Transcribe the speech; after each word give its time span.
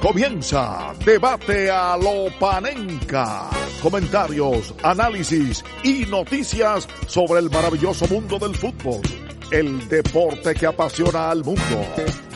Comienza 0.00 0.94
Debate 1.04 1.70
a 1.70 1.94
lo 1.94 2.30
Panenca. 2.38 3.50
Comentarios, 3.82 4.74
análisis 4.82 5.62
y 5.84 6.06
noticias 6.06 6.88
sobre 7.06 7.40
el 7.40 7.50
maravilloso 7.50 8.08
mundo 8.08 8.38
del 8.38 8.56
fútbol. 8.56 9.02
El 9.50 9.86
deporte 9.90 10.54
que 10.54 10.66
apasiona 10.66 11.30
al 11.30 11.44
mundo. 11.44 11.84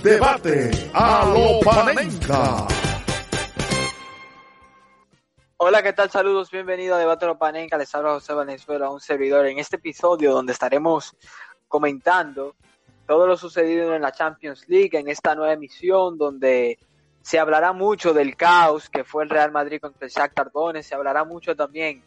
Debate 0.03 0.91
a 0.93 1.25
lo 1.25 1.61
Panenca. 1.61 2.67
Hola, 5.57 5.83
¿qué 5.83 5.95
tal? 5.95 6.11
Saludos, 6.11 6.51
bienvenido 6.51 6.97
a 6.97 6.99
Debate 6.99 7.25
a 7.25 7.29
lo 7.29 7.39
Panenca. 7.39 7.79
Les 7.79 7.95
habla 7.95 8.11
José 8.11 8.35
Valenzuela, 8.35 8.91
un 8.91 9.01
servidor 9.01 9.47
en 9.47 9.59
este 9.59 9.77
episodio 9.77 10.35
donde 10.35 10.53
estaremos 10.53 11.17
comentando 11.67 12.57
todo 13.07 13.27
lo 13.27 13.39
sucedido 13.39 13.95
en 13.95 14.03
la 14.03 14.13
Champions 14.13 14.69
League, 14.69 14.99
en 14.99 15.09
esta 15.09 15.35
nueva 15.35 15.55
emisión 15.55 16.19
donde 16.19 16.79
se 17.25 17.39
hablará 17.39 17.73
mucho 17.73 18.13
del 18.13 18.37
caos 18.37 18.91
que 18.91 19.03
fue 19.03 19.25
el 19.25 19.31
Real 19.31 19.51
Madrid 19.51 19.81
contra 19.81 20.07
el 20.07 20.13
Shakhtar 20.13 20.53
Donetsk, 20.53 20.91
se 20.91 20.95
hablará 20.95 21.25
mucho 21.25 21.57
también 21.57 22.03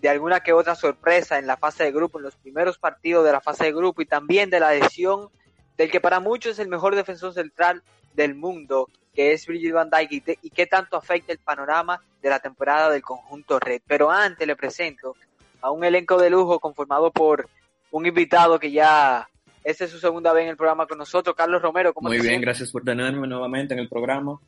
de 0.00 0.08
alguna 0.08 0.40
que 0.44 0.52
otra 0.52 0.76
sorpresa 0.76 1.40
en 1.40 1.48
la 1.48 1.56
fase 1.56 1.82
de 1.82 1.90
grupo, 1.90 2.18
en 2.18 2.24
los 2.24 2.36
primeros 2.36 2.78
partidos 2.78 3.24
de 3.24 3.32
la 3.32 3.40
fase 3.40 3.64
de 3.64 3.72
grupo 3.72 4.00
y 4.00 4.06
también 4.06 4.50
de 4.50 4.60
la 4.60 4.70
lesión 4.70 5.28
del 5.76 5.90
que 5.90 6.00
para 6.00 6.20
muchos 6.20 6.52
es 6.52 6.58
el 6.60 6.68
mejor 6.68 6.94
defensor 6.94 7.34
central 7.34 7.82
del 8.14 8.36
mundo, 8.36 8.88
que 9.12 9.32
es 9.32 9.44
Virgil 9.44 9.72
van 9.72 9.90
Dijk 9.90 10.38
y, 10.40 10.50
qué 10.50 10.66
tanto 10.66 10.96
afecta 10.96 11.32
el 11.32 11.38
panorama 11.38 12.00
de 12.22 12.30
la 12.30 12.38
temporada 12.38 12.90
del 12.90 13.02
conjunto 13.02 13.58
Red. 13.58 13.82
Pero 13.88 14.08
antes 14.08 14.46
le 14.46 14.54
presento 14.54 15.16
a 15.62 15.72
un 15.72 15.82
elenco 15.82 16.16
de 16.16 16.30
lujo 16.30 16.60
conformado 16.60 17.10
por 17.10 17.48
un 17.90 18.06
invitado 18.06 18.60
que 18.60 18.70
ya 18.70 19.28
esta 19.64 19.84
es 19.86 19.90
su 19.90 19.98
segunda 19.98 20.32
vez 20.34 20.44
en 20.44 20.50
el 20.50 20.56
programa 20.58 20.86
con 20.86 20.98
nosotros, 20.98 21.34
Carlos 21.34 21.62
Romero. 21.62 21.94
Muy 21.96 22.20
bien, 22.20 22.42
gracias 22.42 22.70
por 22.70 22.84
tenerme 22.84 23.26
nuevamente 23.26 23.72
en 23.72 23.80
el 23.80 23.88
programa. 23.88 24.38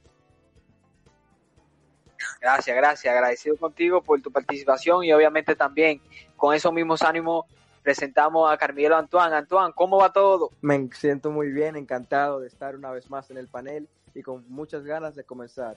Gracias, 2.39 2.77
gracias. 2.77 3.15
Agradecido 3.15 3.57
contigo 3.57 4.03
por 4.03 4.21
tu 4.21 4.31
participación 4.31 5.05
y 5.05 5.13
obviamente 5.15 5.57
también 5.57 6.03
con 6.37 6.55
esos 6.55 6.71
mismos 6.71 7.01
ánimos 7.03 7.47
presentamos 7.83 8.53
a 8.53 8.59
Carmelo 8.59 8.95
Antoine. 8.97 9.35
Antoine, 9.35 9.73
¿cómo 9.73 9.97
va 9.97 10.13
todo? 10.13 10.51
Me 10.61 10.89
siento 10.93 11.31
muy 11.31 11.51
bien, 11.51 11.77
encantado 11.77 12.41
de 12.41 12.49
estar 12.49 12.77
una 12.77 12.91
vez 12.91 13.09
más 13.09 13.31
en 13.31 13.39
el 13.39 13.49
panel 13.49 13.89
y 14.15 14.23
con 14.23 14.45
muchas 14.49 14.85
ganas 14.85 15.15
de 15.15 15.25
comenzar. 15.25 15.77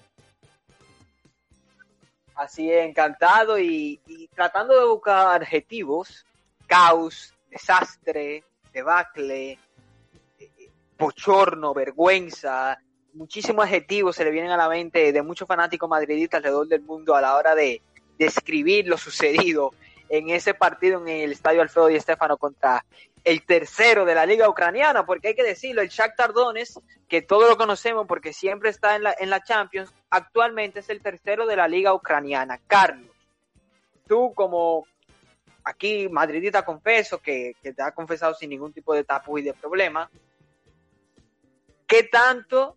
Así 2.36 2.70
es, 2.72 2.86
encantado 2.86 3.58
y, 3.58 4.02
y 4.06 4.28
tratando 4.28 4.78
de 4.78 4.86
buscar 4.86 5.42
adjetivos, 5.42 6.26
caos, 6.68 7.34
desastre, 7.50 8.44
debacle, 8.74 9.60
bochorno, 10.98 11.74
vergüenza, 11.74 12.78
muchísimos 13.14 13.66
adjetivos 13.66 14.16
se 14.16 14.24
le 14.24 14.32
vienen 14.32 14.52
a 14.52 14.58
la 14.58 14.70
mente 14.70 15.12
de 15.12 15.22
muchos 15.22 15.48
fanáticos 15.48 15.90
madridistas 15.90 16.40
alrededor 16.40 16.68
del 16.68 16.82
mundo 16.82 17.16
a 17.16 17.22
la 17.22 17.36
hora 17.36 17.56
de 17.56 17.82
describir 18.18 18.88
lo 18.88 18.98
sucedido 18.98 19.74
en 20.10 20.30
ese 20.30 20.54
partido 20.54 21.00
en 21.02 21.08
el 21.08 21.32
estadio 21.32 21.62
Alfredo 21.62 21.88
Di 21.88 22.00
Stefano 22.00 22.38
contra 22.38 22.86
el 23.24 23.44
tercero 23.44 24.06
de 24.06 24.16
la 24.16 24.26
liga 24.26 24.50
ucraniana, 24.50 25.06
porque 25.06 25.30
hay 25.30 25.36
que 25.36 25.44
decirlo, 25.44 25.82
el 25.82 25.90
Shakhtar 25.90 26.34
Donetsk, 26.34 26.78
que 27.08 27.22
todos 27.22 27.50
lo 27.50 27.58
conocemos 27.58 28.08
porque 28.08 28.34
siempre 28.34 28.70
está 28.70 28.96
en 28.96 29.04
la, 29.04 29.16
en 29.20 29.30
la 29.30 29.44
Champions, 29.44 29.94
actualmente 30.10 30.80
es 30.80 30.90
el 30.90 31.02
tercero 31.02 31.46
de 31.46 31.56
la 31.56 31.68
liga 31.68 31.94
ucraniana. 31.94 32.60
Carlos, 32.68 33.12
tú 34.08 34.34
como 34.34 34.86
aquí 35.70 36.10
madridita 36.10 36.66
confeso 36.66 37.20
que, 37.20 37.54
que 37.62 37.74
te 37.74 37.82
ha 37.82 37.92
confesado 37.92 38.34
sin 38.34 38.50
ningún 38.50 38.74
tipo 38.74 38.94
de 38.94 39.04
tapu 39.04 39.38
y 39.38 39.44
de 39.44 39.54
problema, 39.54 40.10
¿qué 41.88 42.04
tanto, 42.04 42.76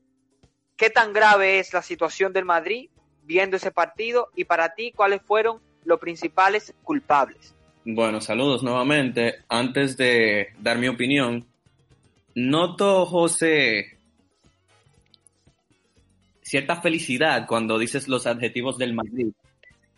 qué 0.76 0.90
tan 0.90 1.12
grave 1.12 1.58
es 1.58 1.72
la 1.72 1.82
situación 1.82 2.32
del 2.32 2.44
Madrid 2.44 2.90
viendo 3.24 3.56
ese 3.56 3.70
partido 3.70 4.28
y 4.36 4.44
para 4.44 4.74
ti 4.74 4.92
cuáles 4.92 5.22
fueron 5.22 5.60
los 5.84 5.98
principales 5.98 6.74
culpables? 6.82 7.54
Bueno, 7.84 8.20
saludos 8.20 8.62
nuevamente. 8.62 9.44
Antes 9.48 9.96
de 9.96 10.48
dar 10.60 10.78
mi 10.78 10.88
opinión, 10.88 11.46
noto, 12.34 13.06
José, 13.06 13.98
cierta 16.42 16.80
felicidad 16.80 17.46
cuando 17.48 17.78
dices 17.78 18.08
los 18.08 18.26
adjetivos 18.26 18.78
del 18.78 18.94
Madrid. 18.94 19.32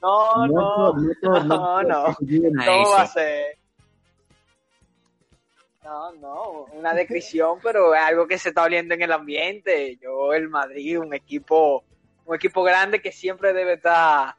No, 0.05 0.47
no, 0.47 0.93
no, 1.23 1.45
no, 1.45 1.83
no, 1.83 2.17
no 2.21 2.91
va 2.91 3.03
a 3.03 3.07
ser. 3.07 3.57
No, 5.83 6.13
no, 6.13 6.67
una 6.75 6.93
descripción, 6.93 7.59
pero 7.63 7.95
es 7.95 8.03
algo 8.03 8.27
que 8.27 8.37
se 8.37 8.51
está 8.51 8.65
oliendo 8.65 8.93
en 8.93 9.01
el 9.01 9.13
ambiente. 9.13 9.97
Yo, 10.03 10.35
el 10.35 10.51
Madrid, 10.51 10.99
un 10.99 11.15
equipo, 11.15 11.85
un 12.27 12.37
equipo 12.37 12.63
grande 12.63 13.01
que 13.01 13.13
siempre 13.13 13.55
debe 13.55 13.75
estar, 13.75 14.35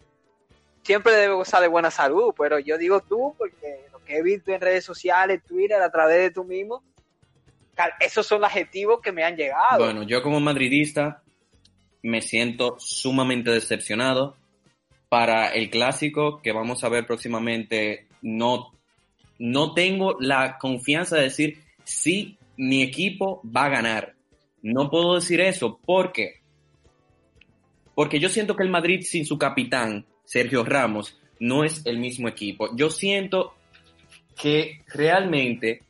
siempre 0.84 1.14
debe 1.14 1.34
gozar 1.34 1.62
de 1.62 1.68
buena 1.68 1.90
salud, 1.90 2.36
pero 2.38 2.60
yo 2.60 2.78
digo 2.78 3.02
tú, 3.02 3.34
porque 3.36 3.88
lo 3.92 4.04
que 4.04 4.18
he 4.18 4.22
visto 4.22 4.52
en 4.52 4.62
redes 4.62 4.86
sociales, 4.86 5.42
Twitter, 5.48 5.82
a 5.82 5.92
través 5.92 6.18
de 6.20 6.32
tú 6.32 6.44
mismo, 6.44 6.84
esos 8.00 8.28
son 8.28 8.42
los 8.42 8.52
adjetivos 8.52 9.02
que 9.02 9.12
me 9.12 9.24
han 9.24 9.36
llegado. 9.36 9.84
Bueno, 9.84 10.04
yo 10.04 10.22
como 10.22 10.40
madridista 10.40 11.24
me 12.04 12.22
siento 12.22 12.76
sumamente 12.78 13.50
decepcionado 13.50 14.36
para 15.16 15.48
el 15.48 15.70
clásico 15.70 16.42
que 16.42 16.52
vamos 16.52 16.84
a 16.84 16.90
ver 16.90 17.08
próximamente, 17.08 18.06
no, 18.22 18.74
no 19.40 19.74
tengo 19.74 20.18
la 20.20 20.58
confianza 20.58 21.16
de 21.16 21.22
decir 21.22 21.60
si 21.86 22.38
mi 22.58 22.82
equipo 22.84 23.42
va 23.46 23.64
a 23.64 23.70
ganar. 23.70 24.16
No 24.62 24.90
puedo 24.90 25.16
decir 25.16 25.40
eso 25.40 25.80
porque 25.86 26.42
porque 27.94 28.20
yo 28.20 28.28
siento 28.28 28.58
que 28.58 28.64
el 28.64 28.70
Madrid 28.70 29.04
sin 29.04 29.26
su 29.26 29.38
capitán, 29.38 30.06
Sergio 30.26 30.66
Ramos, 30.66 31.18
no 31.40 31.64
es 31.64 31.86
el 31.86 31.98
mismo 31.98 32.28
equipo. 32.28 32.76
Yo 32.76 32.90
siento 32.90 33.56
que 34.36 34.82
realmente 34.88 35.84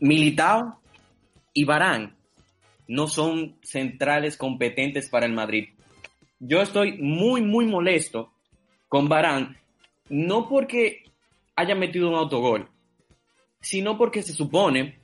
Militao 0.00 0.80
y 1.52 1.64
Barán 1.64 2.16
no 2.86 3.08
son 3.08 3.58
centrales 3.62 4.38
competentes 4.38 5.10
para 5.10 5.26
el 5.26 5.34
Madrid 5.34 5.68
yo 6.40 6.62
estoy 6.62 6.98
muy, 6.98 7.42
muy 7.42 7.66
molesto 7.66 8.32
con 8.88 9.08
Barán, 9.08 9.56
no 10.08 10.48
porque 10.48 11.04
haya 11.56 11.74
metido 11.74 12.08
un 12.08 12.14
autogol, 12.14 12.68
sino 13.60 13.98
porque 13.98 14.22
se 14.22 14.32
supone 14.32 15.00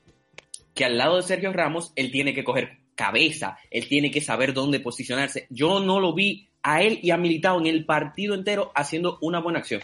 que 0.74 0.84
al 0.84 0.96
lado 0.96 1.16
de 1.16 1.22
Sergio 1.22 1.52
Ramos 1.52 1.92
él 1.96 2.10
tiene 2.10 2.34
que 2.34 2.44
coger 2.44 2.78
cabeza, 2.94 3.58
él 3.70 3.88
tiene 3.88 4.10
que 4.10 4.20
saber 4.20 4.54
dónde 4.54 4.80
posicionarse. 4.80 5.46
Yo 5.50 5.80
no 5.80 6.00
lo 6.00 6.14
vi 6.14 6.48
a 6.62 6.82
él 6.82 7.00
y 7.02 7.10
a 7.10 7.16
Militao 7.16 7.58
en 7.58 7.66
el 7.66 7.84
partido 7.84 8.34
entero 8.34 8.72
haciendo 8.74 9.18
una 9.20 9.40
buena 9.40 9.58
acción. 9.58 9.82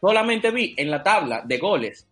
Solamente 0.00 0.50
vi 0.50 0.74
en 0.76 0.90
la 0.90 1.02
tabla 1.02 1.42
de 1.44 1.58
goles 1.58 2.06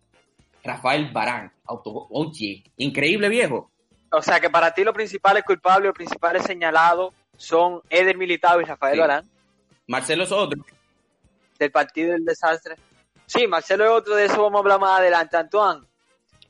Rafael 0.63 1.11
Barán, 1.11 1.51
autogol, 1.65 2.07
oye, 2.09 2.63
increíble 2.77 3.27
viejo. 3.27 3.69
O 4.11 4.21
sea 4.21 4.39
que 4.39 4.49
para 4.49 4.73
ti 4.73 4.83
lo 4.83 4.93
principal 4.93 5.37
es 5.37 5.43
culpable, 5.43 5.87
lo 5.87 5.93
principal 5.93 6.37
es 6.37 6.43
señalado 6.43 7.13
son 7.37 7.81
Eder 7.89 8.17
Militao 8.17 8.61
y 8.61 8.65
Rafael 8.65 8.99
Barán. 8.99 9.29
Marcelo 9.87 10.23
es 10.23 10.31
otro. 10.31 10.63
Del 11.59 11.71
partido 11.71 12.13
del 12.13 12.25
desastre. 12.25 12.75
Sí, 13.25 13.47
Marcelo 13.47 13.85
es 13.85 13.91
otro, 13.91 14.15
de 14.15 14.25
eso 14.25 14.41
vamos 14.41 14.59
a 14.59 14.59
hablar 14.59 14.79
más 14.79 14.99
adelante. 14.99 15.37
Antoine, 15.37 15.85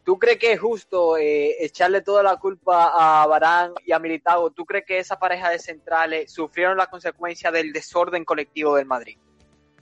¿tú 0.04 0.18
crees 0.18 0.38
que 0.38 0.54
es 0.54 0.60
justo 0.60 1.18
eh, 1.18 1.56
echarle 1.64 2.02
toda 2.02 2.24
la 2.24 2.38
culpa 2.38 2.92
a 2.94 3.26
Barán 3.28 3.74
y 3.86 3.92
a 3.92 4.00
Militao? 4.00 4.52
¿Tú 4.52 4.66
crees 4.66 4.86
que 4.86 5.00
esa 5.00 5.18
pareja 5.18 5.50
de 5.50 5.60
centrales 5.60 6.32
sufrieron 6.32 6.78
la 6.78 6.88
consecuencia 6.88 7.52
del 7.52 7.72
desorden 7.72 8.26
colectivo 8.26 8.76
del 8.76 8.86
Madrid? 8.86 9.18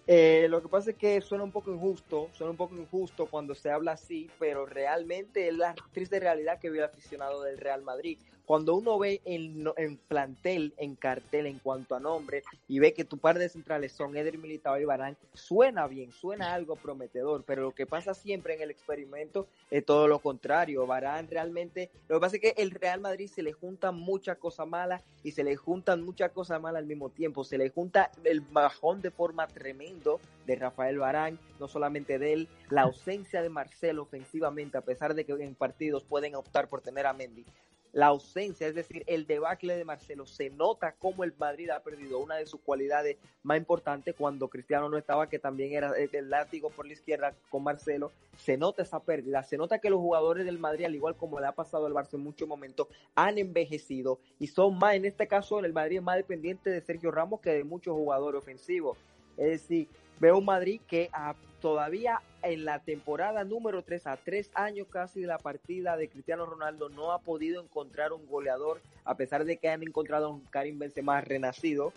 Eh, 0.07 0.47
lo 0.49 0.61
que 0.61 0.67
pasa 0.67 0.91
es 0.91 0.97
que 0.97 1.21
suena 1.21 1.43
un 1.43 1.51
poco 1.51 1.71
injusto, 1.71 2.29
suena 2.33 2.51
un 2.51 2.57
poco 2.57 2.75
injusto 2.75 3.27
cuando 3.27 3.55
se 3.55 3.69
habla 3.69 3.93
así, 3.93 4.29
pero 4.39 4.65
realmente 4.65 5.47
es 5.47 5.53
la 5.53 5.75
triste 5.93 6.19
realidad 6.19 6.59
que 6.59 6.69
vive 6.69 6.83
el 6.83 6.89
aficionado 6.89 7.43
del 7.43 7.57
Real 7.57 7.83
Madrid 7.83 8.17
cuando 8.51 8.75
uno 8.75 8.99
ve 8.99 9.21
en, 9.23 9.97
plantel, 10.09 10.73
en 10.75 10.95
cartel, 10.95 11.45
en 11.45 11.59
cuanto 11.59 11.95
a 11.95 12.01
nombre, 12.01 12.43
y 12.67 12.79
ve 12.79 12.93
que 12.93 13.05
tu 13.05 13.17
par 13.17 13.39
de 13.39 13.47
centrales 13.47 13.93
son 13.93 14.17
Eder 14.17 14.37
Militao 14.37 14.77
y 14.77 14.83
Barán, 14.83 15.15
suena 15.33 15.87
bien, 15.87 16.11
suena 16.11 16.53
algo 16.53 16.75
prometedor, 16.75 17.45
pero 17.45 17.61
lo 17.61 17.71
que 17.71 17.85
pasa 17.85 18.13
siempre 18.13 18.55
en 18.55 18.61
el 18.61 18.69
experimento 18.69 19.47
es 19.69 19.85
todo 19.85 20.09
lo 20.09 20.19
contrario. 20.19 20.85
Barán 20.85 21.29
realmente, 21.29 21.91
lo 22.09 22.17
que 22.17 22.19
pasa 22.19 22.35
es 22.35 22.41
que 22.41 22.61
el 22.61 22.71
Real 22.71 22.99
Madrid 22.99 23.29
se 23.33 23.41
le 23.41 23.53
juntan 23.53 23.95
muchas 23.95 24.37
cosas 24.37 24.67
malas 24.67 25.01
y 25.23 25.31
se 25.31 25.45
le 25.45 25.55
juntan 25.55 26.03
muchas 26.03 26.31
cosas 26.31 26.61
malas 26.61 26.81
al 26.81 26.87
mismo 26.87 27.07
tiempo. 27.07 27.45
Se 27.45 27.57
le 27.57 27.69
junta 27.69 28.11
el 28.25 28.41
bajón 28.41 29.01
de 29.01 29.11
forma 29.11 29.47
tremendo 29.47 30.19
de 30.45 30.57
Rafael 30.57 30.97
Barán, 30.97 31.39
no 31.57 31.69
solamente 31.69 32.19
de 32.19 32.33
él, 32.33 32.47
la 32.69 32.81
ausencia 32.81 33.41
de 33.41 33.47
Marcelo 33.47 34.01
ofensivamente, 34.01 34.77
a 34.77 34.81
pesar 34.81 35.15
de 35.15 35.23
que 35.23 35.31
en 35.31 35.55
partidos 35.55 36.03
pueden 36.03 36.35
optar 36.35 36.67
por 36.67 36.81
tener 36.81 37.05
a 37.05 37.13
Mendy, 37.13 37.45
la 37.93 38.07
ausencia, 38.07 38.67
es 38.67 38.75
decir, 38.75 39.03
el 39.07 39.27
debacle 39.27 39.75
de 39.75 39.83
Marcelo, 39.83 40.25
se 40.25 40.49
nota 40.49 40.93
como 40.93 41.23
el 41.23 41.33
Madrid 41.37 41.69
ha 41.69 41.83
perdido 41.83 42.19
una 42.19 42.35
de 42.35 42.45
sus 42.45 42.61
cualidades 42.61 43.17
más 43.43 43.57
importantes 43.57 44.15
cuando 44.17 44.47
Cristiano 44.47 44.87
no 44.89 44.97
estaba, 44.97 45.27
que 45.27 45.39
también 45.39 45.73
era 45.73 45.93
el 45.97 46.29
látigo 46.29 46.69
por 46.69 46.85
la 46.85 46.93
izquierda 46.93 47.33
con 47.49 47.63
Marcelo, 47.63 48.11
se 48.37 48.57
nota 48.57 48.83
esa 48.83 49.01
pérdida, 49.01 49.43
se 49.43 49.57
nota 49.57 49.79
que 49.79 49.89
los 49.89 49.99
jugadores 49.99 50.45
del 50.45 50.59
Madrid, 50.59 50.85
al 50.85 50.95
igual 50.95 51.15
como 51.17 51.39
le 51.39 51.47
ha 51.47 51.51
pasado 51.51 51.85
al 51.85 51.93
Barça 51.93 52.13
en 52.13 52.23
muchos 52.23 52.47
momentos, 52.47 52.87
han 53.15 53.37
envejecido 53.37 54.19
y 54.39 54.47
son 54.47 54.77
más, 54.77 54.95
en 54.95 55.05
este 55.05 55.27
caso, 55.27 55.59
en 55.59 55.65
el 55.65 55.73
Madrid 55.73 56.01
más 56.01 56.15
dependiente 56.15 56.69
de 56.69 56.81
Sergio 56.81 57.11
Ramos 57.11 57.41
que 57.41 57.51
de 57.51 57.63
muchos 57.63 57.93
jugadores 57.93 58.39
ofensivos. 58.39 58.97
Es 59.37 59.61
decir, 59.61 59.87
veo 60.19 60.37
un 60.37 60.45
Madrid 60.45 60.79
que 60.87 61.09
a, 61.11 61.35
todavía 61.59 62.21
en 62.43 62.65
la 62.65 62.79
temporada 62.79 63.43
número 63.43 63.83
3, 63.83 64.07
a 64.07 64.17
tres 64.17 64.49
años 64.53 64.87
casi 64.89 65.21
de 65.21 65.27
la 65.27 65.37
partida 65.37 65.97
de 65.97 66.09
Cristiano 66.09 66.45
Ronaldo, 66.45 66.89
no 66.89 67.11
ha 67.11 67.19
podido 67.19 67.61
encontrar 67.61 68.13
un 68.13 68.25
goleador, 68.27 68.81
a 69.05 69.15
pesar 69.15 69.45
de 69.45 69.57
que 69.57 69.69
han 69.69 69.83
encontrado 69.83 70.27
a 70.27 70.29
un 70.29 70.41
Karim 70.45 70.79
Benzema 70.79 71.21
renacido, 71.21 71.93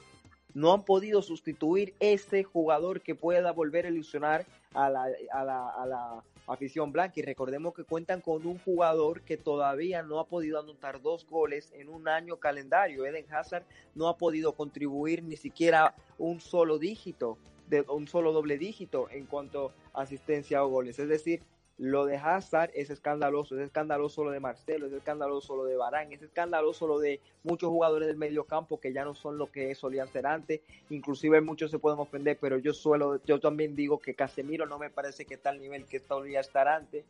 no 0.55 0.73
han 0.73 0.85
podido 0.85 1.21
sustituir 1.23 1.95
ese 1.99 2.45
jugador 2.45 3.01
que 3.01 3.15
pueda 3.15 3.53
volver 3.53 3.87
a 3.87 3.89
ilusionar 3.89 4.47
a 4.73 4.89
la, 4.89 5.09
a 5.33 5.45
la, 5.45 5.69
a 5.71 5.87
la 5.87 6.23
afición 6.47 6.93
blanca. 6.93 7.15
Y 7.17 7.23
recordemos 7.23 7.75
que 7.75 7.85
cuentan 7.85 8.21
con 8.21 8.47
un 8.47 8.59
jugador 8.59 9.23
que 9.23 9.37
todavía 9.37 10.03
no 10.03 10.21
ha 10.21 10.27
podido 10.27 10.61
anotar 10.61 11.03
dos 11.03 11.27
goles 11.29 11.73
en 11.75 11.89
un 11.89 12.07
año 12.07 12.37
calendario. 12.37 13.05
Eden 13.05 13.27
Hazard 13.33 13.65
no 13.95 14.09
ha 14.09 14.17
podido 14.17 14.53
contribuir 14.53 15.25
ni 15.25 15.37
siquiera 15.37 15.95
un 16.19 16.41
solo 16.41 16.79
dígito 16.79 17.37
de 17.69 17.83
un 17.83 18.07
solo 18.09 18.33
doble 18.33 18.59
dígito 18.59 19.09
en 19.11 19.27
cuanto 19.27 19.73
a 19.93 20.03
asistencia 20.03 20.65
o 20.65 20.69
goles. 20.69 20.99
Es 20.99 21.09
decir, 21.09 21.43
lo 21.77 22.07
de 22.07 22.17
Hazard 22.17 22.71
es 22.75 22.91
escandaloso, 22.91 23.57
es 23.57 23.63
escandaloso 23.63 24.23
lo 24.23 24.31
de 24.31 24.39
Marcelo, 24.39 24.87
es 24.87 24.93
escandaloso 24.93 25.57
lo 25.57 25.65
de 25.65 25.77
Barán, 25.77 26.13
es 26.13 26.23
escandaloso 26.23 26.87
lo 26.87 27.01
de 27.01 27.21
muchos 27.43 27.69
jugadores 27.69 28.07
del 28.07 28.17
medio 28.17 28.45
campo 28.45 28.79
que 28.79 28.93
ya 28.93 29.05
no 29.05 29.15
son 29.15 29.39
lo 29.39 29.51
que 29.51 29.75
solían 29.75 30.09
ser 30.09 30.27
antes, 30.27 30.61
inclusive 30.91 31.41
muchos 31.41 31.73
se 31.73 31.81
pueden 31.81 31.99
ofender, 31.99 32.39
pero 32.41 32.59
yo 32.59 32.73
suelo, 32.73 33.21
yo 33.25 33.41
también 33.41 33.75
digo 33.75 33.99
que 33.99 34.15
Casemiro 34.15 34.67
no 34.67 34.79
me 34.79 34.91
parece 34.91 35.25
que 35.25 35.35
está 35.35 35.51
al 35.51 35.61
nivel 35.61 35.85
que 35.87 35.99
solía 35.99 36.41
estar 36.41 36.69
antes. 36.69 37.05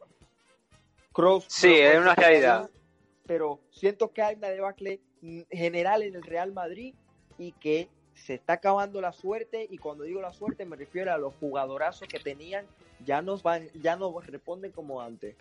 Cross, 1.12 1.44
sí, 1.48 1.72
es 1.74 1.98
una 1.98 2.14
realidad. 2.14 2.70
Pero 3.26 3.60
siento 3.70 4.12
que 4.12 4.22
hay 4.22 4.36
una 4.36 4.48
debacle 4.48 5.00
general 5.50 6.02
en 6.02 6.14
el 6.16 6.22
Real 6.22 6.52
Madrid 6.52 6.94
y 7.38 7.52
que 7.52 7.88
se 8.14 8.34
está 8.34 8.54
acabando 8.54 9.00
la 9.00 9.12
suerte 9.12 9.66
y 9.68 9.78
cuando 9.78 10.04
digo 10.04 10.20
la 10.20 10.32
suerte 10.32 10.64
me 10.64 10.76
refiero 10.76 11.12
a 11.12 11.18
los 11.18 11.34
jugadorazos 11.34 12.08
que 12.08 12.18
tenían 12.18 12.66
ya 13.04 13.22
nos 13.22 13.42
van 13.42 13.68
ya 13.74 13.96
no 13.96 14.18
responden 14.20 14.72
como 14.72 15.00
antes. 15.00 15.36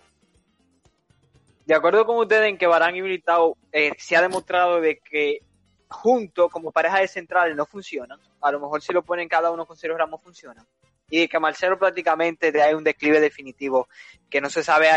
De 1.65 1.73
acuerdo 1.73 2.05
con 2.05 2.17
ustedes 2.17 2.49
en 2.49 2.57
que 2.57 2.67
Barán 2.67 2.95
y 2.95 3.01
Militao 3.01 3.57
eh, 3.71 3.91
se 3.97 4.17
ha 4.17 4.21
demostrado 4.21 4.81
de 4.81 4.99
que 4.99 5.41
juntos 5.87 6.51
como 6.51 6.71
pareja 6.71 6.99
de 6.99 7.07
centrales 7.07 7.55
no 7.55 7.65
funcionan. 7.65 8.19
A 8.41 8.51
lo 8.51 8.59
mejor 8.59 8.81
si 8.81 8.91
lo 8.91 9.03
ponen 9.03 9.29
cada 9.29 9.51
uno 9.51 9.65
con 9.65 9.77
Sergio 9.77 9.97
Ramos 9.97 10.21
funcionan 10.21 10.65
y 11.09 11.19
de 11.19 11.29
que 11.29 11.39
Marcelo 11.39 11.77
prácticamente 11.77 12.59
hay 12.61 12.73
un 12.73 12.83
declive 12.83 13.19
definitivo 13.19 13.87
que 14.29 14.41
no 14.41 14.49
se 14.49 14.63
sabe 14.63 14.89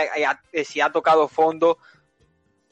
si 0.65 0.81
ha 0.81 0.91
tocado 0.91 1.29
fondo 1.29 1.79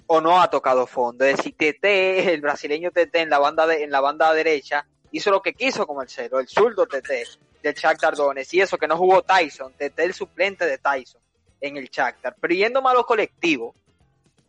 o 0.06 0.20
no 0.20 0.40
ha 0.40 0.48
tocado 0.48 0.86
fondo. 0.86 1.24
Es 1.24 1.36
decir, 1.36 1.54
TT, 1.54 1.84
el 2.32 2.40
brasileño 2.40 2.90
TT 2.90 3.14
en 3.16 3.30
la 3.30 3.38
banda 3.38 3.66
de, 3.66 3.84
en 3.84 3.90
la 3.90 4.00
banda 4.00 4.32
derecha, 4.32 4.86
hizo 5.16 5.30
lo 5.30 5.40
que 5.40 5.54
quiso 5.54 5.86
con 5.86 5.96
Marcelo, 5.96 6.40
el 6.40 6.48
zurdo 6.48 6.86
TT 6.86 7.08
del 7.62 7.74
Shakhtar 7.74 8.16
Tardones 8.16 8.52
y 8.52 8.60
eso 8.60 8.76
que 8.76 8.88
no 8.88 8.96
jugó 8.96 9.22
Tyson, 9.22 9.72
TT 9.72 10.00
el 10.00 10.12
suplente 10.12 10.66
de 10.66 10.78
Tyson 10.78 11.20
en 11.60 11.76
el 11.76 11.88
Shakhtar. 11.88 12.34
Pero 12.40 12.52
yendo 12.52 12.82
más 12.82 12.96
colectivo, 13.04 13.76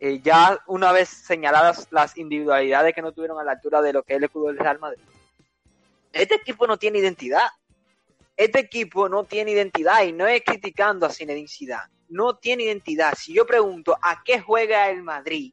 eh, 0.00 0.20
ya 0.20 0.58
una 0.66 0.90
vez 0.90 1.08
señaladas 1.08 1.86
las 1.92 2.16
individualidades 2.16 2.94
que 2.94 3.00
no 3.00 3.12
tuvieron 3.12 3.38
a 3.38 3.44
la 3.44 3.52
altura 3.52 3.80
de 3.80 3.92
lo 3.92 4.02
que 4.02 4.14
es 4.14 4.16
el 4.18 4.24
escudo 4.24 4.48
del 4.48 4.58
Real 4.58 4.80
Madrid, 4.80 5.02
este 6.12 6.34
equipo 6.34 6.66
no 6.66 6.76
tiene 6.78 6.98
identidad. 6.98 7.48
Este 8.36 8.58
equipo 8.58 9.08
no 9.08 9.22
tiene 9.22 9.52
identidad 9.52 10.02
y 10.02 10.12
no 10.12 10.26
es 10.26 10.42
criticando 10.44 11.06
a 11.06 11.10
Zinedine 11.10 11.48
Zidane. 11.48 11.92
No 12.08 12.36
tiene 12.36 12.64
identidad. 12.64 13.14
Si 13.16 13.32
yo 13.32 13.46
pregunto 13.46 13.96
a 14.02 14.22
qué 14.24 14.40
juega 14.40 14.90
el 14.90 15.04
Madrid 15.04 15.52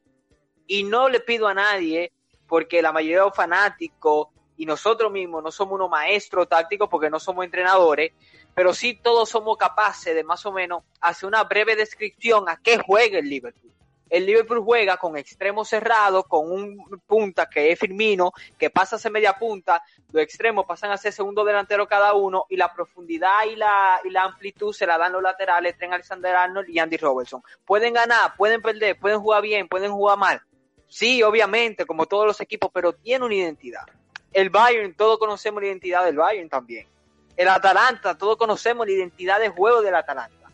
y 0.66 0.82
no 0.82 1.08
le 1.08 1.20
pido 1.20 1.46
a 1.46 1.54
nadie 1.54 2.12
porque 2.48 2.82
la 2.82 2.92
mayoría 2.92 3.18
de 3.18 3.24
los 3.24 3.36
fanáticos 3.36 4.33
y 4.56 4.66
nosotros 4.66 5.10
mismos 5.10 5.42
no 5.42 5.50
somos 5.50 5.74
unos 5.74 5.90
maestros 5.90 6.48
tácticos 6.48 6.88
porque 6.88 7.10
no 7.10 7.18
somos 7.18 7.44
entrenadores, 7.44 8.12
pero 8.54 8.72
sí 8.72 8.98
todos 9.02 9.28
somos 9.28 9.56
capaces 9.56 10.14
de 10.14 10.24
más 10.24 10.44
o 10.46 10.52
menos 10.52 10.84
hacer 11.00 11.26
una 11.26 11.42
breve 11.44 11.76
descripción 11.76 12.48
a 12.48 12.56
qué 12.56 12.78
juega 12.78 13.18
el 13.18 13.28
Liverpool. 13.28 13.72
El 14.10 14.26
Liverpool 14.26 14.62
juega 14.62 14.96
con 14.96 15.16
extremo 15.16 15.64
cerrado, 15.64 16.22
con 16.24 16.52
un 16.52 17.02
punta 17.04 17.48
que 17.48 17.72
es 17.72 17.78
Firmino, 17.78 18.32
que 18.56 18.70
pasa 18.70 18.94
a 18.94 18.98
ser 18.98 19.10
media 19.10 19.32
punta, 19.32 19.82
los 20.12 20.22
extremos 20.22 20.66
pasan 20.66 20.92
a 20.92 20.96
ser 20.96 21.12
segundo 21.12 21.42
delantero 21.44 21.88
cada 21.88 22.12
uno, 22.12 22.44
y 22.48 22.56
la 22.56 22.72
profundidad 22.72 23.44
y 23.50 23.56
la, 23.56 24.00
y 24.04 24.10
la 24.10 24.22
amplitud 24.22 24.72
se 24.72 24.86
la 24.86 24.98
dan 24.98 25.12
los 25.12 25.22
laterales, 25.22 25.76
Tren 25.76 25.92
Alexander 25.92 26.36
Arnold 26.36 26.68
y 26.68 26.78
Andy 26.78 26.96
Robertson. 26.96 27.42
Pueden 27.64 27.94
ganar, 27.94 28.36
pueden 28.36 28.62
perder, 28.62 28.96
pueden 29.00 29.18
jugar 29.18 29.42
bien, 29.42 29.66
pueden 29.66 29.90
jugar 29.90 30.18
mal. 30.18 30.40
Sí, 30.86 31.22
obviamente, 31.24 31.84
como 31.86 32.06
todos 32.06 32.26
los 32.26 32.40
equipos, 32.40 32.70
pero 32.72 32.92
tiene 32.92 33.24
una 33.24 33.34
identidad 33.34 33.84
el 34.34 34.50
Bayern, 34.50 34.94
todos 34.94 35.18
conocemos 35.18 35.62
la 35.62 35.68
identidad 35.68 36.04
del 36.04 36.16
Bayern 36.16 36.48
también. 36.48 36.86
El 37.36 37.48
Atalanta, 37.48 38.18
todos 38.18 38.36
conocemos 38.36 38.86
la 38.86 38.92
identidad 38.92 39.40
de 39.40 39.48
juego 39.48 39.80
del 39.80 39.94
Atalanta. 39.94 40.50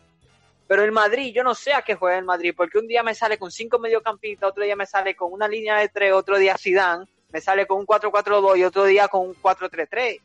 Pero 0.67 0.83
el 0.83 0.91
Madrid, 0.91 1.33
yo 1.33 1.43
no 1.43 1.53
sé 1.53 1.73
a 1.73 1.81
qué 1.81 1.95
juega 1.95 2.17
el 2.17 2.23
Madrid, 2.23 2.53
porque 2.55 2.77
un 2.77 2.87
día 2.87 3.03
me 3.03 3.13
sale 3.13 3.37
con 3.37 3.51
cinco 3.51 3.77
mediocampistas, 3.79 4.49
otro 4.49 4.63
día 4.63 4.75
me 4.75 4.85
sale 4.85 5.15
con 5.15 5.33
una 5.33 5.47
línea 5.47 5.77
de 5.77 5.89
tres, 5.89 6.13
otro 6.13 6.37
día 6.37 6.57
Zidane, 6.57 7.05
me 7.29 7.41
sale 7.41 7.65
con 7.65 7.79
un 7.79 7.85
4-4-2 7.85 8.57
y 8.57 8.63
otro 8.63 8.85
día 8.85 9.07
con 9.07 9.27
un 9.27 9.35
4-3-3. 9.35 10.21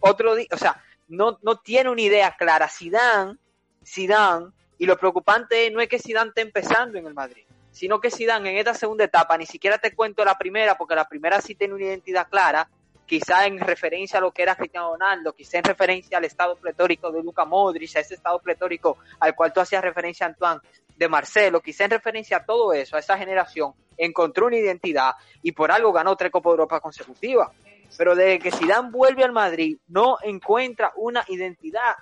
Otro 0.00 0.34
día, 0.34 0.48
o 0.52 0.56
sea, 0.56 0.82
no, 1.08 1.38
no 1.42 1.58
tiene 1.60 1.90
una 1.90 2.02
idea 2.02 2.34
clara. 2.36 2.68
Zidane, 2.68 3.36
Zidane, 3.84 4.48
y 4.78 4.86
lo 4.86 4.98
preocupante 4.98 5.70
no 5.70 5.80
es 5.80 5.88
que 5.88 5.98
Zidane 5.98 6.28
esté 6.28 6.42
empezando 6.42 6.98
en 6.98 7.06
el 7.06 7.14
Madrid, 7.14 7.44
sino 7.70 8.00
que 8.00 8.10
Zidane 8.10 8.50
en 8.50 8.58
esta 8.58 8.74
segunda 8.74 9.04
etapa, 9.04 9.38
ni 9.38 9.46
siquiera 9.46 9.78
te 9.78 9.94
cuento 9.94 10.24
la 10.24 10.36
primera, 10.36 10.76
porque 10.76 10.94
la 10.94 11.08
primera 11.08 11.40
sí 11.40 11.54
tiene 11.54 11.74
una 11.74 11.84
identidad 11.84 12.28
clara, 12.28 12.68
quizá 13.06 13.46
en 13.46 13.58
referencia 13.58 14.18
a 14.18 14.20
lo 14.20 14.32
que 14.32 14.42
era 14.42 14.56
Cristiano 14.56 14.92
Ronaldo, 14.92 15.32
quizá 15.32 15.58
en 15.58 15.64
referencia 15.64 16.18
al 16.18 16.24
estado 16.24 16.56
pletórico 16.56 17.10
de 17.10 17.22
Luca 17.22 17.44
Modric, 17.44 17.96
a 17.96 18.00
ese 18.00 18.14
estado 18.14 18.40
pletórico 18.40 18.98
al 19.20 19.34
cual 19.34 19.52
tú 19.52 19.60
hacías 19.60 19.82
referencia, 19.82 20.26
Antoine, 20.26 20.60
de 20.96 21.08
Marcelo, 21.08 21.60
quizá 21.60 21.84
en 21.84 21.90
referencia 21.90 22.38
a 22.38 22.44
todo 22.44 22.72
eso, 22.72 22.96
a 22.96 23.00
esa 23.00 23.16
generación, 23.18 23.74
encontró 23.96 24.46
una 24.46 24.56
identidad 24.56 25.12
y 25.42 25.52
por 25.52 25.70
algo 25.70 25.92
ganó 25.92 26.16
tres 26.16 26.30
Copas 26.30 26.50
de 26.50 26.54
Europa 26.54 26.80
consecutivas. 26.80 27.50
Pero 27.96 28.14
desde 28.14 28.38
que 28.40 28.50
Zidane 28.50 28.90
vuelve 28.90 29.22
al 29.22 29.32
Madrid, 29.32 29.78
no 29.88 30.16
encuentra 30.22 30.92
una 30.96 31.24
identidad. 31.28 31.94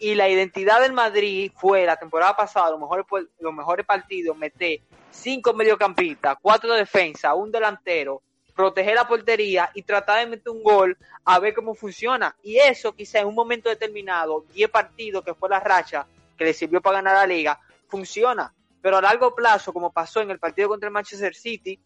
Y 0.00 0.14
la 0.14 0.28
identidad 0.28 0.80
del 0.80 0.92
Madrid 0.92 1.52
fue 1.54 1.84
la 1.84 1.96
temporada 1.96 2.36
pasada, 2.36 2.70
los 2.70 2.80
mejores, 2.80 3.06
los 3.40 3.54
mejores 3.54 3.86
partidos, 3.86 4.36
meter 4.36 4.80
cinco 5.10 5.52
mediocampistas, 5.54 6.36
cuatro 6.40 6.72
de 6.72 6.80
defensa, 6.80 7.34
un 7.34 7.50
delantero, 7.50 8.22
proteger 8.58 8.96
la 8.96 9.06
portería 9.06 9.70
y 9.72 9.84
tratar 9.84 10.18
de 10.18 10.26
meter 10.26 10.50
un 10.50 10.64
gol 10.64 10.98
a 11.24 11.38
ver 11.38 11.54
cómo 11.54 11.76
funciona. 11.76 12.34
Y 12.42 12.58
eso 12.58 12.92
quizá 12.92 13.20
en 13.20 13.28
un 13.28 13.36
momento 13.36 13.68
determinado, 13.68 14.46
10 14.52 14.68
partidos 14.68 15.24
que 15.24 15.32
fue 15.32 15.48
la 15.48 15.60
racha 15.60 16.04
que 16.36 16.44
le 16.44 16.52
sirvió 16.52 16.80
para 16.80 16.96
ganar 16.96 17.14
la 17.14 17.26
liga, 17.32 17.60
funciona. 17.86 18.52
Pero 18.82 18.96
a 18.96 19.00
largo 19.00 19.32
plazo, 19.32 19.72
como 19.72 19.92
pasó 19.92 20.22
en 20.22 20.32
el 20.32 20.40
partido 20.40 20.68
contra 20.68 20.88
el 20.88 20.92
Manchester 20.92 21.36
City, 21.36 21.78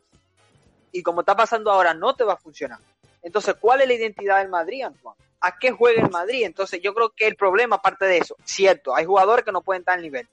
y 0.92 1.02
como 1.02 1.20
está 1.20 1.36
pasando 1.36 1.70
ahora, 1.70 1.92
no 1.92 2.16
te 2.16 2.24
va 2.24 2.32
a 2.32 2.38
funcionar. 2.38 2.78
Entonces, 3.22 3.54
¿cuál 3.60 3.82
es 3.82 3.88
la 3.88 3.92
identidad 3.92 4.38
del 4.38 4.48
Madrid, 4.48 4.84
Antoine? 4.84 5.18
¿A 5.42 5.58
qué 5.58 5.72
juega 5.72 6.00
el 6.00 6.10
Madrid? 6.10 6.44
Entonces, 6.46 6.80
yo 6.80 6.94
creo 6.94 7.10
que 7.10 7.26
el 7.26 7.36
problema, 7.36 7.76
aparte 7.76 8.06
de 8.06 8.16
eso, 8.16 8.34
cierto, 8.44 8.96
hay 8.96 9.04
jugadores 9.04 9.44
que 9.44 9.52
no 9.52 9.60
pueden 9.60 9.82
estar 9.82 9.96
al 9.96 10.02
nivel. 10.02 10.26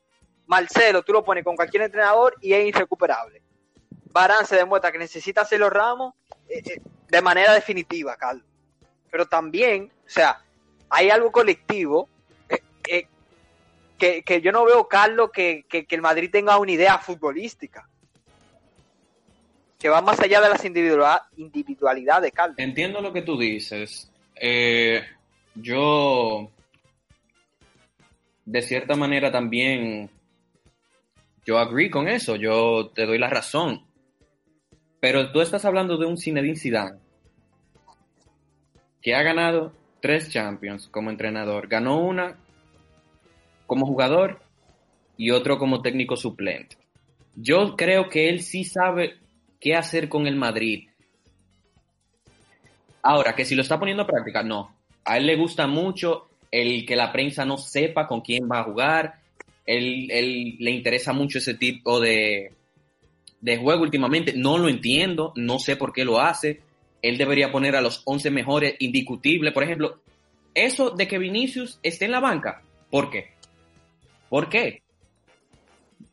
Marcelo, 0.48 1.04
tú 1.04 1.12
lo 1.12 1.22
pones 1.22 1.44
con 1.44 1.58
cualquier 1.58 1.84
entrenador 1.84 2.36
y 2.40 2.54
es 2.54 2.66
irrecuperable. 2.66 3.42
Barán 4.12 4.46
se 4.46 4.56
demuestra 4.56 4.92
que 4.92 4.98
necesita 4.98 5.42
hacer 5.42 5.60
los 5.60 5.72
ramos 5.72 6.14
eh, 6.48 6.62
eh, 6.66 6.82
de 7.08 7.22
manera 7.22 7.54
definitiva, 7.54 8.16
Carlos. 8.18 8.46
Pero 9.12 9.28
también, 9.28 9.92
o 10.06 10.10
sea, 10.10 10.42
hay 10.90 11.10
algo 11.10 11.32
colectivo 11.32 12.10
eh, 12.88 13.08
que, 13.98 14.42
yo 14.42 14.52
no 14.52 14.64
veo, 14.66 14.88
Carlos, 14.88 15.30
que, 15.32 15.66
que, 15.68 15.86
el 15.90 16.02
Madrid 16.02 16.30
tenga 16.32 16.58
una 16.58 16.72
idea 16.72 16.98
futbolística. 16.98 17.88
que 19.78 19.90
va 19.90 20.02
más 20.02 20.20
allá 20.20 20.42
de 20.42 20.50
las 20.50 20.64
individual, 20.66 21.22
individualidades 21.38 22.24
de 22.24 22.32
Carlos. 22.32 22.56
Entiendo 22.60 23.02
lo 23.02 23.12
que 23.12 23.22
tú 23.22 23.38
dices. 23.38 24.10
Yo, 25.56 26.50
de 28.46 28.62
cierta 28.62 28.96
manera 28.96 29.32
también, 29.32 30.10
yo 31.46 31.58
agree 31.58 31.90
con 31.90 32.08
eso, 32.08 32.36
yo 32.36 32.92
te 32.94 33.06
doy 33.06 33.18
la 33.18 33.30
razón. 33.30 33.89
Pero 35.00 35.32
tú 35.32 35.42
estás 35.42 35.66
hablando 35.66 35.98
de 35.98 36.06
un 36.06 36.18
Zinedine 36.18 36.58
Zidane 36.58 37.00
que 39.02 39.16
ha 39.16 39.24
ganado 39.24 39.72
tres 40.02 40.30
Champions 40.30 40.88
como 40.88 41.10
entrenador. 41.10 41.68
Ganó 41.68 42.02
una 42.02 42.38
como 43.66 43.86
jugador 43.86 44.42
y 45.16 45.32
otro 45.32 45.58
como 45.58 45.82
técnico 45.82 46.16
suplente. 46.16 46.78
Yo 47.36 47.76
creo 47.78 48.10
que 48.10 48.30
él 48.30 48.42
sí 48.42 48.64
sabe 48.64 49.18
qué 49.60 49.76
hacer 49.76 50.10
con 50.10 50.28
el 50.28 50.36
Madrid. 50.36 50.90
Ahora, 53.02 53.34
que 53.34 53.46
si 53.46 53.56
lo 53.56 53.62
está 53.62 53.80
poniendo 53.80 54.04
a 54.04 54.08
práctica, 54.08 54.44
no. 54.44 54.76
A 55.06 55.18
él 55.18 55.26
le 55.26 55.38
gusta 55.38 55.68
mucho 55.68 56.28
el 56.52 56.86
que 56.86 56.96
la 56.96 57.12
prensa 57.12 57.46
no 57.46 57.58
sepa 57.58 58.08
con 58.08 58.22
quién 58.22 58.50
va 58.52 58.60
a 58.60 58.64
jugar. 58.64 59.22
Él, 59.66 60.10
él 60.12 60.58
le 60.60 60.72
interesa 60.72 61.14
mucho 61.14 61.38
ese 61.38 61.54
tipo 61.54 62.00
de, 62.02 62.52
de 63.42 63.58
juego 63.58 63.84
últimamente. 63.84 64.34
No 64.36 64.58
lo 64.58 64.70
entiendo, 64.70 65.34
no 65.36 65.60
sé 65.60 65.76
por 65.76 65.94
qué 65.94 66.06
lo 66.06 66.20
hace. 66.20 66.62
Él 67.02 67.18
debería 67.18 67.52
poner 67.52 67.76
a 67.76 67.82
los 67.82 68.02
11 68.06 68.32
mejores 68.32 68.76
indiscutibles. 68.80 69.54
Por 69.54 69.64
ejemplo, 69.64 70.02
eso 70.54 70.92
de 70.92 71.08
que 71.08 71.18
Vinicius 71.18 71.80
esté 71.84 72.06
en 72.06 72.12
la 72.12 72.20
banca, 72.20 72.62
¿por 72.90 73.10
qué? 73.10 73.32
¿Por 74.30 74.50
qué? 74.50 74.82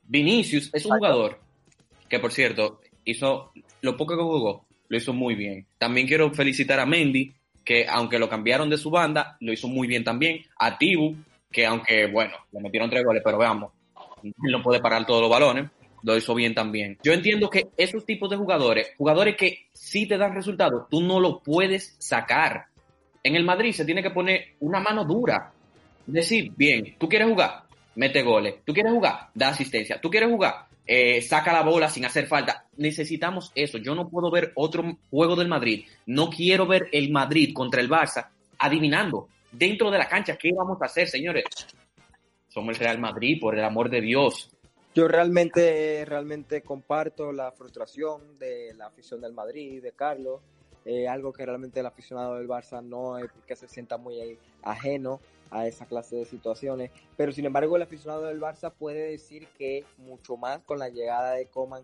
Vinicius 0.05 0.71
es 0.73 0.87
un 0.87 0.99
jugador 0.99 1.41
que, 2.09 2.21
por 2.21 2.33
cierto, 2.33 2.81
hizo 3.05 3.53
lo 3.81 3.97
poco 3.97 4.17
que 4.17 4.23
jugó, 4.23 4.65
lo 4.89 4.97
hizo 4.97 5.13
muy 5.13 5.35
bien. 5.35 5.67
También 5.79 6.07
quiero 6.07 6.33
felicitar 6.33 6.79
a 6.79 6.87
Mendy, 6.87 7.35
que 7.65 7.87
aunque 7.89 8.19
lo 8.19 8.29
cambiaron 8.29 8.71
de 8.71 8.79
su 8.79 8.91
banda, 8.91 9.37
lo 9.41 9.53
hizo 9.53 9.67
muy 9.67 9.89
bien 9.89 10.05
también. 10.05 10.45
A 10.59 10.79
Tibu, 10.79 11.17
que 11.51 11.67
aunque, 11.67 12.07
bueno, 12.07 12.35
le 12.53 12.61
metieron 12.61 12.89
tres 12.89 13.05
goles, 13.05 13.23
pero 13.25 13.39
veamos, 13.39 13.73
no 14.23 14.63
puede 14.63 14.81
parar 14.81 15.05
todos 15.05 15.21
los 15.21 15.31
balones 15.31 15.71
lo 16.07 16.17
hizo 16.17 16.37
bien 16.37 16.55
también. 16.55 16.97
Yo 17.03 17.13
entiendo 17.13 17.51
que 17.51 17.67
esos 17.77 18.07
tipos 18.07 18.31
de 18.31 18.37
jugadores, 18.37 18.93
jugadores 18.97 19.37
que 19.37 19.67
sí 19.73 20.07
te 20.07 20.17
dan 20.17 20.37
resultados, 20.37 20.85
tú 20.89 21.01
no 21.01 21.19
lo 21.19 21.41
puedes 21.41 21.97
sacar. 21.99 22.67
En 23.25 23.35
el 23.35 23.45
Madrid 23.45 23.73
se 23.73 23.85
tiene 23.85 24.05
que 24.05 24.13
poner 24.13 24.55
una 24.61 24.79
mano 24.79 25.05
dura. 25.05 25.53
Decir, 26.07 26.53
bien, 26.57 26.95
tú 26.97 27.09
quieres 27.09 27.29
jugar, 27.29 27.65
mete 27.97 28.23
goles. 28.23 28.55
Tú 28.65 28.73
quieres 28.73 28.93
jugar, 28.93 29.31
da 29.35 29.49
asistencia. 29.49 30.01
Tú 30.01 30.09
quieres 30.09 30.31
jugar, 30.31 30.67
eh, 30.87 31.21
saca 31.23 31.53
la 31.53 31.65
bola 31.65 31.91
sin 31.91 32.05
hacer 32.05 32.29
falta. 32.29 32.67
Necesitamos 32.77 33.51
eso. 33.57 33.79
Yo 33.79 33.97
no 33.97 34.09
puedo 34.09 34.31
ver 34.31 34.53
otro 34.55 34.99
juego 35.11 35.35
del 35.35 35.49
Madrid. 35.49 35.87
No 36.07 36.31
quiero 36.31 36.69
ver 36.69 36.89
el 36.93 37.11
Madrid 37.11 37.53
contra 37.53 37.81
el 37.81 37.91
Barça 37.91 38.29
adivinando 38.59 39.29
dentro 39.51 39.91
de 39.91 39.99
la 39.99 40.07
cancha 40.07 40.37
qué 40.37 40.53
vamos 40.57 40.81
a 40.81 40.85
hacer, 40.85 41.09
señores. 41.09 41.45
Somos 42.47 42.79
el 42.79 42.85
Real 42.85 42.99
Madrid, 42.99 43.39
por 43.41 43.59
el 43.59 43.65
amor 43.65 43.91
de 43.91 44.01
Dios. 44.01 44.56
Yo 44.97 45.09
realmente, 45.09 46.07
realmente 46.07 46.63
comparto 46.63 47.31
la 47.31 47.53
frustración 47.53 48.39
de 48.39 48.73
la 48.73 48.87
afición 48.87 49.21
del 49.21 49.35
Madrid, 49.35 49.83
de 49.83 49.93
Carlos, 49.93 50.41
eh, 50.87 51.07
algo 51.07 51.35
que 51.35 51.45
realmente 51.45 51.81
el 51.81 51.85
aficionado 51.85 52.37
del 52.37 52.49
Barça 52.49 52.83
no 52.83 53.19
es 53.19 53.27
que 53.47 53.57
se 53.57 53.69
sienta 53.69 53.99
muy 53.99 54.39
ajeno 54.63 55.21
a 55.51 55.67
esa 55.67 55.85
clase 55.85 56.17
de 56.17 56.25
situaciones, 56.25 56.93
pero 57.15 57.31
sin 57.31 57.45
embargo 57.45 57.77
el 57.77 57.83
aficionado 57.83 58.23
del 58.23 58.41
Barça 58.41 58.73
puede 58.73 59.11
decir 59.11 59.49
que 59.59 59.85
mucho 59.99 60.39
más 60.39 60.63
con 60.63 60.79
la 60.79 60.89
llegada 60.89 61.33
de 61.33 61.45
Coman 61.45 61.83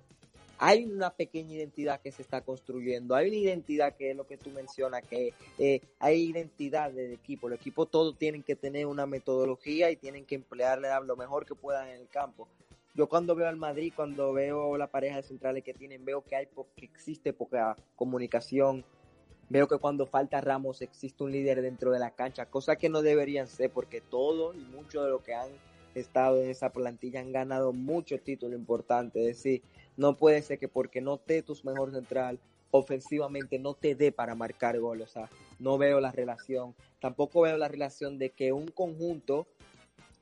hay 0.56 0.86
una 0.86 1.10
pequeña 1.10 1.52
identidad 1.52 2.00
que 2.00 2.12
se 2.12 2.22
está 2.22 2.40
construyendo, 2.40 3.14
hay 3.14 3.28
una 3.28 3.36
identidad 3.36 3.94
que 3.94 4.12
es 4.12 4.16
lo 4.16 4.26
que 4.26 4.38
tú 4.38 4.48
mencionas, 4.52 5.02
que 5.06 5.34
eh, 5.58 5.82
hay 5.98 6.30
identidad 6.30 6.90
del 6.90 7.12
equipo, 7.12 7.48
el 7.48 7.54
equipo 7.54 7.84
todos 7.84 8.16
tienen 8.16 8.42
que 8.42 8.56
tener 8.56 8.86
una 8.86 9.04
metodología 9.04 9.90
y 9.90 9.96
tienen 9.96 10.24
que 10.24 10.36
emplearle 10.36 10.88
lo 11.04 11.16
mejor 11.16 11.44
que 11.44 11.54
puedan 11.54 11.88
en 11.88 12.00
el 12.00 12.08
campo 12.08 12.48
yo 12.94 13.08
cuando 13.08 13.34
veo 13.34 13.48
al 13.48 13.56
Madrid, 13.56 13.92
cuando 13.94 14.32
veo 14.32 14.76
la 14.76 14.90
pareja 14.90 15.16
de 15.16 15.22
centrales 15.22 15.64
que 15.64 15.72
tienen, 15.72 16.04
veo 16.04 16.22
que 16.22 16.36
hay 16.36 16.48
que 16.76 16.84
existe 16.84 17.32
poca 17.32 17.76
comunicación. 17.96 18.84
Veo 19.48 19.68
que 19.68 19.78
cuando 19.78 20.06
falta 20.06 20.40
Ramos 20.40 20.82
existe 20.82 21.24
un 21.24 21.32
líder 21.32 21.62
dentro 21.62 21.90
de 21.90 21.98
la 21.98 22.10
cancha, 22.10 22.46
cosa 22.46 22.76
que 22.76 22.88
no 22.88 23.02
deberían 23.02 23.48
ser 23.48 23.70
porque 23.70 24.00
todo 24.00 24.54
y 24.54 24.60
mucho 24.64 25.04
de 25.04 25.10
lo 25.10 25.22
que 25.22 25.34
han 25.34 25.50
estado 25.94 26.40
en 26.42 26.50
esa 26.50 26.72
plantilla 26.72 27.20
han 27.20 27.32
ganado 27.32 27.72
muchos 27.72 28.22
títulos 28.22 28.58
importantes. 28.58 29.22
Es 29.22 29.36
decir, 29.36 29.62
no 29.96 30.16
puede 30.16 30.42
ser 30.42 30.58
que 30.58 30.68
porque 30.68 31.00
no 31.00 31.18
te 31.18 31.42
tus 31.42 31.64
mejor 31.64 31.92
central, 31.92 32.40
ofensivamente 32.70 33.58
no 33.58 33.74
te 33.74 33.94
dé 33.94 34.12
para 34.12 34.34
marcar 34.34 34.78
goles. 34.78 35.08
O 35.10 35.12
sea, 35.12 35.30
no 35.58 35.78
veo 35.78 36.00
la 36.00 36.12
relación. 36.12 36.74
Tampoco 36.98 37.42
veo 37.42 37.56
la 37.56 37.68
relación 37.68 38.18
de 38.18 38.30
que 38.30 38.52
un 38.52 38.68
conjunto 38.68 39.46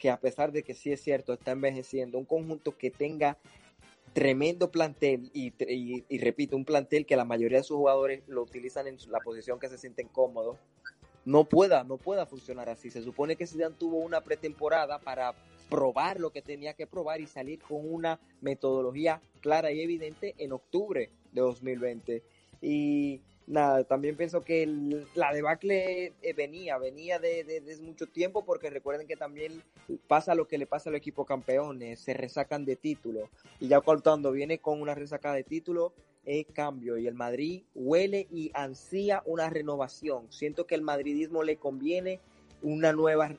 que 0.01 0.11
a 0.11 0.19
pesar 0.19 0.51
de 0.51 0.65
que 0.65 0.75
sí 0.75 0.91
es 0.91 1.01
cierto, 1.01 1.35
está 1.35 1.53
envejeciendo, 1.53 2.19
un 2.19 2.25
conjunto 2.25 2.77
que 2.77 2.91
tenga 2.91 3.39
tremendo 4.13 4.73
plantel 4.73 5.31
y, 5.33 5.53
y, 6.09 6.19
repito, 6.19 6.57
un 6.57 6.65
plantel 6.65 7.07
que 7.07 7.15
la 7.15 7.25
mayoría 7.25 7.59
de 7.59 7.65
sus 7.65 7.77
jugadores 7.77 8.23
lo 8.27 8.43
utilizan 8.43 8.89
en 8.89 8.97
la 9.09 9.21
posición 9.21 9.61
que 9.61 9.69
se 9.69 9.79
sienten 9.79 10.09
cómodos, 10.09 10.59
no 11.25 11.45
pueda, 11.45 11.85
no 11.85 11.99
pueda 11.99 12.27
funcionar 12.27 12.69
así. 12.69 12.91
Se 12.91 13.03
supone 13.03 13.37
que 13.37 13.47
Zidane 13.47 13.77
tuvo 13.79 13.99
una 13.99 14.23
pretemporada 14.23 14.99
para 14.99 15.35
probar 15.69 16.19
lo 16.19 16.31
que 16.31 16.43
tenía 16.43 16.75
que 16.75 16.87
probar 16.87 17.21
y 17.21 17.27
salir 17.27 17.61
con 17.61 17.89
una 17.93 18.19
metodología 18.41 19.21
clara 19.41 19.71
y 19.71 19.83
evidente 19.83 20.35
en 20.39 20.53
octubre 20.53 21.11
de 21.31 21.41
2020. 21.41 22.23
Y 22.63 23.21
nada, 23.51 23.85
también 23.85 24.17
pienso 24.17 24.43
que 24.43 24.67
la 25.15 25.33
debacle 25.33 26.13
eh, 26.23 26.33
venía, 26.33 26.79
venía 26.79 27.19
de, 27.19 27.45
desde 27.45 27.83
mucho 27.83 28.07
tiempo 28.07 28.45
porque 28.45 28.71
recuerden 28.71 29.07
que 29.07 29.17
también 29.17 29.63
pasa 30.07 30.35
lo 30.35 30.47
que 30.47 30.57
le 30.57 30.67
pasa 30.67 30.89
al 30.89 30.97
equipo 30.97 31.27
campeones, 31.27 32.01
se 32.01 32.15
resacan 32.15 32.65
de 32.65 32.77
título 32.77 33.29
y 33.59 33.69
ya 33.69 33.81
cuando 33.81 34.33
viene 34.33 34.59
con 34.59 34.81
una 34.81 34.95
resaca 34.95 35.33
de 35.33 35.43
título 35.43 35.93
es 36.25 36.47
cambio 36.53 36.97
y 36.97 37.07
el 37.07 37.15
Madrid 37.15 37.65
huele 37.75 38.29
y 38.31 38.51
ansía 38.55 39.23
una 39.27 39.51
renovación. 39.51 40.31
Siento 40.31 40.67
que 40.67 40.75
el 40.75 40.83
madridismo 40.83 41.43
le 41.43 41.57
conviene 41.57 42.21
una 42.63 42.93
nueva 42.93 43.35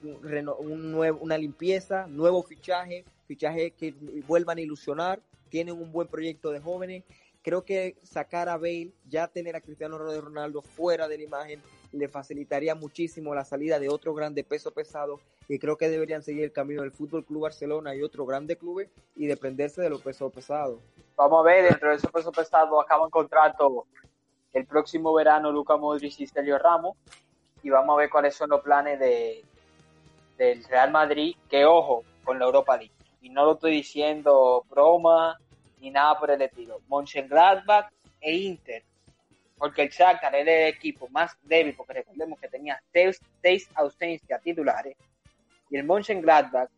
una 0.60 1.38
limpieza, 1.38 2.08
nuevo 2.08 2.44
fichaje, 2.44 3.06
fichaje 3.27 3.72
que 3.72 3.94
vuelvan 4.27 4.58
a 4.58 4.62
ilusionar, 4.62 5.22
tienen 5.50 5.75
un 5.75 5.91
buen 5.91 6.08
proyecto 6.08 6.51
de 6.51 6.60
jóvenes 6.60 7.03
Creo 7.41 7.63
que 7.63 7.98
sacar 8.03 8.50
a 8.50 8.57
Bale, 8.57 8.91
ya 9.07 9.27
tener 9.27 9.55
a 9.55 9.62
Cristiano 9.62 9.98
Ronaldo 9.98 10.62
fuera 10.62 11.07
de 11.07 11.17
la 11.17 11.24
imagen, 11.24 11.62
le 11.91 12.07
facilitaría 12.07 12.75
muchísimo 12.75 13.33
la 13.33 13.43
salida 13.43 13.79
de 13.79 13.89
otro 13.89 14.13
grande 14.13 14.43
peso 14.43 14.71
pesado 14.71 15.19
y 15.48 15.60
creo 15.60 15.75
que 15.75 15.89
deberían 15.89 16.24
seguir 16.24 16.43
el 16.43 16.51
camino 16.51 16.81
del 16.81 16.91
Fútbol 16.91 17.25
Club 17.25 17.43
Barcelona 17.43 17.95
y 17.95 18.03
otro 18.03 18.25
grande 18.25 18.55
club 18.55 18.88
y 19.15 19.25
dependerse 19.25 19.81
de 19.81 19.89
los 19.89 20.01
pesos 20.01 20.31
pesados. 20.31 20.79
Vamos 21.17 21.39
a 21.41 21.43
ver, 21.43 21.65
dentro 21.65 21.89
de 21.89 21.95
esos 21.95 22.12
pesos 22.12 22.33
pesados 22.33 22.81
acaban 22.83 23.10
contrato 23.10 23.86
el 24.53 24.65
próximo 24.65 25.13
verano 25.13 25.51
Luca 25.51 25.77
Modric 25.77 26.19
y 26.19 26.27
Sergio 26.27 26.57
Ramos 26.57 26.95
y 27.63 27.69
vamos 27.69 27.95
a 27.95 27.98
ver 27.98 28.10
cuáles 28.10 28.36
son 28.36 28.50
los 28.50 28.62
planes 28.62 29.00
de 29.00 29.43
del 30.41 30.63
Real 30.63 30.91
Madrid, 30.91 31.36
que 31.50 31.65
ojo 31.65 32.03
con 32.24 32.39
la 32.39 32.45
Europa 32.45 32.75
League. 32.75 32.91
Y 33.21 33.29
no 33.29 33.45
lo 33.45 33.53
estoy 33.53 33.74
diciendo 33.74 34.65
broma 34.69 35.38
ni 35.81 35.91
nada 35.91 36.17
por 36.17 36.31
el 36.31 36.41
estilo. 36.41 36.81
Mönchengladbach 36.88 37.91
e 38.21 38.33
Inter, 38.33 38.83
porque 39.57 39.81
el 39.81 39.89
Shakhtar 39.89 40.33
era 40.35 40.51
el 40.51 40.67
equipo 40.67 41.09
más 41.09 41.35
débil, 41.43 41.75
porque 41.75 41.93
recordemos 41.93 42.39
que 42.39 42.47
tenía 42.47 42.81
seis, 42.93 43.69
ausencias 43.75 44.41
titulares, 44.41 44.95
y 45.69 45.77
el 45.77 45.83
Mönchengladbach, 45.83 46.69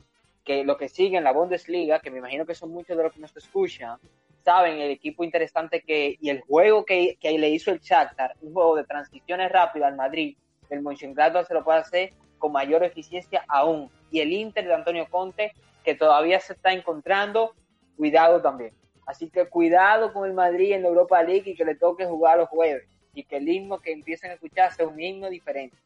que 0.43 0.63
lo 0.63 0.77
que 0.77 0.89
sigue 0.89 1.17
en 1.17 1.24
la 1.24 1.31
Bundesliga, 1.31 2.00
que 2.00 2.12
me 2.12 2.17
imagino 2.17 2.45
que 2.45 2.55
son 2.55 2.72
muchos 2.72 2.98
de 2.98 3.03
los 3.03 3.13
que 3.13 3.19
nos 3.19 3.36
escuchan, 3.36 3.98
saben 4.43 4.79
el 4.79 4.91
equipo 4.91 5.24
interesante 5.24 5.81
que 5.81 6.17
y 6.19 6.29
el 6.29 6.41
juego 6.41 6.83
que, 6.83 7.17
que 7.19 7.38
le 7.38 7.50
hizo 7.50 7.72
el 7.72 7.79
Shakhtar, 7.79 8.36
un 8.41 8.53
juego 8.53 8.75
de 8.75 8.83
transiciones 8.83 9.51
rápidas 9.51 9.89
al 9.89 9.95
Madrid, 9.95 10.36
el 10.69 10.81
Mönchengladbach 10.81 11.48
se 11.48 11.53
lo 11.53 11.63
puede 11.63 11.79
hacer 11.79 12.13
con 12.38 12.51
mayor 12.51 12.83
eficiencia 12.83 13.45
aún. 13.48 13.89
Y 14.12 14.19
el 14.19 14.33
Inter 14.33 14.65
de 14.65 14.74
Antonio 14.74 15.07
Conte, 15.10 15.53
que 15.83 15.95
todavía 15.95 16.39
se 16.39 16.53
está 16.53 16.74
encontrando, 16.74 17.55
cuidado 17.95 18.41
también. 18.41 18.74
Así 19.05 19.29
que 19.29 19.48
cuidado 19.48 20.13
con 20.13 20.27
el 20.27 20.33
Madrid 20.33 20.74
en 20.74 20.83
la 20.83 20.89
Europa 20.89 21.22
League 21.22 21.51
y 21.51 21.55
que 21.55 21.65
le 21.65 21.75
toque 21.75 22.05
jugar 22.05 22.38
los 22.38 22.50
jueves. 22.50 22.88
Y 23.13 23.24
que 23.24 23.38
el 23.38 23.48
himno 23.48 23.79
que 23.79 23.91
empiecen 23.91 24.31
a 24.31 24.33
escuchar 24.36 24.74
sea 24.74 24.88
un 24.88 25.00
himno 25.00 25.29
diferente. 25.29 25.77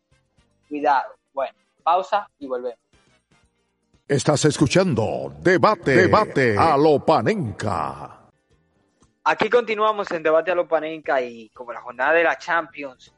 Cuidado. 0.70 1.16
Bueno, 1.34 1.58
pausa 1.84 2.30
y 2.40 2.48
volvemos. 2.48 2.80
Estás 4.08 4.46
escuchando 4.46 5.34
Debate, 5.42 5.92
Debate 5.96 6.58
a 6.58 6.78
lo 6.78 7.04
Panenca. 7.04 8.30
Aquí 9.26 9.50
continuamos 9.50 10.10
en 10.12 10.24
Debate 10.24 10.52
a 10.52 10.56
lo 10.56 10.66
Panenca 10.66 11.22
y 11.22 11.50
como 11.50 11.74
la 11.74 11.82
jornada 11.82 12.14
de 12.14 12.24
la 12.24 12.38
Champions 12.38 13.14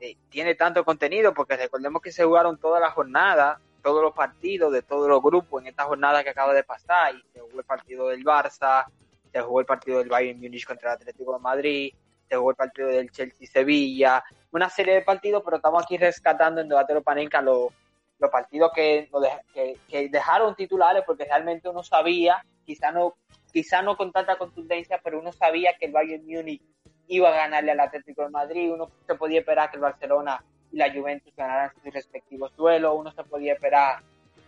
eh, 0.00 0.16
tiene 0.28 0.56
tanto 0.56 0.84
contenido, 0.84 1.32
porque 1.32 1.56
recordemos 1.56 2.02
que 2.02 2.10
se 2.10 2.24
jugaron 2.24 2.58
toda 2.58 2.80
la 2.80 2.90
jornada, 2.90 3.60
todos 3.84 4.02
los 4.02 4.12
partidos 4.12 4.72
de 4.72 4.82
todos 4.82 5.08
los 5.08 5.22
grupos 5.22 5.62
en 5.62 5.68
esta 5.68 5.84
jornada 5.84 6.24
que 6.24 6.30
acaba 6.30 6.52
de 6.52 6.64
pasar, 6.64 7.14
y 7.14 7.22
se 7.32 7.38
jugó 7.38 7.60
el 7.60 7.64
partido 7.64 8.08
del 8.08 8.24
Barça, 8.24 8.86
se 9.32 9.40
jugó 9.40 9.60
el 9.60 9.66
partido 9.66 9.98
del 9.98 10.08
Bayern 10.08 10.40
Múnich 10.40 10.66
contra 10.66 10.90
el 10.90 10.96
Atlético 10.96 11.32
de 11.32 11.40
Madrid, 11.40 11.94
se 12.28 12.36
jugó 12.36 12.50
el 12.50 12.56
partido 12.56 12.88
del 12.88 13.10
Chelsea-Sevilla, 13.10 14.22
una 14.52 14.68
serie 14.68 14.94
de 14.94 15.02
partidos, 15.02 15.42
pero 15.44 15.56
estamos 15.56 15.82
aquí 15.82 15.96
rescatando 15.96 16.60
en 16.60 16.68
Debate 16.68 17.00
Panenka 17.00 17.40
los, 17.40 17.72
los 18.18 18.30
partidos 18.30 18.70
que, 18.74 19.08
que, 19.52 19.78
que, 19.88 20.08
dejaron 20.08 20.54
titulares 20.54 21.02
porque 21.06 21.24
realmente 21.24 21.68
uno 21.68 21.82
sabía, 21.82 22.44
quizá 22.64 22.92
no, 22.92 23.16
quizá 23.52 23.82
no 23.82 23.96
con 23.96 24.12
tanta 24.12 24.36
contundencia, 24.36 25.00
pero 25.02 25.18
uno 25.18 25.32
sabía 25.32 25.74
que 25.78 25.86
el 25.86 25.92
Bayern 25.92 26.24
Múnich 26.26 26.62
iba 27.08 27.30
a 27.30 27.36
ganarle 27.36 27.72
al 27.72 27.80
Atlético 27.80 28.22
de 28.22 28.30
Madrid, 28.30 28.72
uno 28.72 28.90
se 29.06 29.14
podía 29.14 29.40
esperar 29.40 29.70
que 29.70 29.76
el 29.76 29.82
Barcelona 29.82 30.44
y 30.70 30.76
la 30.76 30.92
Juventus 30.92 31.34
ganaran 31.36 31.72
sus 31.74 31.92
respectivos 31.92 32.54
duelos, 32.56 32.94
uno 32.96 33.12
se 33.12 33.24
podía 33.24 33.54
esperar 33.54 34.02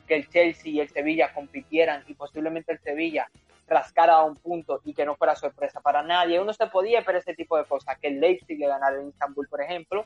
que 0.07 0.17
el 0.17 0.29
Chelsea 0.29 0.73
y 0.73 0.81
el 0.81 0.88
Sevilla 0.88 1.33
compitieran 1.33 2.05
y 2.07 2.14
posiblemente 2.14 2.73
el 2.73 2.81
Sevilla 2.81 3.29
rascara 3.66 4.14
a 4.14 4.25
un 4.25 4.37
punto 4.37 4.80
y 4.85 4.94
que 4.94 5.04
no 5.04 5.16
fuera 5.16 5.35
sorpresa 5.35 5.80
para 5.80 6.02
nadie. 6.02 6.40
Uno 6.40 6.52
se 6.52 6.66
podía 6.66 7.00
esperar 7.00 7.21
ese 7.21 7.35
tipo 7.35 7.56
de 7.56 7.64
cosas, 7.64 7.99
que 7.99 8.09
el 8.09 8.21
Leipzig 8.21 8.59
le 8.59 8.68
ganara 8.68 9.00
en 9.00 9.09
Istanbul, 9.09 9.49
por 9.49 9.61
ejemplo, 9.62 10.04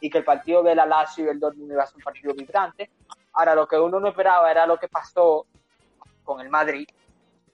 y 0.00 0.10
que 0.10 0.18
el 0.18 0.24
partido 0.24 0.62
de 0.62 0.74
la 0.74 0.86
Lazio 0.86 1.26
y 1.26 1.28
el 1.28 1.40
Dortmund 1.40 1.72
iba 1.72 1.82
a 1.82 1.86
ser 1.86 1.96
un 1.96 2.02
partido 2.02 2.34
vibrante. 2.34 2.90
Ahora, 3.32 3.54
lo 3.54 3.66
que 3.66 3.78
uno 3.78 4.00
no 4.00 4.08
esperaba 4.08 4.50
era 4.50 4.66
lo 4.66 4.78
que 4.78 4.88
pasó 4.88 5.46
con 6.24 6.40
el 6.40 6.48
Madrid, 6.48 6.86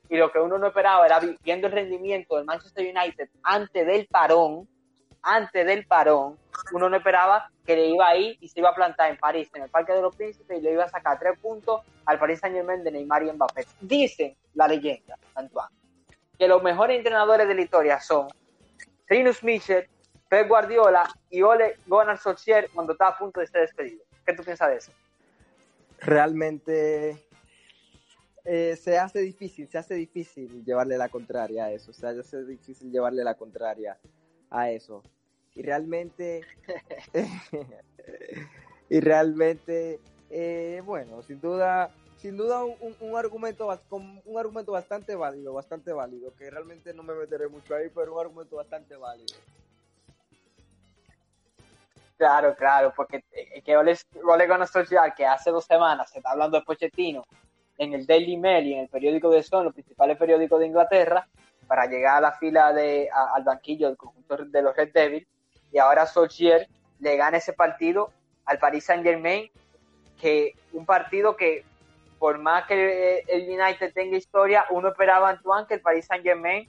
y 0.09 0.17
lo 0.17 0.31
que 0.31 0.39
uno 0.39 0.59
no 0.59 0.69
esperaba 0.69 1.05
era 1.05 1.21
viendo 1.43 1.67
el 1.67 1.73
rendimiento 1.73 2.37
del 2.37 2.45
Manchester 2.45 2.85
United 2.85 3.29
antes 3.43 3.87
del 3.87 4.07
parón, 4.07 4.69
antes 5.27 5.67
del 5.67 5.85
parón, 5.87 6.39
uno 6.73 6.89
no 6.89 6.97
esperaba 6.97 7.51
que 7.67 7.75
le 7.75 7.89
iba 7.89 8.07
a 8.07 8.17
ir 8.17 8.39
y 8.41 8.49
se 8.49 8.61
iba 8.61 8.71
a 8.71 8.75
plantar 8.75 9.11
en 9.11 9.19
París, 9.19 9.51
en 9.55 9.65
el 9.65 9.69
Parque 9.69 9.93
de 9.93 10.01
los 10.01 10.15
Príncipes, 10.15 10.59
y 10.59 10.63
le 10.63 10.73
iba 10.73 10.85
a 10.85 10.89
sacar 10.89 11.19
tres 11.19 11.37
puntos 11.41 11.83
al 12.05 12.19
Paris 12.21 12.39
Saint 12.39 12.55
Germain 12.55 12.85
de 12.85 12.93
Neymar 12.93 13.25
y 13.25 13.33
Mbappé. 13.33 13.67
Dicen 13.81 14.37
la 14.55 14.69
leyenda, 14.69 15.19
Antoine, 15.35 15.75
que 16.39 16.47
los 16.47 16.63
mejores 16.63 16.99
entrenadores 16.99 17.49
de 17.49 17.55
la 17.57 17.61
historia 17.61 18.01
son 18.01 18.29
Rinus 19.09 19.43
Michel, 19.43 19.89
Pep 20.29 20.49
Guardiola 20.49 21.09
y 21.29 21.43
Ole 21.43 21.77
Gunnar 21.87 22.19
Solskjaer 22.19 22.71
cuando 22.71 22.93
está 22.93 23.09
a 23.09 23.19
punto 23.19 23.41
de 23.41 23.49
ser 23.49 23.63
despedido. 23.63 24.05
¿Qué 24.25 24.33
tú 24.33 24.45
piensas 24.45 24.69
de 24.69 24.77
eso? 24.77 24.93
Realmente 25.99 27.27
eh, 28.45 28.77
se 28.77 28.97
hace 28.97 29.21
difícil, 29.21 29.67
se 29.67 29.79
hace 29.79 29.95
difícil 29.95 30.65
llevarle 30.65 30.97
la 30.97 31.09
contraria 31.09 31.65
a 31.65 31.73
eso, 31.73 31.93
se 31.93 32.07
hace 32.07 32.45
difícil 32.45 32.93
llevarle 32.93 33.25
la 33.25 33.35
contraria 33.35 33.99
a 34.51 34.71
eso. 34.71 35.03
Y 35.57 35.63
realmente, 35.63 36.43
y 38.91 39.01
realmente, 39.01 40.01
eh, 40.31 40.83
bueno, 40.85 41.23
sin 41.23 41.41
duda, 41.41 41.91
sin 42.19 42.37
duda 42.37 42.63
un, 42.63 42.95
un, 43.01 43.17
argumento, 43.17 43.69
un 43.91 44.39
argumento 44.39 44.73
bastante 44.73 45.15
válido, 45.15 45.55
bastante 45.55 45.93
válido, 45.93 46.35
que 46.37 46.51
realmente 46.51 46.93
no 46.93 47.03
me 47.03 47.15
meteré 47.15 47.49
mucho 47.49 47.75
ahí, 47.75 47.89
pero 47.95 48.15
un 48.15 48.21
argumento 48.21 48.57
bastante 48.57 48.97
válido. 48.97 49.35
Claro, 52.17 52.55
claro, 52.55 52.95
porque 52.97 53.25
eh, 53.33 53.61
que 53.63 53.77
Ole, 53.77 53.97
Social, 54.67 55.15
que 55.15 55.27
hace 55.27 55.51
dos 55.51 55.67
semanas 55.67 56.11
se 56.11 56.19
está 56.19 56.31
hablando 56.31 56.59
de 56.59 56.65
Pochettino, 56.65 57.25
en 57.77 57.93
el 57.93 58.07
Daily 58.07 58.39
Mail 58.39 58.67
y 58.67 58.75
en 58.75 58.81
el 58.81 58.89
periódico 58.89 59.31
de 59.31 59.43
Son, 59.43 59.65
los 59.65 59.75
principales 59.75 60.17
periódicos 60.17 60.61
de 60.61 60.67
Inglaterra, 60.67 61.29
para 61.67 61.87
llegar 61.87 62.19
a 62.19 62.21
la 62.21 62.33
fila 62.33 62.73
de, 62.73 63.11
al 63.11 63.45
banquillo 63.45 63.89
del 63.89 63.99
conjunto 63.99 64.37
de 64.37 64.63
los 64.63 64.75
Red 64.75 64.93
Devils. 64.95 65.27
Y 65.77 65.79
ahora 65.79 66.07
Solskjaer 66.07 66.69
le 67.01 67.17
gana 67.19 67.37
ese 67.37 67.53
partido 67.53 68.11
al 68.47 68.59
Paris 68.59 68.85
Saint 68.85 69.05
Germain, 69.05 69.51
que 70.19 70.55
un 70.73 70.87
partido 70.87 71.37
que 71.37 71.67
por 72.19 72.39
más 72.39 72.67
que 72.67 73.23
el 73.29 73.43
United 73.43 73.93
tenga 73.93 74.17
historia, 74.17 74.65
uno 74.71 74.89
esperaba 74.89 75.29
Antoine 75.29 75.67
que 75.67 75.75
el 75.75 75.83
Paris 75.83 76.07
Saint 76.07 76.25
Germain 76.25 76.67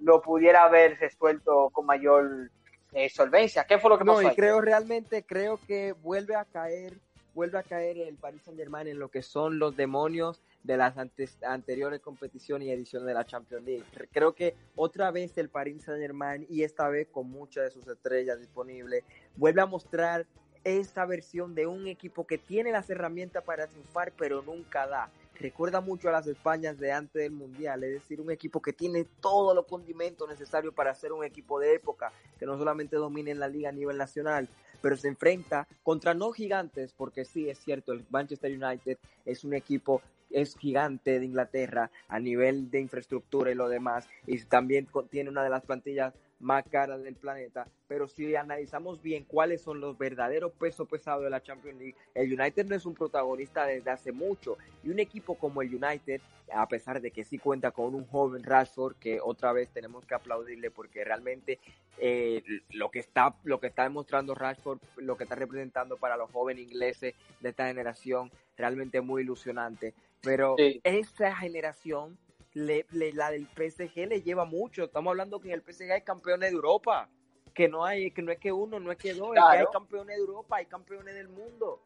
lo 0.00 0.20
pudiera 0.20 0.64
haber 0.64 0.98
resuelto 1.00 1.70
con 1.70 1.86
mayor 1.86 2.50
eh, 2.92 3.08
solvencia. 3.08 3.64
¿Qué 3.64 3.78
fue 3.78 3.88
lo 3.88 3.98
que 3.98 4.04
pasó? 4.04 4.20
No, 4.20 4.30
y 4.30 4.34
creo 4.34 4.60
realmente, 4.60 5.22
creo 5.22 5.58
que 5.66 5.94
vuelve 5.94 6.34
a 6.36 6.44
caer, 6.44 6.98
vuelve 7.32 7.58
a 7.58 7.62
caer 7.62 7.96
el 7.96 8.16
Paris 8.16 8.42
Saint 8.44 8.60
Germain 8.60 8.88
en 8.88 8.98
lo 8.98 9.08
que 9.08 9.22
son 9.22 9.58
los 9.58 9.74
demonios 9.74 10.42
de 10.62 10.76
las 10.76 10.94
anteriores 11.42 12.00
competiciones 12.00 12.68
y 12.68 12.70
ediciones 12.70 13.06
de 13.06 13.14
la 13.14 13.24
Champions 13.24 13.64
League. 13.64 13.84
Creo 14.12 14.34
que 14.34 14.54
otra 14.76 15.10
vez 15.10 15.36
el 15.38 15.48
Paris 15.48 15.84
Saint 15.84 16.00
Germain, 16.00 16.46
y 16.48 16.62
esta 16.62 16.88
vez 16.88 17.08
con 17.08 17.30
muchas 17.30 17.64
de 17.64 17.70
sus 17.70 17.86
estrellas 17.86 18.38
disponibles, 18.38 19.04
vuelve 19.36 19.62
a 19.62 19.66
mostrar 19.66 20.26
esa 20.64 21.06
versión 21.06 21.54
de 21.54 21.66
un 21.66 21.86
equipo 21.86 22.26
que 22.26 22.38
tiene 22.38 22.72
las 22.72 22.90
herramientas 22.90 23.42
para 23.44 23.66
triunfar, 23.66 24.12
pero 24.16 24.42
nunca 24.42 24.86
da. 24.86 25.10
Recuerda 25.40 25.80
mucho 25.80 26.10
a 26.10 26.12
las 26.12 26.26
Españas 26.26 26.78
de 26.78 26.92
antes 26.92 27.22
del 27.22 27.32
Mundial, 27.32 27.82
es 27.82 27.94
decir, 27.94 28.20
un 28.20 28.30
equipo 28.30 28.60
que 28.60 28.74
tiene 28.74 29.06
todos 29.22 29.54
los 29.54 29.64
condimentos 29.64 30.28
necesarios 30.28 30.74
para 30.74 30.94
ser 30.94 31.12
un 31.12 31.24
equipo 31.24 31.58
de 31.58 31.74
época, 31.74 32.12
que 32.38 32.44
no 32.44 32.58
solamente 32.58 32.96
domine 32.96 33.30
en 33.30 33.40
la 33.40 33.48
liga 33.48 33.70
a 33.70 33.72
nivel 33.72 33.96
nacional, 33.96 34.50
pero 34.82 34.98
se 34.98 35.08
enfrenta 35.08 35.66
contra 35.82 36.12
no 36.12 36.30
gigantes, 36.32 36.92
porque 36.92 37.24
sí, 37.24 37.48
es 37.48 37.58
cierto, 37.58 37.92
el 37.92 38.04
Manchester 38.10 38.52
United 38.52 38.98
es 39.24 39.42
un 39.42 39.54
equipo 39.54 40.02
es 40.30 40.56
gigante 40.56 41.18
de 41.18 41.24
Inglaterra 41.24 41.90
a 42.08 42.18
nivel 42.18 42.70
de 42.70 42.80
infraestructura 42.80 43.50
y 43.50 43.54
lo 43.54 43.68
demás, 43.68 44.08
y 44.26 44.38
también 44.44 44.88
tiene 45.10 45.30
una 45.30 45.44
de 45.44 45.50
las 45.50 45.64
plantillas 45.64 46.14
más 46.40 46.64
caras 46.68 47.02
del 47.02 47.14
planeta, 47.14 47.68
pero 47.86 48.08
si 48.08 48.34
analizamos 48.34 49.02
bien 49.02 49.24
cuáles 49.24 49.60
son 49.60 49.78
los 49.78 49.98
verdaderos 49.98 50.52
pesos 50.52 50.88
pesados 50.88 51.22
de 51.22 51.30
la 51.30 51.42
Champions 51.42 51.78
League, 51.78 51.96
el 52.14 52.32
United 52.32 52.66
no 52.66 52.74
es 52.74 52.86
un 52.86 52.94
protagonista 52.94 53.66
desde 53.66 53.90
hace 53.90 54.10
mucho, 54.10 54.56
y 54.82 54.88
un 54.88 54.98
equipo 54.98 55.34
como 55.34 55.60
el 55.60 55.74
United, 55.74 56.22
a 56.52 56.66
pesar 56.66 57.00
de 57.00 57.10
que 57.10 57.24
sí 57.24 57.38
cuenta 57.38 57.70
con 57.70 57.94
un 57.94 58.06
joven 58.06 58.42
Rashford, 58.42 58.96
que 58.96 59.20
otra 59.20 59.52
vez 59.52 59.68
tenemos 59.68 60.06
que 60.06 60.14
aplaudirle 60.14 60.70
porque 60.70 61.04
realmente 61.04 61.60
eh, 61.98 62.42
lo 62.70 62.90
que 62.90 63.00
está 63.00 63.36
lo 63.44 63.60
que 63.60 63.66
está 63.66 63.82
demostrando 63.82 64.34
Rashford, 64.34 64.80
lo 64.96 65.16
que 65.16 65.24
está 65.24 65.36
representando 65.36 65.98
para 65.98 66.16
los 66.16 66.30
jóvenes 66.30 66.64
ingleses 66.64 67.14
de 67.40 67.48
esta 67.50 67.66
generación, 67.66 68.30
realmente 68.56 69.00
muy 69.00 69.22
ilusionante. 69.22 69.94
Pero 70.22 70.56
esa 70.58 71.34
generación, 71.36 72.18
le, 72.52 72.84
la 72.90 73.30
del 73.30 73.46
PSG 73.46 74.08
le 74.08 74.22
lleva 74.22 74.44
mucho. 74.44 74.84
Estamos 74.84 75.10
hablando 75.10 75.40
que 75.40 75.48
en 75.48 75.54
el 75.54 75.62
PSG 75.62 75.92
hay 75.92 76.02
campeones 76.02 76.50
de 76.50 76.56
Europa. 76.56 77.08
Que 77.54 77.68
no 77.68 77.84
hay, 77.84 78.10
que 78.12 78.22
no 78.22 78.30
es 78.30 78.38
que 78.38 78.52
uno, 78.52 78.78
no 78.78 78.92
es 78.92 78.98
que 78.98 79.12
dos, 79.12 79.36
es 79.36 79.42
que 79.50 79.58
hay 79.58 79.66
campeones 79.72 80.16
de 80.16 80.22
Europa, 80.22 80.56
hay 80.56 80.66
campeones 80.66 81.14
del 81.14 81.28
mundo. 81.28 81.82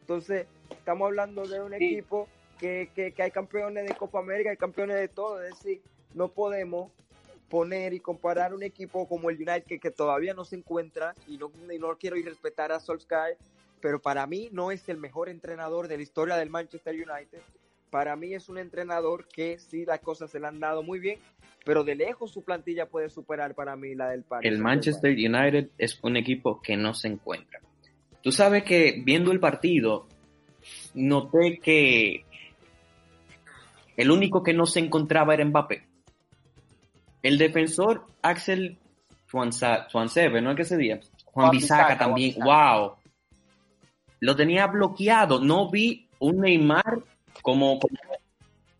Entonces, 0.00 0.46
estamos 0.70 1.06
hablando 1.06 1.46
de 1.46 1.60
un 1.62 1.72
equipo 1.74 2.28
que, 2.58 2.90
que, 2.94 3.12
que, 3.12 3.22
hay 3.22 3.30
campeones 3.30 3.86
de 3.86 3.94
Copa 3.94 4.18
América, 4.18 4.50
hay 4.50 4.56
campeones 4.56 4.96
de 4.96 5.08
todo. 5.08 5.42
Es 5.42 5.50
decir, 5.50 5.82
no 6.14 6.28
podemos 6.28 6.90
poner 7.48 7.94
y 7.94 8.00
comparar 8.00 8.54
un 8.54 8.62
equipo 8.62 9.06
como 9.08 9.30
el 9.30 9.36
United 9.36 9.80
que, 9.80 9.90
todavía 9.90 10.34
no 10.34 10.44
se 10.44 10.56
encuentra 10.56 11.14
y 11.26 11.38
no, 11.38 11.50
y 11.72 11.78
no 11.78 11.96
quiero 11.96 12.16
irrespetar 12.16 12.72
a 12.72 12.80
Solskjaer 12.80 13.36
pero 13.86 14.02
para 14.02 14.26
mí 14.26 14.48
no 14.50 14.72
es 14.72 14.88
el 14.88 14.96
mejor 14.96 15.28
entrenador 15.28 15.86
de 15.86 15.96
la 15.96 16.02
historia 16.02 16.34
del 16.34 16.50
Manchester 16.50 16.92
United. 16.92 17.38
Para 17.88 18.16
mí 18.16 18.34
es 18.34 18.48
un 18.48 18.58
entrenador 18.58 19.28
que 19.28 19.60
sí 19.60 19.84
las 19.84 20.00
cosas 20.00 20.28
se 20.28 20.40
le 20.40 20.48
han 20.48 20.58
dado 20.58 20.82
muy 20.82 20.98
bien, 20.98 21.20
pero 21.64 21.84
de 21.84 21.94
lejos 21.94 22.32
su 22.32 22.42
plantilla 22.42 22.86
puede 22.86 23.10
superar 23.10 23.54
para 23.54 23.76
mí 23.76 23.94
la 23.94 24.08
del 24.08 24.24
Paris. 24.24 24.50
El 24.50 24.58
Manchester 24.58 25.12
United 25.12 25.68
es 25.78 26.00
un 26.02 26.16
equipo 26.16 26.60
que 26.60 26.76
no 26.76 26.94
se 26.94 27.06
encuentra. 27.06 27.60
Tú 28.22 28.32
sabes 28.32 28.64
que 28.64 29.00
viendo 29.04 29.30
el 29.30 29.38
partido, 29.38 30.08
noté 30.94 31.60
que 31.62 32.24
el 33.96 34.10
único 34.10 34.42
que 34.42 34.52
no 34.52 34.66
se 34.66 34.80
encontraba 34.80 35.32
era 35.32 35.44
Mbappé. 35.44 35.84
El 37.22 37.38
defensor 37.38 38.04
Axel 38.20 38.78
Swansebe, 39.28 40.42
¿no 40.42 40.50
es 40.50 40.56
que 40.56 40.64
se 40.64 40.76
diga? 40.76 40.98
Juan, 41.26 41.52
Bisaca 41.52 41.96
también, 41.96 42.34
wow 42.40 42.96
lo 44.20 44.36
tenía 44.36 44.66
bloqueado. 44.66 45.40
No 45.40 45.70
vi 45.70 46.08
un 46.18 46.40
Neymar 46.40 47.02
como... 47.42 47.78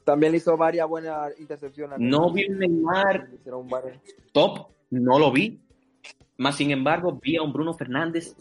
También 0.04 0.34
hizo 0.34 0.56
varias 0.56 0.88
buenas 0.88 1.38
intercepciones. 1.40 1.98
No 1.98 2.30
vi 2.30 2.48
un 2.48 2.58
Neymar 2.58 3.28
top, 4.32 4.68
no 4.90 5.18
lo 5.18 5.32
vi. 5.32 5.60
Más 6.38 6.56
sin 6.56 6.70
embargo, 6.70 7.18
vi 7.20 7.36
a 7.36 7.42
un 7.42 7.52
Bruno 7.52 7.74
Fernández. 7.74 8.36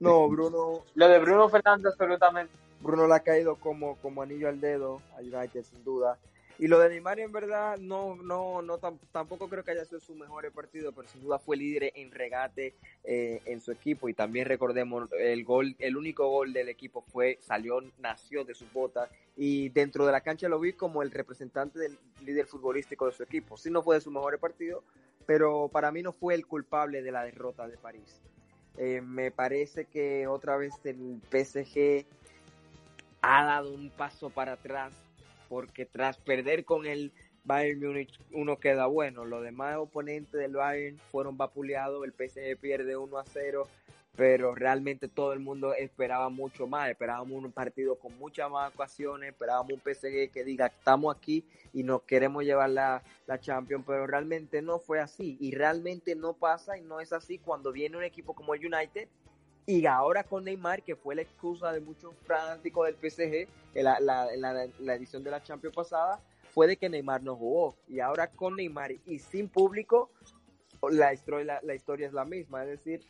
No, 0.00 0.28
Bruno. 0.28 0.84
Lo 0.94 1.08
de 1.08 1.18
Bruno 1.18 1.48
Fernández, 1.48 1.86
absolutamente. 1.92 2.52
Bruno 2.80 3.06
le 3.06 3.14
ha 3.14 3.20
caído 3.20 3.56
como, 3.56 3.96
como 3.96 4.22
anillo 4.22 4.48
al 4.48 4.60
dedo 4.60 5.00
a 5.16 5.20
United, 5.20 5.64
sin 5.64 5.82
duda. 5.84 6.18
Y 6.58 6.68
lo 6.68 6.78
de 6.78 6.88
Neymar 6.88 7.18
en 7.18 7.32
verdad 7.32 7.78
no, 7.78 8.14
no, 8.16 8.62
no 8.62 8.78
tampoco 9.10 9.48
creo 9.48 9.64
que 9.64 9.72
haya 9.72 9.84
sido 9.84 9.98
su 10.00 10.14
mejor 10.14 10.50
partido, 10.52 10.92
pero 10.92 11.08
sin 11.08 11.22
duda 11.22 11.38
fue 11.40 11.56
líder 11.56 11.92
en 11.96 12.12
regate 12.12 12.74
eh, 13.02 13.42
en 13.44 13.60
su 13.60 13.72
equipo 13.72 14.08
y 14.08 14.14
también 14.14 14.46
recordemos 14.46 15.10
el 15.18 15.44
gol, 15.44 15.74
el 15.80 15.96
único 15.96 16.28
gol 16.28 16.52
del 16.52 16.68
equipo 16.68 17.02
fue 17.02 17.38
salió, 17.40 17.80
nació 17.98 18.44
de 18.44 18.54
sus 18.54 18.72
botas 18.72 19.10
y 19.36 19.70
dentro 19.70 20.06
de 20.06 20.12
la 20.12 20.20
cancha 20.20 20.48
lo 20.48 20.60
vi 20.60 20.74
como 20.74 21.02
el 21.02 21.10
representante 21.10 21.78
del 21.80 21.98
líder 22.24 22.46
futbolístico 22.46 23.06
de 23.06 23.12
su 23.12 23.24
equipo. 23.24 23.56
Sí 23.56 23.70
no 23.70 23.82
fue 23.82 23.96
de 23.96 24.00
su 24.00 24.12
mejor 24.12 24.38
partido, 24.38 24.84
pero 25.26 25.68
para 25.68 25.90
mí 25.90 26.02
no 26.02 26.12
fue 26.12 26.34
el 26.34 26.46
culpable 26.46 27.02
de 27.02 27.10
la 27.10 27.24
derrota 27.24 27.66
de 27.66 27.76
París. 27.78 28.22
Eh, 28.76 29.00
me 29.00 29.32
parece 29.32 29.86
que 29.86 30.28
otra 30.28 30.56
vez 30.56 30.74
el 30.84 31.20
PSG 31.30 32.06
ha 33.22 33.44
dado 33.44 33.72
un 33.72 33.90
paso 33.90 34.30
para 34.30 34.52
atrás 34.52 34.92
porque 35.48 35.86
tras 35.86 36.16
perder 36.18 36.64
con 36.64 36.86
el 36.86 37.12
Bayern 37.44 37.80
Múnich 37.80 38.18
uno 38.32 38.58
queda 38.58 38.86
bueno. 38.86 39.24
Los 39.24 39.42
demás 39.42 39.76
oponentes 39.76 40.40
del 40.40 40.54
Bayern 40.54 40.98
fueron 41.10 41.36
vapuleados. 41.36 42.04
El 42.04 42.12
PSG 42.12 42.58
pierde 42.58 42.96
1 42.96 43.18
a 43.18 43.24
0 43.24 43.68
pero 44.16 44.54
realmente 44.54 45.08
todo 45.08 45.32
el 45.32 45.40
mundo 45.40 45.74
esperaba 45.74 46.28
mucho 46.28 46.66
más, 46.66 46.88
esperábamos 46.88 47.44
un 47.44 47.52
partido 47.52 47.96
con 47.96 48.16
muchas 48.18 48.50
más 48.50 48.72
ocasiones, 48.72 49.30
esperábamos 49.30 49.72
un 49.72 49.80
PSG 49.80 50.30
que 50.30 50.44
diga 50.44 50.66
estamos 50.66 51.14
aquí 51.14 51.44
y 51.72 51.82
nos 51.82 52.02
queremos 52.02 52.44
llevar 52.44 52.70
la, 52.70 53.02
la 53.26 53.40
Champions, 53.40 53.84
pero 53.86 54.06
realmente 54.06 54.62
no 54.62 54.78
fue 54.78 55.00
así 55.00 55.36
y 55.40 55.52
realmente 55.52 56.14
no 56.14 56.34
pasa 56.34 56.78
y 56.78 56.82
no 56.82 57.00
es 57.00 57.12
así 57.12 57.38
cuando 57.38 57.72
viene 57.72 57.96
un 57.96 58.04
equipo 58.04 58.34
como 58.34 58.54
el 58.54 58.64
United 58.64 59.08
y 59.66 59.86
ahora 59.86 60.24
con 60.24 60.44
Neymar, 60.44 60.82
que 60.82 60.96
fue 60.96 61.14
la 61.14 61.22
excusa 61.22 61.72
de 61.72 61.80
muchos 61.80 62.14
fanáticos 62.26 62.86
del 62.86 62.96
PSG 62.96 63.48
en 63.74 63.84
la, 63.84 63.98
la, 64.00 64.28
la, 64.36 64.68
la 64.78 64.94
edición 64.94 65.22
de 65.24 65.30
la 65.30 65.42
Champions 65.42 65.74
pasada, 65.74 66.20
fue 66.52 66.66
de 66.66 66.76
que 66.76 66.88
Neymar 66.88 67.22
no 67.22 67.36
jugó. 67.36 67.74
Y 67.88 68.00
ahora 68.00 68.28
con 68.28 68.56
Neymar 68.56 68.92
y 69.06 69.18
sin 69.18 69.48
público 69.48 70.10
la 70.90 71.14
historia, 71.14 71.60
la 71.62 71.74
historia 71.74 72.06
es 72.06 72.12
la 72.12 72.24
misma, 72.24 72.64
es 72.64 72.70
decir, 72.70 73.00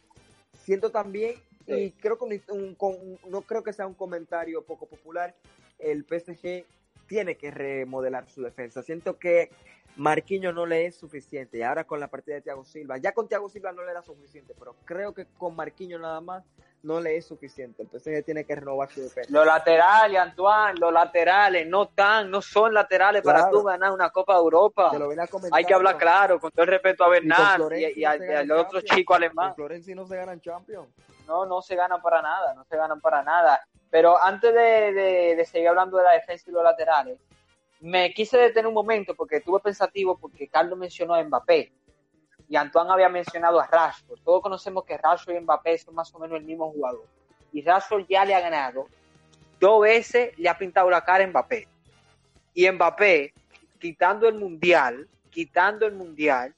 Siento 0.62 0.90
también, 0.90 1.34
y 1.66 1.90
creo 1.92 2.18
que 2.18 2.42
no 3.28 3.42
creo 3.42 3.62
que 3.62 3.72
sea 3.72 3.86
un 3.86 3.94
comentario 3.94 4.62
poco 4.64 4.86
popular, 4.86 5.34
el 5.78 6.04
PSG 6.04 6.64
tiene 7.06 7.36
que 7.36 7.50
remodelar 7.50 8.28
su 8.28 8.42
defensa. 8.42 8.82
Siento 8.82 9.18
que 9.18 9.50
Marquinho 9.96 10.52
no 10.52 10.66
le 10.66 10.86
es 10.86 10.96
suficiente. 10.96 11.58
Y 11.58 11.62
ahora 11.62 11.84
con 11.84 12.00
la 12.00 12.08
partida 12.08 12.36
de 12.36 12.42
Thiago 12.42 12.64
Silva, 12.64 12.98
ya 12.98 13.12
con 13.12 13.28
Thiago 13.28 13.48
Silva 13.48 13.72
no 13.72 13.84
le 13.84 13.90
era 13.90 14.02
suficiente, 14.02 14.54
pero 14.58 14.74
creo 14.84 15.14
que 15.14 15.26
con 15.38 15.54
Marquinho 15.54 15.98
nada 15.98 16.20
más 16.20 16.44
no 16.82 17.00
le 17.00 17.16
es 17.16 17.26
suficiente. 17.26 17.84
PSG 17.84 18.24
tiene 18.24 18.44
que 18.44 18.54
renovar 18.54 18.90
su 18.90 19.02
defensa. 19.02 19.30
Los 19.32 19.46
laterales, 19.46 20.18
Antoine, 20.18 20.78
los 20.78 20.92
laterales 20.92 21.66
no 21.66 21.88
tan, 21.88 22.30
no 22.30 22.42
son 22.42 22.74
laterales 22.74 23.22
para 23.22 23.48
tú 23.50 23.62
ganar 23.62 23.92
una 23.92 24.10
Copa 24.10 24.34
de 24.34 24.40
Europa. 24.40 24.92
Hay 25.52 25.64
que 25.64 25.74
hablar 25.74 25.96
claro, 25.96 26.38
con 26.38 26.50
todo 26.50 26.64
el 26.64 26.70
respeto 26.70 27.04
a 27.04 27.08
Bernard 27.08 27.72
y, 27.72 28.00
y, 28.00 28.04
al 28.04 28.50
otro 28.52 28.80
chico 28.82 29.14
alemán. 29.14 29.54
Florenzi 29.54 29.94
no 29.94 30.06
se 30.06 30.16
ganan 30.16 30.40
Champions. 30.40 30.88
No, 31.26 31.46
no 31.46 31.62
se 31.62 31.74
ganan 31.74 32.02
para 32.02 32.20
nada, 32.20 32.52
no 32.54 32.64
se 32.64 32.76
ganan 32.76 33.00
para 33.00 33.22
nada. 33.22 33.66
Pero 33.94 34.20
antes 34.20 34.52
de, 34.52 35.46
seguir 35.48 35.68
hablando 35.68 35.98
de 35.98 36.02
la 36.02 36.14
defensa 36.14 36.50
y 36.50 36.52
los 36.52 36.64
laterales, 36.64 37.16
me 37.78 38.12
quise 38.12 38.36
detener 38.36 38.66
un 38.66 38.74
momento 38.74 39.14
porque 39.14 39.36
estuve 39.36 39.60
pensativo 39.60 40.18
porque 40.18 40.48
Carlos 40.48 40.76
mencionó 40.76 41.14
a 41.14 41.22
Mbappé 41.22 41.70
y 42.48 42.56
Antoine 42.56 42.90
había 42.90 43.08
mencionado 43.08 43.60
a 43.60 43.68
Rashford. 43.68 44.18
Todos 44.24 44.42
conocemos 44.42 44.82
que 44.82 44.98
Rashford 44.98 45.36
y 45.36 45.40
Mbappé 45.42 45.78
son 45.78 45.94
más 45.94 46.12
o 46.12 46.18
menos 46.18 46.40
el 46.40 46.44
mismo 46.44 46.72
jugador. 46.72 47.06
Y 47.52 47.62
Rashford 47.62 48.06
ya 48.08 48.24
le 48.24 48.34
ha 48.34 48.40
ganado. 48.40 48.88
Dos 49.60 49.82
veces 49.82 50.36
le 50.40 50.48
ha 50.48 50.58
pintado 50.58 50.90
la 50.90 51.04
cara 51.04 51.22
a 51.22 51.28
Mbappé. 51.28 51.68
Y 52.52 52.68
Mbappé, 52.68 53.32
quitando 53.78 54.26
el 54.26 54.34
mundial, 54.34 55.08
quitando 55.30 55.86
el 55.86 55.92
mundial, 55.92 56.52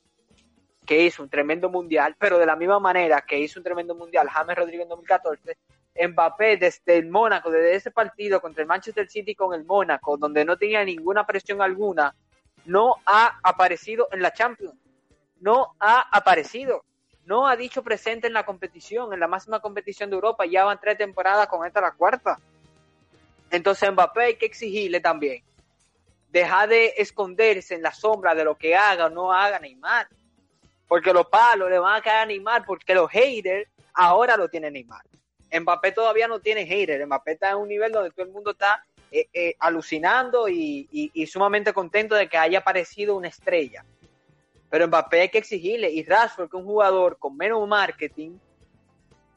que 0.87 1.03
hizo 1.03 1.23
un 1.23 1.29
tremendo 1.29 1.69
mundial, 1.69 2.17
pero 2.19 2.39
de 2.39 2.47
la 2.47 2.57
misma 2.57 2.81
manera 2.81 3.21
que 3.21 3.39
hizo 3.39 3.61
un 3.61 3.65
tremendo 3.65 3.95
mundial 3.95 4.27
James 4.31 4.57
Rodríguez 4.57 4.85
en 4.85 4.89
2014, 4.89 5.59
Mbappé 6.09 6.57
desde 6.57 6.99
el 6.99 7.09
Mónaco, 7.09 7.51
desde 7.51 7.75
ese 7.75 7.91
partido 7.91 8.41
contra 8.41 8.63
el 8.63 8.69
Manchester 8.69 9.09
City 9.09 9.35
con 9.35 9.55
el 9.55 9.65
Mónaco, 9.65 10.17
donde 10.17 10.45
no 10.45 10.57
tenía 10.57 10.85
ninguna 10.85 11.27
presión 11.27 11.63
alguna, 11.63 12.15
no 12.65 12.97
ha 13.07 13.39
aparecido 13.43 14.09
en 14.13 14.23
la 14.23 14.33
Champions. 14.33 14.75
No 15.41 15.75
ha 15.79 16.01
aparecido. 16.11 16.85
No 17.25 17.47
ha 17.49 17.57
dicho 17.57 17.83
presente 17.83 18.27
en 18.27 18.33
la 18.33 18.45
competición, 18.45 19.13
en 19.13 19.21
la 19.21 19.29
máxima 19.29 19.61
competición 19.61 20.11
de 20.11 20.17
Europa. 20.17 20.47
Ya 20.47 20.65
van 20.65 20.81
tres 20.81 20.97
temporadas 20.99 21.49
con 21.49 21.67
esta 21.67 21.81
la 21.81 21.93
cuarta. 21.93 22.39
Entonces 23.51 23.91
Mbappé 23.91 24.23
hay 24.23 24.37
que 24.37 24.47
exigirle 24.47 25.01
también. 25.01 25.43
Deja 26.31 26.67
de 26.67 26.95
esconderse 26.97 27.75
en 27.75 27.83
la 27.83 27.93
sombra 27.93 28.35
de 28.35 28.45
lo 28.45 28.57
que 28.57 28.77
haga 28.77 29.07
o 29.07 29.11
no 29.11 29.33
haga 29.33 29.59
Neymar. 29.59 30.09
Porque 30.87 31.13
los 31.13 31.27
palos 31.27 31.69
le 31.69 31.79
van 31.79 31.97
a 31.97 32.03
caer 32.03 32.19
a 32.19 32.27
Neymar 32.27 32.65
porque 32.65 32.95
los 32.95 33.11
haters 33.11 33.69
ahora 33.95 34.37
lo 34.37 34.49
tienen 34.49 34.75
Neymar. 34.75 35.03
Mbappé 35.53 35.93
todavía 35.93 36.29
no 36.29 36.41
tiene 36.41 36.67
haters. 36.67 37.07
Mbappé 37.07 37.33
está 37.33 37.51
en 37.51 37.57
un 37.57 37.69
nivel 37.69 37.93
donde 37.93 38.11
todo 38.11 38.27
el 38.27 38.33
mundo 38.33 38.53
está 38.53 38.85
eh, 39.11 39.29
eh, 39.33 39.55
alucinando 39.61 40.49
y, 40.49 41.11
sumamente 41.31 41.73
contento 41.73 42.15
de 42.15 42.29
que 42.29 42.37
haya 42.37 42.59
aparecido 42.59 43.17
una 43.17 43.29
estrella. 43.29 43.85
Pero 44.69 44.89
Mbappé 44.89 45.21
hay 45.23 45.29
que 45.29 45.39
exigirle. 45.39 45.91
Y 45.91 46.03
Rashford, 46.05 46.51
que 46.51 46.57
es 46.57 46.63
un 46.63 46.67
jugador 46.67 47.19
con 47.19 47.37
menos 47.37 47.67
marketing, 47.69 48.39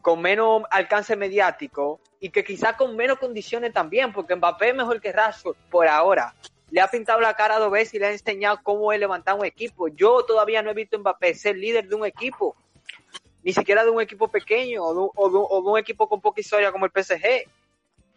con 0.01 0.21
menos 0.21 0.63
alcance 0.71 1.15
mediático 1.15 1.99
y 2.19 2.29
que 2.29 2.43
quizá 2.43 2.75
con 2.75 2.95
menos 2.95 3.19
condiciones 3.19 3.73
también, 3.73 4.11
porque 4.11 4.35
Mbappé 4.35 4.69
es 4.69 4.75
mejor 4.75 4.99
que 4.99 5.11
Rashford 5.11 5.55
por 5.69 5.87
ahora. 5.87 6.33
Le 6.71 6.81
ha 6.81 6.87
pintado 6.87 7.19
la 7.19 7.33
cara 7.35 7.57
dos 7.57 7.71
veces 7.71 7.95
y 7.95 7.99
le 7.99 8.07
ha 8.07 8.11
enseñado 8.11 8.59
cómo 8.63 8.91
es 8.91 8.99
levantar 8.99 9.35
un 9.35 9.45
equipo. 9.45 9.87
Yo 9.87 10.23
todavía 10.25 10.61
no 10.61 10.71
he 10.71 10.73
visto 10.73 10.97
a 10.97 10.99
Mbappé 10.99 11.33
ser 11.33 11.57
líder 11.57 11.87
de 11.87 11.95
un 11.95 12.05
equipo 12.05 12.55
ni 13.43 13.53
siquiera 13.53 13.83
de 13.83 13.89
un 13.89 14.01
equipo 14.01 14.27
pequeño 14.27 14.83
o 14.83 15.29
de, 15.29 15.69
un 15.69 15.79
equipo 15.79 16.07
con 16.07 16.21
poca 16.21 16.41
historia 16.41 16.71
como 16.71 16.85
el 16.85 16.91
PSG. 16.91 17.49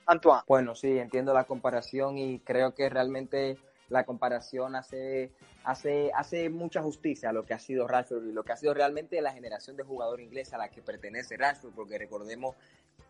Antoine. 0.05 0.43
Bueno, 0.49 0.75
sí, 0.75 0.99
entiendo 0.99 1.33
la 1.33 1.45
comparación 1.45 2.19
y 2.19 2.41
creo 2.41 2.75
que 2.75 2.89
realmente 2.89 3.57
la 3.89 4.05
comparación 4.05 4.75
hace, 4.75 5.31
hace, 5.65 6.11
hace 6.15 6.51
mucha 6.51 6.83
justicia 6.83 7.31
a 7.31 7.33
lo 7.33 7.45
que 7.45 7.55
ha 7.55 7.59
sido 7.59 7.87
Rashford 7.87 8.27
y 8.27 8.33
lo 8.33 8.43
que 8.43 8.53
ha 8.53 8.57
sido 8.57 8.75
realmente 8.75 9.21
la 9.21 9.33
generación 9.33 9.77
de 9.77 9.85
jugador 9.85 10.21
inglés 10.21 10.53
a 10.55 10.59
la 10.59 10.71
que 10.71 10.83
pertenece 10.83 11.37
Rashford, 11.37 11.75
porque 11.75 11.99
recordemos 11.99 12.57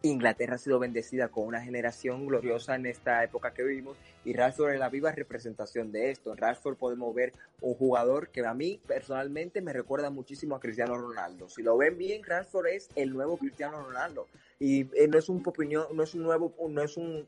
Inglaterra 0.02 0.56
ha 0.56 0.58
sido 0.58 0.80
bendecida 0.80 1.28
con 1.28 1.46
una 1.46 1.60
generación 1.60 2.26
gloriosa 2.26 2.74
en 2.74 2.86
esta 2.86 3.22
época 3.22 3.54
que 3.54 3.62
vivimos 3.62 3.96
y 4.24 4.32
Rashford 4.32 4.74
es 4.74 4.80
la 4.80 4.88
viva 4.88 5.12
representación 5.12 5.92
de 5.92 6.10
esto. 6.10 6.32
En 6.32 6.76
podemos 6.76 7.14
ver 7.14 7.32
un 7.60 7.74
jugador 7.74 8.28
que 8.28 8.44
a 8.44 8.52
mí 8.52 8.80
personalmente 8.86 9.60
me 9.60 9.72
recuerda 9.72 10.10
muchísimo 10.10 10.56
a 10.56 10.60
Cristiano 10.60 10.96
Ronaldo. 10.96 11.48
Si 11.48 11.62
lo 11.62 11.76
ven 11.76 11.98
bien, 11.98 12.22
Rashford 12.24 12.66
es 12.66 12.88
el 12.96 13.12
nuevo 13.12 13.36
Cristiano 13.36 13.80
Ronaldo 13.80 14.26
y 14.62 14.88
eh, 14.94 15.08
no 15.08 15.18
es 15.18 15.28
un 15.28 15.42
opinión, 15.44 15.86
no 15.92 16.04
es 16.04 16.14
un 16.14 16.22
nuevo, 16.22 16.54
no 16.68 16.82
es 16.82 16.96
un, 16.96 17.26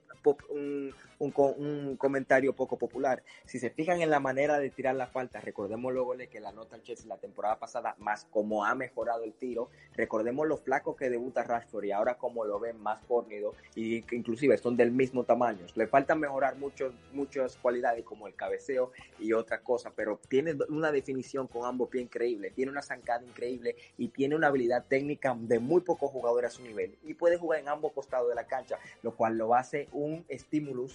un, 0.50 0.94
un, 1.18 1.96
comentario 1.96 2.54
poco 2.54 2.78
popular. 2.78 3.24
Si 3.44 3.58
se 3.58 3.70
fijan 3.70 4.00
en 4.02 4.10
la 4.10 4.20
manera 4.20 4.60
de 4.60 4.70
tirar 4.70 4.94
la 4.94 5.08
falta, 5.08 5.40
recordemos 5.40 5.92
luego 5.92 6.14
que 6.30 6.38
la 6.38 6.52
nota 6.52 6.76
al 6.76 6.82
Chelsea 6.82 7.08
la 7.08 7.16
temporada 7.16 7.58
pasada, 7.58 7.96
más 7.98 8.24
como 8.30 8.64
ha 8.64 8.76
mejorado 8.76 9.24
el 9.24 9.32
tiro, 9.32 9.68
recordemos 9.96 10.46
los 10.46 10.60
flacos 10.60 10.96
que 10.96 11.10
debuta 11.10 11.42
Rashford 11.42 11.84
y 11.84 11.90
ahora 11.90 12.18
como 12.18 12.44
lo 12.44 12.60
ven 12.60 12.80
más 12.80 13.00
fornido 13.02 13.54
y 13.74 14.02
que 14.02 14.14
inclusive 14.14 14.56
son 14.56 14.76
del 14.76 14.92
mismo 14.92 15.24
tamaño. 15.24 15.66
Le 15.74 15.88
falta 15.88 16.14
mejorar 16.14 16.56
muchos, 16.56 16.94
muchas 17.12 17.56
cualidades 17.56 18.04
como 18.04 18.28
el 18.28 18.34
cabeceo 18.36 18.92
y 19.18 19.32
otra 19.32 19.60
cosa, 19.60 19.92
pero 19.96 20.20
tiene 20.28 20.54
una 20.68 20.92
definición 20.92 21.48
con 21.48 21.66
ambos 21.66 21.88
pies 21.88 22.04
increíble, 22.04 22.50
tiene 22.50 22.70
una 22.70 22.82
zancada 22.82 23.24
increíble 23.24 23.74
y 23.98 24.08
tiene 24.08 24.36
una 24.36 24.46
habilidad 24.46 24.84
técnica 24.86 25.36
de 25.36 25.58
muy 25.58 25.80
pocos 25.80 26.12
jugadores 26.12 26.52
a 26.52 26.56
su 26.56 26.62
nivel. 26.62 26.96
Puede 27.24 27.38
jugar 27.38 27.60
en 27.60 27.70
ambos 27.70 27.92
costados 27.92 28.28
de 28.28 28.34
la 28.34 28.46
cancha, 28.46 28.78
lo 29.00 29.16
cual 29.16 29.38
lo 29.38 29.54
hace 29.54 29.88
un 29.92 30.26
estímulo 30.28 30.88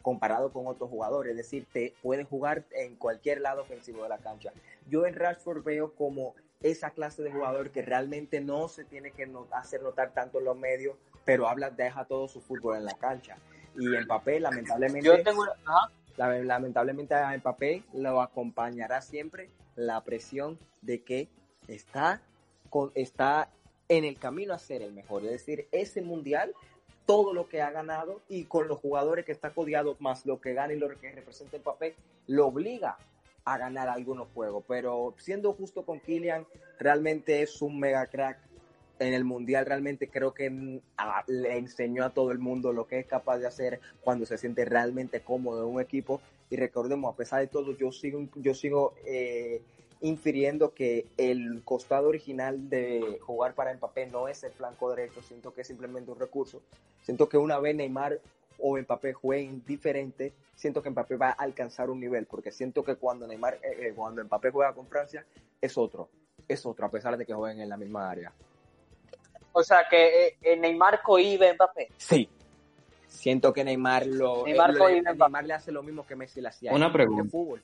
comparado 0.00 0.50
con 0.50 0.66
otros 0.66 0.88
jugadores, 0.88 1.32
es 1.32 1.36
decir, 1.36 1.66
te 1.70 1.92
puede 2.02 2.24
jugar 2.24 2.64
en 2.70 2.96
cualquier 2.96 3.42
lado 3.42 3.60
ofensivo 3.60 4.02
de 4.02 4.08
la 4.08 4.16
cancha. 4.16 4.50
Yo 4.88 5.04
en 5.04 5.14
Rashford 5.14 5.62
veo 5.62 5.94
como 5.94 6.34
esa 6.62 6.88
clase 6.92 7.22
de 7.22 7.30
jugador 7.30 7.70
que 7.70 7.82
realmente 7.82 8.40
no 8.40 8.68
se 8.68 8.84
tiene 8.84 9.10
que 9.10 9.30
hacer 9.50 9.82
notar 9.82 10.14
tanto 10.14 10.38
en 10.38 10.46
los 10.46 10.56
medios, 10.56 10.96
pero 11.26 11.50
habla, 11.50 11.68
deja 11.68 12.06
todo 12.06 12.28
su 12.28 12.40
fútbol 12.40 12.78
en 12.78 12.86
la 12.86 12.94
cancha. 12.94 13.36
Y 13.78 13.94
en 13.94 14.06
papel, 14.06 14.44
lamentablemente, 14.44 15.06
Yo 15.06 15.22
tengo 15.22 15.44
lamentablemente 16.16 17.14
a 17.14 17.38
papel 17.42 17.84
lo 17.92 18.22
acompañará 18.22 19.02
siempre 19.02 19.50
la 19.76 20.02
presión 20.02 20.58
de 20.80 21.02
que 21.02 21.28
está, 21.68 22.22
con, 22.70 22.90
está 22.94 23.50
en 23.88 24.04
el 24.04 24.18
camino 24.18 24.54
a 24.54 24.58
ser 24.58 24.82
el 24.82 24.92
mejor. 24.92 25.24
Es 25.24 25.30
decir, 25.30 25.68
ese 25.72 26.02
mundial, 26.02 26.54
todo 27.06 27.34
lo 27.34 27.48
que 27.48 27.60
ha 27.60 27.70
ganado 27.70 28.22
y 28.28 28.44
con 28.44 28.68
los 28.68 28.78
jugadores 28.78 29.24
que 29.24 29.32
está 29.32 29.50
codiado, 29.50 29.96
más 30.00 30.26
lo 30.26 30.40
que 30.40 30.54
gana 30.54 30.72
y 30.72 30.78
lo 30.78 30.88
que 30.98 31.12
representa 31.12 31.56
el 31.56 31.62
papel, 31.62 31.94
lo 32.26 32.46
obliga 32.46 32.96
a 33.44 33.58
ganar 33.58 33.88
algunos 33.88 34.28
juegos. 34.34 34.64
Pero 34.66 35.14
siendo 35.18 35.52
justo 35.52 35.84
con 35.84 36.00
Kylian, 36.00 36.46
realmente 36.78 37.42
es 37.42 37.60
un 37.62 37.78
mega 37.78 38.06
crack. 38.06 38.38
En 39.00 39.12
el 39.12 39.24
mundial 39.24 39.66
realmente 39.66 40.08
creo 40.08 40.32
que 40.32 40.80
le 41.26 41.58
enseñó 41.58 42.04
a 42.04 42.10
todo 42.10 42.30
el 42.30 42.38
mundo 42.38 42.72
lo 42.72 42.86
que 42.86 43.00
es 43.00 43.06
capaz 43.06 43.38
de 43.38 43.48
hacer 43.48 43.80
cuando 44.02 44.24
se 44.24 44.38
siente 44.38 44.64
realmente 44.64 45.20
cómodo 45.20 45.66
en 45.66 45.74
un 45.74 45.80
equipo. 45.80 46.20
Y 46.48 46.56
recordemos, 46.56 47.12
a 47.12 47.16
pesar 47.16 47.40
de 47.40 47.48
todo, 47.48 47.76
yo 47.76 47.90
sigo, 47.90 48.28
yo 48.36 48.54
sigo 48.54 48.94
eh, 49.04 49.62
infiriendo 50.04 50.74
que 50.74 51.06
el 51.16 51.62
costado 51.64 52.08
original 52.08 52.68
de 52.68 53.18
jugar 53.22 53.54
para 53.54 53.72
Mbappé 53.72 54.06
no 54.08 54.28
es 54.28 54.44
el 54.44 54.52
flanco 54.52 54.90
derecho, 54.94 55.22
siento 55.22 55.54
que 55.54 55.62
es 55.62 55.66
simplemente 55.66 56.10
un 56.10 56.20
recurso. 56.20 56.60
Siento 57.00 57.26
que 57.26 57.38
una 57.38 57.58
vez 57.58 57.74
Neymar 57.74 58.20
o 58.58 58.76
Mbappé 58.76 59.14
jueguen 59.14 59.64
diferente, 59.64 60.34
siento 60.54 60.82
que 60.82 60.90
Mbappé 60.90 61.16
va 61.16 61.30
a 61.30 61.32
alcanzar 61.32 61.88
un 61.88 62.00
nivel, 62.00 62.26
porque 62.26 62.52
siento 62.52 62.84
que 62.84 62.96
cuando 62.96 63.26
Neymar, 63.26 63.54
eh, 63.62 63.88
eh, 63.88 63.92
cuando 63.96 64.22
Mbappé 64.22 64.50
juega 64.50 64.74
con 64.74 64.86
Francia, 64.88 65.24
es 65.58 65.78
otro, 65.78 66.10
es 66.46 66.66
otro, 66.66 66.84
a 66.84 66.90
pesar 66.90 67.16
de 67.16 67.24
que 67.24 67.32
jueguen 67.32 67.62
en 67.62 67.70
la 67.70 67.78
misma 67.78 68.10
área. 68.10 68.30
O 69.52 69.62
sea, 69.62 69.86
que 69.88 70.36
eh, 70.42 70.56
Neymar 70.58 71.00
cohibe 71.02 71.48
a 71.48 71.54
Mbappé. 71.54 71.88
Sí. 71.96 72.28
Siento 73.06 73.54
que 73.54 73.64
Neymar 73.64 74.06
lo 74.06 74.44
Neymar, 74.44 74.74
Neymar 74.74 75.44
le 75.46 75.54
hace 75.54 75.72
lo 75.72 75.82
mismo 75.82 76.04
que 76.04 76.14
Messi 76.14 76.42
le 76.42 76.48
hacía 76.48 76.74
Una 76.74 76.92
pregunta. 76.92 77.30
fútbol. 77.30 77.62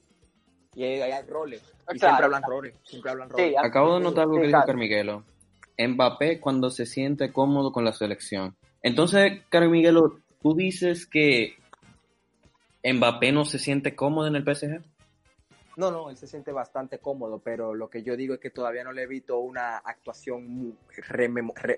Y 0.80 0.84
hay, 0.84 1.12
hay 1.12 1.26
roles. 1.26 1.60
Y 1.92 1.98
Claro. 1.98 1.98
siempre 1.98 2.24
hablan 2.24 2.42
roles. 2.42 2.74
Siempre 2.84 3.10
hablan 3.10 3.28
roles. 3.28 3.48
Sí, 3.50 3.54
Acabo 3.58 3.96
de 3.96 4.00
notar 4.00 4.22
algo 4.22 4.36
Sí, 4.36 4.40
que 4.40 4.46
dijo. 4.46 4.62
Carmiguelo. 4.64 5.24
Mbappé 5.78 6.40
cuando 6.40 6.70
se 6.70 6.86
siente 6.86 7.32
cómodo 7.32 7.70
con 7.70 7.84
la 7.84 7.92
selección. 7.92 8.56
Entonces, 8.82 9.42
Carmiguelo, 9.50 10.20
tú 10.42 10.54
dices 10.54 11.06
que 11.06 11.56
Mbappé 12.82 13.32
no 13.32 13.44
se 13.44 13.58
siente 13.58 13.94
cómodo 13.94 14.26
en 14.26 14.36
el 14.36 14.42
PSG. 14.44 14.80
No, 15.80 15.90
no, 15.90 16.10
él 16.10 16.18
se 16.18 16.26
siente 16.26 16.52
bastante 16.52 16.98
cómodo, 16.98 17.38
pero 17.38 17.74
lo 17.74 17.88
que 17.88 18.02
yo 18.02 18.14
digo 18.14 18.34
es 18.34 18.40
que 18.40 18.50
todavía 18.50 18.84
no 18.84 18.92
le 18.92 19.04
he 19.04 19.06
visto 19.06 19.38
una 19.38 19.78
actuación 19.78 20.46
muy, 20.46 20.74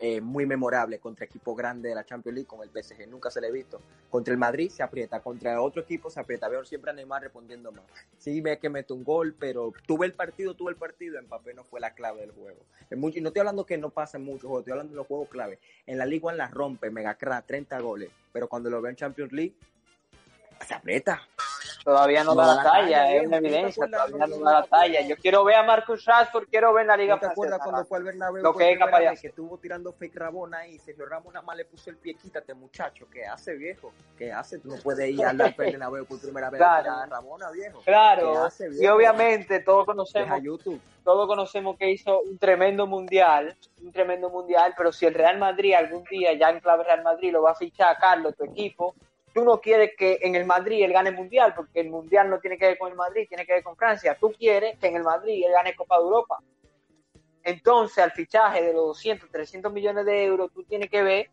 eh, 0.00 0.20
muy 0.20 0.44
memorable 0.44 0.98
contra 0.98 1.24
equipo 1.24 1.54
grande 1.54 1.90
de 1.90 1.94
la 1.94 2.04
Champions 2.04 2.34
League 2.34 2.48
con 2.48 2.64
el 2.64 2.70
PSG. 2.70 3.06
Nunca 3.08 3.30
se 3.30 3.40
le 3.40 3.46
he 3.46 3.52
visto. 3.52 3.80
Contra 4.10 4.32
el 4.32 4.38
Madrid 4.38 4.70
se 4.70 4.82
aprieta, 4.82 5.20
contra 5.20 5.62
otro 5.62 5.82
equipo 5.82 6.10
se 6.10 6.18
aprieta. 6.18 6.48
Veo 6.48 6.64
siempre 6.64 6.90
a 6.90 6.94
Neymar 6.94 7.22
respondiendo 7.22 7.70
más. 7.70 7.84
Sí, 8.18 8.40
ve 8.40 8.58
que 8.58 8.68
mete 8.68 8.92
un 8.92 9.04
gol, 9.04 9.36
pero 9.38 9.72
tuve 9.86 10.06
el 10.06 10.14
partido, 10.14 10.56
tuve 10.56 10.72
el 10.72 10.76
partido. 10.76 11.22
Mbappé 11.22 11.54
no 11.54 11.62
fue 11.62 11.78
la 11.78 11.94
clave 11.94 12.22
del 12.22 12.32
juego. 12.32 12.66
Y 12.90 13.20
no 13.20 13.28
estoy 13.28 13.38
hablando 13.38 13.64
que 13.64 13.78
no 13.78 13.90
pasa 13.90 14.18
en 14.18 14.24
muchos 14.24 14.50
estoy 14.58 14.72
hablando 14.72 14.90
de 14.90 14.96
los 14.96 15.06
juegos 15.06 15.28
clave. 15.28 15.60
En 15.86 15.96
la 15.96 16.06
Liga 16.06 16.32
la 16.32 16.48
rompe, 16.48 16.90
mega 16.90 17.14
crack, 17.14 17.46
30 17.46 17.78
goles, 17.78 18.10
pero 18.32 18.48
cuando 18.48 18.68
lo 18.68 18.82
veo 18.82 18.90
en 18.90 18.96
Champions 18.96 19.30
League, 19.30 19.54
se 20.66 20.74
aprieta. 20.74 21.22
Todavía 21.84 22.22
no, 22.22 22.34
No 22.34 22.40
da 22.42 22.46
la 22.46 22.54
la 22.54 22.62
talla, 22.62 22.80
talla, 23.02 23.14
es 23.16 23.26
una 23.26 23.36
¿No 23.36 23.42
te 23.42 23.48
evidencia, 23.48 23.86
todavía 23.86 24.26
no 24.26 24.38
da 24.44 24.52
la 24.60 24.66
talla. 24.66 25.00
Yo 25.08 25.16
quiero 25.16 25.42
ver 25.44 25.56
a 25.56 25.62
Marcus 25.64 26.04
Rashford, 26.04 26.46
quiero 26.48 26.72
ver 26.72 26.86
la 26.86 26.96
Liga 26.96 27.14
¿No 27.14 27.20
te 27.20 27.26
acuerdas 27.26 27.60
cuando 27.62 27.84
fue 27.84 27.98
al 27.98 28.04
Bernabéu 28.04 28.42
Lo 28.42 28.54
que 28.54 28.70
es 28.72 28.78
capaz 28.78 29.00
de 29.00 29.16
que 29.20 29.26
estuvo 29.28 29.58
tirando 29.58 29.92
fake 29.92 30.14
Rabona 30.16 30.58
ahí, 30.58 30.78
Sergio 30.78 31.06
Ramos 31.06 31.34
nada 31.34 31.44
más 31.44 31.56
le 31.56 31.64
puso 31.64 31.90
el 31.90 31.96
pie, 31.96 32.14
quítate 32.14 32.54
muchacho, 32.54 33.06
¿qué 33.10 33.26
hace 33.26 33.54
viejo? 33.54 33.92
¿Qué 34.16 34.30
hace? 34.32 34.58
Tú 34.60 34.68
no 34.68 34.76
puedes 34.82 35.10
ir 35.10 35.24
al 35.24 35.36
Bernabéu 35.56 36.06
por 36.06 36.20
primera 36.20 36.50
vez 36.50 36.58
Claro. 36.58 36.92
a 36.92 37.06
Rabona 37.06 37.50
viejo. 37.50 37.78
¿Qué 37.80 37.84
Claro, 37.86 38.44
hace, 38.44 38.68
y 38.80 38.86
obviamente 38.86 39.60
todos 39.60 39.84
conocemos, 39.84 40.40
YouTube. 40.40 40.80
todos 41.02 41.26
conocemos 41.26 41.76
que 41.76 41.90
hizo 41.90 42.20
un 42.20 42.38
tremendo 42.38 42.86
mundial, 42.86 43.56
un 43.82 43.90
tremendo 43.92 44.30
mundial, 44.30 44.74
pero 44.76 44.92
si 44.92 45.06
el 45.06 45.14
Real 45.14 45.38
Madrid 45.38 45.74
algún 45.74 46.04
día, 46.04 46.32
ya 46.34 46.50
en 46.50 46.60
clave 46.60 46.84
Real 46.84 47.02
Madrid, 47.02 47.32
lo 47.32 47.42
va 47.42 47.50
a 47.50 47.54
fichar 47.56 47.88
a 47.94 47.98
Carlos, 47.98 48.36
tu 48.36 48.44
equipo, 48.44 48.94
tú 49.34 49.44
no 49.44 49.60
quieres 49.60 49.92
que 49.96 50.18
en 50.22 50.34
el 50.34 50.44
Madrid 50.46 50.84
él 50.84 50.92
gane 50.92 51.10
el 51.10 51.16
mundial, 51.16 51.52
porque 51.54 51.80
el 51.80 51.90
mundial 51.90 52.28
no 52.30 52.38
tiene 52.40 52.58
que 52.58 52.66
ver 52.66 52.78
con 52.78 52.90
el 52.90 52.96
Madrid, 52.96 53.26
tiene 53.28 53.44
que 53.46 53.54
ver 53.54 53.62
con 53.62 53.76
Francia. 53.76 54.16
Tú 54.20 54.32
quieres 54.32 54.78
que 54.78 54.86
en 54.88 54.96
el 54.96 55.02
Madrid 55.02 55.42
él 55.46 55.52
gane 55.52 55.74
Copa 55.74 55.96
de 55.98 56.02
Europa. 56.04 56.38
Entonces, 57.44 57.98
al 57.98 58.12
fichaje 58.12 58.62
de 58.62 58.72
los 58.72 58.86
200, 58.88 59.30
300 59.30 59.72
millones 59.72 60.04
de 60.06 60.24
euros, 60.24 60.50
tú 60.54 60.62
tienes 60.62 60.88
que 60.88 61.02
ver 61.02 61.30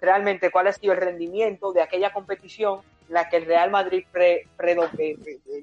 realmente 0.00 0.50
cuál 0.50 0.68
ha 0.68 0.72
sido 0.72 0.94
el 0.94 1.00
rendimiento 1.00 1.72
de 1.72 1.82
aquella 1.82 2.12
competición 2.12 2.80
en 3.08 3.14
la 3.14 3.28
que 3.28 3.36
el 3.36 3.44
Real 3.44 3.70
Madrid 3.70 4.04
pre- 4.10 4.46
eh, 4.98 5.16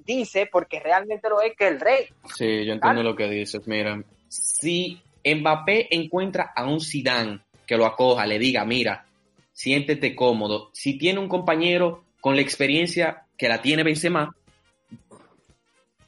dice, 0.06 0.48
porque 0.52 0.80
realmente 0.80 1.28
lo 1.30 1.42
es, 1.42 1.56
que 1.56 1.68
el 1.68 1.80
rey. 1.80 2.06
Sí, 2.36 2.66
yo 2.66 2.74
entiendo 2.74 3.02
lo 3.02 3.16
que 3.16 3.28
dices. 3.28 3.68
Mira, 3.68 4.00
si 4.28 5.02
Mbappé 5.26 5.88
encuentra 5.96 6.52
a 6.56 6.66
un 6.66 6.80
Zidane 6.80 7.42
que 7.66 7.76
lo 7.76 7.86
acoja, 7.88 8.28
le 8.28 8.38
diga, 8.38 8.64
mira, 8.66 9.06
siéntete 9.60 10.16
cómodo. 10.16 10.70
Si 10.72 10.98
tiene 10.98 11.20
un 11.20 11.28
compañero 11.28 12.06
con 12.22 12.38
la 12.38 12.42
experiencia 12.42 13.26
que 13.38 13.50
la 13.50 13.62
tiene 13.62 13.84
Benzema 13.84 14.34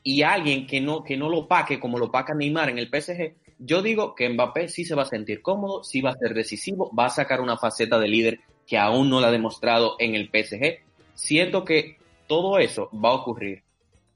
y 0.03 0.21
alguien 0.21 0.65
que 0.65 0.79
no, 0.79 1.03
que 1.03 1.17
no 1.17 1.29
lo 1.29 1.49
paque 1.49 1.77
como 1.77 1.99
lo 1.99 2.09
paca 2.09 2.33
Neymar 2.33 2.69
en 2.69 2.77
el 2.77 2.87
PSG, 2.87 3.35
yo 3.59 3.81
digo 3.81 4.15
que 4.15 4.29
Mbappé 4.29 4.69
sí 4.69 4.85
se 4.85 4.95
va 4.95 5.01
a 5.01 5.05
sentir 5.05 5.41
cómodo, 5.41 5.83
sí 5.83 5.99
va 5.99 6.11
a 6.11 6.17
ser 6.17 6.33
decisivo, 6.33 6.89
va 6.97 7.07
a 7.07 7.09
sacar 7.09 7.41
una 7.41 7.57
faceta 7.57 7.99
de 7.99 8.07
líder 8.07 8.39
que 8.65 8.77
aún 8.77 9.09
no 9.09 9.19
la 9.19 9.27
ha 9.27 9.31
demostrado 9.31 9.97
en 9.99 10.15
el 10.15 10.29
PSG. 10.29 10.79
Siento 11.13 11.65
que 11.65 11.97
todo 12.27 12.57
eso 12.57 12.89
va 12.93 13.09
a 13.09 13.15
ocurrir. 13.15 13.63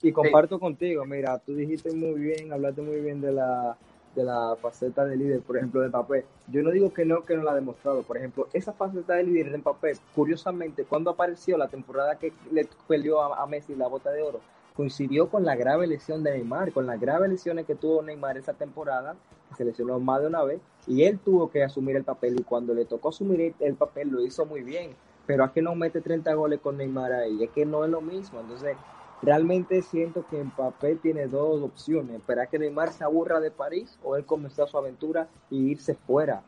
Y 0.01 0.13
comparto 0.13 0.61
contigo, 0.61 1.03
mira, 1.03 1.37
tú 1.39 1.53
dijiste 1.53 1.91
muy 1.91 2.21
bien, 2.21 2.53
hablaste 2.53 2.81
muy 2.81 3.01
bien 3.01 3.19
de 3.19 3.33
la 3.33 3.77
de 4.15 4.23
la 4.23 4.55
faceta 4.61 5.05
de 5.05 5.17
líder, 5.17 5.41
por 5.41 5.57
ejemplo, 5.57 5.81
de 5.81 5.89
Mbappé. 5.89 6.25
Yo 6.47 6.63
no 6.63 6.71
digo 6.71 6.93
que 6.93 7.05
no, 7.05 7.23
que 7.23 7.35
no 7.35 7.43
la 7.43 7.51
ha 7.51 7.55
demostrado. 7.55 8.03
Por 8.03 8.17
ejemplo, 8.17 8.47
esa 8.53 8.73
faceta 8.73 9.13
de 9.13 9.23
líder 9.23 9.51
de 9.51 9.57
Mbappé, 9.57 9.93
curiosamente, 10.15 10.85
cuando 10.85 11.11
apareció 11.11 11.57
la 11.57 11.67
temporada 11.67 12.17
que 12.17 12.33
le 12.51 12.67
peleó 12.87 13.21
a, 13.21 13.45
Messi 13.45 13.75
la 13.75 13.87
bota 13.87 14.11
de 14.11 14.21
oro, 14.21 14.39
coincidió 14.75 15.29
con 15.29 15.45
la 15.45 15.55
grave 15.55 15.87
lesión 15.87 16.23
de 16.23 16.31
Neymar, 16.31 16.71
con 16.71 16.87
las 16.87 16.99
graves 16.99 17.29
lesiones 17.29 17.65
que 17.65 17.75
tuvo 17.75 18.01
Neymar 18.01 18.37
esa 18.37 18.53
temporada, 18.53 19.15
se 19.55 19.63
lesionó 19.63 19.99
más 19.99 20.21
de 20.21 20.27
una 20.27 20.43
vez, 20.43 20.59
y 20.87 21.03
él 21.03 21.19
tuvo 21.19 21.49
que 21.49 21.63
asumir 21.63 21.95
el 21.95 22.03
papel, 22.03 22.39
y 22.39 22.43
cuando 22.43 22.73
le 22.73 22.85
tocó 22.85 23.09
asumir 23.09 23.53
el 23.59 23.75
papel 23.75 24.09
lo 24.09 24.21
hizo 24.21 24.45
muy 24.45 24.61
bien. 24.61 24.91
Pero 25.25 25.43
es 25.43 25.51
que 25.51 25.61
no 25.61 25.75
mete 25.75 26.01
30 26.01 26.33
goles 26.33 26.59
con 26.59 26.77
Neymar 26.77 27.11
ahí, 27.11 27.43
es 27.43 27.49
que 27.51 27.65
no 27.65 27.83
es 27.83 27.89
lo 27.89 28.01
mismo. 28.01 28.39
Entonces, 28.41 28.77
realmente 29.25 29.81
siento 29.81 30.25
que 30.27 30.43
Mbappé 30.43 30.97
tiene 30.97 31.27
dos 31.27 31.61
opciones, 31.61 32.15
esperar 32.17 32.47
que 32.47 32.59
Neymar 32.59 32.93
se 32.93 33.03
aburra 33.03 33.39
de 33.39 33.51
París 33.51 33.97
o 34.03 34.15
él 34.15 34.25
comenzar 34.25 34.67
su 34.69 34.77
aventura 34.77 35.27
y 35.49 35.71
irse 35.71 35.95
fuera, 35.95 36.43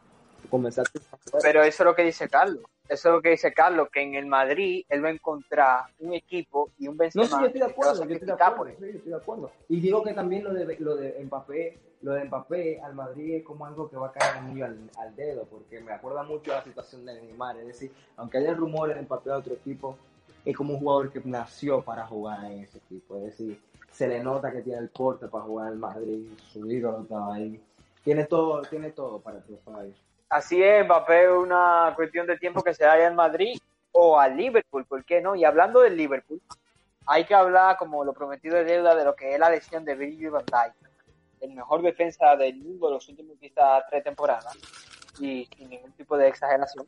comenzar 0.50 0.86
fuera. 0.88 1.42
Pero 1.42 1.64
eso 1.64 1.84
es 1.84 1.86
lo 1.88 1.96
que 1.96 2.04
dice 2.04 2.30
Carlos. 2.30 2.64
Eso 2.88 3.10
es 3.10 3.16
lo 3.16 3.22
que 3.22 3.32
dice 3.32 3.52
Carlos, 3.52 3.90
que 3.92 4.02
en 4.02 4.16
el 4.16 4.28
Madrid 4.28 4.86
él 4.88 5.04
va 5.04 5.10
a 5.10 5.12
encontrar 5.12 5.82
un 6.00 6.14
equipo 6.14 6.72
y 6.78 6.88
un 6.88 6.96
No, 6.96 7.00
Benzema 7.00 7.26
sí, 7.26 7.32
yo 7.32 7.46
estoy 7.48 7.60
de 7.60 7.66
a 7.66 7.70
acuerdo, 7.70 8.06
yo 8.06 8.14
estoy 8.14 8.28
de 8.28 8.34
acuerdo, 8.34 8.76
sí, 8.80 8.86
estoy 8.86 9.10
de 9.10 9.18
acuerdo. 9.18 9.52
Y 9.68 9.80
digo 9.82 10.04
que 10.04 10.14
también 10.14 10.44
lo 10.46 10.54
de, 10.54 10.78
lo 10.80 10.96
de 10.96 11.22
Mbappé, 11.26 11.80
lo 12.02 12.14
de 12.14 12.24
Mbappé 12.26 12.80
al 12.82 12.94
Madrid 12.94 13.36
es 13.36 13.44
como 13.44 13.66
algo 13.66 13.90
que 13.90 13.98
va 13.98 14.08
a 14.08 14.12
caer 14.14 14.42
muy 14.44 14.62
al, 14.62 14.90
al 15.00 15.16
dedo, 15.18 15.46
porque 15.46 15.82
me 15.82 15.92
acuerda 15.92 16.24
mucho 16.24 16.52
de 16.52 16.58
la 16.58 16.64
situación 16.64 17.06
de 17.06 17.22
Neymar, 17.22 17.58
es 17.58 17.68
decir, 17.68 17.92
aunque 18.16 18.38
haya 18.38 18.54
rumores 18.54 18.96
de 18.96 19.02
Mbappé 19.02 19.32
a 19.32 19.38
otro 19.38 19.56
equipo, 19.56 19.98
es 20.50 20.56
como 20.56 20.76
un 20.76 20.80
jugador 20.80 21.12
que 21.12 21.22
nació 21.26 21.82
para 21.82 22.08
jugar 22.08 22.46
en 22.46 22.62
ese 22.62 22.78
equipo, 22.78 23.18
es 23.18 23.24
decir, 23.24 23.62
se 23.92 24.08
le 24.08 24.24
nota 24.24 24.50
que 24.50 24.62
tiene 24.62 24.80
el 24.80 24.88
porte 24.88 25.28
para 25.28 25.44
jugar 25.44 25.74
en 25.74 25.80
Madrid, 25.80 26.26
su 26.54 26.72
ídolo 26.72 27.02
estaba 27.02 27.36
ahí, 27.36 27.62
tiene 28.02 28.24
todo, 28.24 28.62
tiene 28.62 28.92
todo 28.92 29.20
para 29.20 29.42
triunfar 29.42 29.82
ahí. 29.82 29.94
Así 30.30 30.64
es, 30.64 30.86
Mbappé 30.86 31.26
es 31.26 31.32
una 31.32 31.92
cuestión 31.98 32.26
de 32.28 32.38
tiempo 32.38 32.64
que 32.64 32.74
se 32.74 32.86
vaya 32.86 33.08
al 33.08 33.16
Madrid 33.16 33.60
o 33.92 34.18
al 34.18 34.38
Liverpool, 34.38 34.86
¿por 34.86 35.04
qué 35.04 35.20
no? 35.20 35.36
Y 35.36 35.44
hablando 35.44 35.82
del 35.82 35.98
Liverpool, 35.98 36.42
hay 37.06 37.26
que 37.26 37.36
hablar, 37.36 37.76
como 37.76 38.06
lo 38.06 38.14
prometido 38.14 38.56
de 38.56 38.64
deuda, 38.64 38.96
de 38.96 39.04
lo 39.04 39.18
que 39.18 39.34
es 39.34 39.40
la 39.40 39.50
lesión 39.50 39.84
de 39.84 39.96
Virgil 39.96 40.30
van 40.30 40.46
Dijk, 40.46 40.90
el 41.42 41.52
mejor 41.56 41.82
defensa 41.82 42.38
del 42.38 42.56
mundo 42.56 42.88
de 42.88 42.94
los 42.94 43.10
últimos 43.10 43.36
tres 43.90 44.02
temporadas, 44.02 44.58
y 45.20 45.46
sin 45.58 45.70
ningún 45.70 45.92
tipo 45.92 46.16
de 46.16 46.30
exageración. 46.30 46.88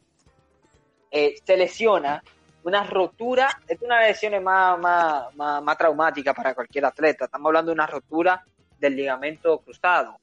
Eh, 1.11 1.35
se 1.43 1.57
lesiona 1.57 2.23
una 2.69 2.83
rotura, 2.83 3.49
es 3.67 3.81
una 3.81 4.01
lesiones 4.01 4.41
más, 4.41 4.79
más, 4.79 5.35
más, 5.35 5.61
más 5.61 5.77
traumáticas 5.77 6.33
para 6.33 6.53
cualquier 6.53 6.85
atleta. 6.85 7.25
Estamos 7.25 7.47
hablando 7.47 7.71
de 7.71 7.75
una 7.75 7.87
rotura 7.87 8.43
del 8.79 8.95
ligamento 8.95 9.59
cruzado 9.59 10.17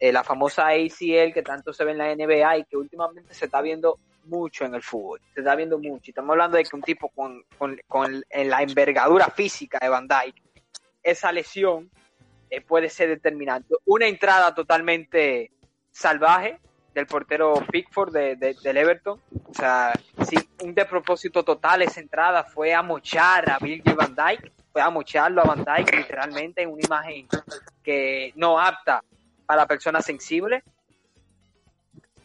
eh, 0.00 0.12
la 0.12 0.22
famosa 0.22 0.68
ACL 0.68 1.32
que 1.32 1.42
tanto 1.44 1.72
se 1.72 1.84
ve 1.84 1.90
en 1.90 1.98
la 1.98 2.14
NBA 2.14 2.58
y 2.58 2.64
que 2.64 2.76
últimamente 2.76 3.34
se 3.34 3.46
está 3.46 3.60
viendo 3.60 3.98
mucho 4.24 4.64
en 4.64 4.74
el 4.74 4.82
fútbol. 4.82 5.20
Se 5.34 5.40
está 5.40 5.56
viendo 5.56 5.78
mucho. 5.78 6.04
Y 6.06 6.10
estamos 6.10 6.30
hablando 6.30 6.56
de 6.56 6.64
que 6.64 6.76
un 6.76 6.82
tipo 6.82 7.08
con, 7.08 7.42
con, 7.56 7.80
con 7.88 8.22
en 8.30 8.50
la 8.50 8.62
envergadura 8.62 9.26
física 9.26 9.78
de 9.80 9.88
Van 9.88 10.06
Dyke, 10.06 10.40
esa 11.02 11.32
lesión 11.32 11.90
eh, 12.48 12.60
puede 12.60 12.90
ser 12.90 13.08
determinante. 13.08 13.74
Una 13.86 14.06
entrada 14.06 14.54
totalmente 14.54 15.50
salvaje 15.90 16.60
del 16.98 17.06
portero 17.06 17.54
Pickford 17.70 18.12
de, 18.12 18.36
de, 18.36 18.54
del 18.54 18.76
Everton. 18.76 19.20
O 19.48 19.54
sea, 19.54 19.92
sí, 20.28 20.36
un 20.62 20.74
despropósito 20.74 21.44
total 21.44 21.82
esa 21.82 22.00
entrada 22.00 22.42
fue 22.42 22.74
a 22.74 22.82
mochar 22.82 23.48
a 23.50 23.58
Virgil 23.58 23.94
Van 23.94 24.16
Dyke, 24.16 24.52
fue 24.72 24.82
a 24.82 24.90
mocharlo 24.90 25.42
a 25.42 25.44
Van 25.44 25.64
Dyke 25.64 25.96
literalmente 25.96 26.62
en 26.62 26.70
una 26.70 26.82
imagen 26.84 27.28
que 27.84 28.32
no 28.34 28.58
apta 28.58 29.04
para 29.46 29.66
personas 29.66 30.04
sensibles. 30.04 30.64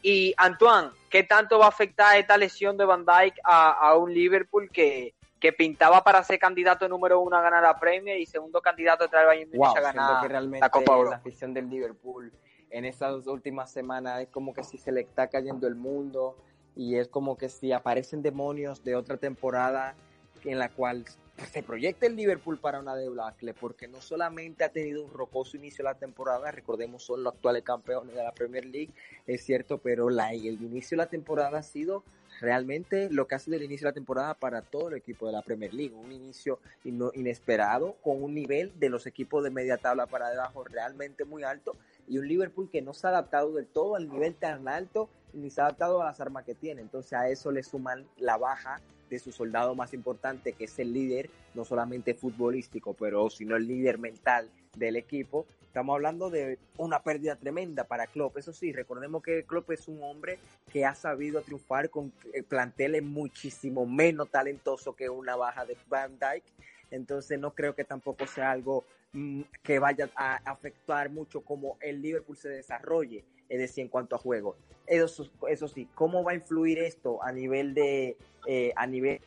Y 0.02 0.34
Antoine, 0.38 0.90
¿qué 1.10 1.24
tanto 1.24 1.60
va 1.60 1.66
a 1.66 1.70
afectar 1.70 2.18
esta 2.18 2.36
lesión 2.36 2.76
de 2.76 2.86
Van 2.86 3.06
Dijk 3.06 3.36
a, 3.44 3.72
a 3.74 3.96
un 3.96 4.12
Liverpool 4.12 4.70
que, 4.72 5.14
que, 5.40 5.54
pintaba 5.54 6.04
para 6.04 6.24
ser 6.24 6.40
candidato 6.40 6.90
número 6.90 7.20
uno 7.20 7.38
a 7.38 7.42
ganar 7.42 7.62
la 7.62 7.80
Premier 7.80 8.20
y 8.20 8.26
segundo 8.26 8.60
candidato 8.60 9.08
tras 9.08 9.22
el 9.22 9.28
Bayern 9.28 9.52
wow, 9.54 9.78
a 9.78 9.80
ganar 9.80 10.22
que 10.24 10.28
realmente 10.28 10.66
la 10.66 10.70
Copa 10.70 10.94
Europa? 10.94 11.12
La 11.12 11.18
afición 11.18 11.54
del 11.54 11.70
Liverpool 11.70 12.34
en 12.74 12.86
estas 12.86 13.28
últimas 13.28 13.72
semanas 13.72 14.22
es 14.22 14.30
como 14.30 14.54
que 14.54 14.64
si 14.64 14.78
se 14.78 14.92
le 14.92 15.02
está 15.02 15.28
cayendo 15.28 15.68
el 15.68 15.76
mundo 15.76 16.36
y 16.76 16.96
es 16.96 17.08
como 17.08 17.38
que 17.38 17.48
si 17.48 17.72
aparecen 17.72 18.24
demonios 18.24 18.84
de 18.84 18.96
otra 18.96 19.18
temporada 19.18 19.96
en 20.44 20.58
la 20.58 20.70
cual 20.70 21.06
se 21.52 21.62
proyecta 21.62 22.08
el 22.08 22.16
Liverpool 22.16 22.60
para 22.60 22.80
una 22.80 22.96
debacle, 22.96 23.54
porque 23.54 23.88
no 23.88 24.02
solamente 24.02 24.64
ha 24.64 24.70
tenido 24.70 25.04
un 25.04 25.12
rocoso 25.12 25.56
inicio 25.56 25.84
de 25.84 25.92
la 25.92 25.98
temporada, 25.98 26.52
recordemos 26.52 27.04
son 27.04 27.24
los 27.24 27.34
actuales 27.34 27.64
campeones 27.64 28.16
de 28.16 28.24
la 28.24 28.32
Premier 28.34 28.66
League, 28.66 28.94
es 29.28 29.44
cierto, 29.44 29.78
pero 29.78 30.10
el 30.10 30.44
inicio 30.64 30.98
de 30.98 31.04
la 31.04 31.10
temporada 31.10 31.60
ha 31.60 31.64
sido 31.64 32.04
realmente 32.42 33.10
lo 33.12 33.28
que 33.28 33.36
ha 33.36 33.40
sido 33.40 33.58
el 33.58 33.64
inicio 33.64 33.86
de 33.86 33.92
la 33.92 33.96
temporada 33.96 34.34
para 34.34 34.62
todo 34.62 34.90
el 34.90 34.96
equipo 34.96 35.28
de 35.28 35.34
la 35.34 35.42
Premier 35.42 35.74
League, 35.74 35.94
un 35.94 36.12
inicio 36.12 36.60
inesperado 36.84 37.96
con 38.02 38.22
un 38.22 38.34
nivel 38.34 38.72
de 38.80 38.90
los 38.90 39.06
equipos 39.06 39.44
de 39.44 39.50
media 39.50 39.78
tabla 39.78 40.08
para 40.08 40.30
debajo 40.30 40.64
realmente 40.64 41.26
muy 41.26 41.44
alto 41.44 41.76
y 42.08 42.18
un 42.18 42.28
Liverpool 42.28 42.70
que 42.70 42.82
no 42.82 42.94
se 42.94 43.08
ha 43.08 43.12
adaptado 43.12 43.54
del 43.54 43.68
todo 43.68 43.96
al 43.96 44.10
nivel 44.10 44.36
tan 44.36 44.68
alto 44.68 45.10
ni 45.34 45.50
se 45.50 45.62
ha 45.62 45.66
adaptado 45.66 46.02
a 46.02 46.06
las 46.06 46.20
armas 46.20 46.46
que 46.46 46.56
tiene, 46.56 46.82
entonces 46.82 47.14
a 47.14 47.30
eso 47.30 47.52
le 47.52 47.64
suman 47.64 48.06
la 48.18 48.38
baja 48.38 48.82
de 49.10 49.20
su 49.20 49.32
soldado 49.32 49.76
más 49.76 49.94
importante, 49.94 50.54
que 50.54 50.66
es 50.66 50.80
el 50.80 50.94
líder, 50.94 51.30
no 51.54 51.66
solamente 51.66 52.14
futbolístico, 52.16 52.94
pero 52.94 53.30
sino 53.30 53.56
el 53.56 53.68
líder 53.68 54.00
mental 54.00 54.50
del 54.76 54.96
equipo. 54.96 55.46
Estamos 55.74 55.96
hablando 55.96 56.30
de 56.30 56.60
una 56.78 57.02
pérdida 57.02 57.36
tremenda 57.36 57.84
para 57.86 58.06
Klopp. 58.06 58.38
Eso 58.38 58.54
sí, 58.54 58.72
recordemos 58.72 59.24
que 59.24 59.44
Klopp 59.44 59.72
es 59.72 59.88
un 59.88 60.04
hombre 60.04 60.38
que 60.72 60.86
ha 60.86 60.94
sabido 60.94 61.42
triunfar 61.42 61.90
con 61.90 62.14
eh, 62.32 62.44
planteles 62.44 63.02
muchísimo 63.02 63.88
menos 63.88 64.30
talentoso 64.30 64.96
que 64.96 65.10
una 65.10 65.36
baja 65.36 65.66
de 65.66 65.76
Van 65.90 66.12
Dyke. 66.20 66.46
Entonces 66.92 67.40
no 67.40 67.56
creo 67.56 67.74
que 67.74 67.84
tampoco 67.86 68.28
sea 68.28 68.52
algo 68.52 68.86
mm, 69.14 69.42
que 69.64 69.80
vaya 69.80 70.12
a 70.16 70.36
afectar 70.46 71.10
mucho 71.10 71.42
como 71.42 71.76
el 71.82 72.04
Liverpool 72.04 72.38
se 72.38 72.50
desarrolle, 72.50 73.26
es 73.50 73.58
decir, 73.58 73.82
en 73.82 73.88
cuanto 73.88 74.16
a 74.16 74.20
juego. 74.20 74.56
Eso, 74.86 75.28
eso 75.50 75.68
sí, 75.68 75.88
¿cómo 75.96 76.24
va 76.24 76.34
a 76.34 76.36
influir 76.36 76.78
esto 76.78 77.24
a 77.24 77.32
nivel 77.32 77.74
de 77.74 78.16
eh, 78.46 78.74
a 78.76 78.86
nivel 78.86 79.22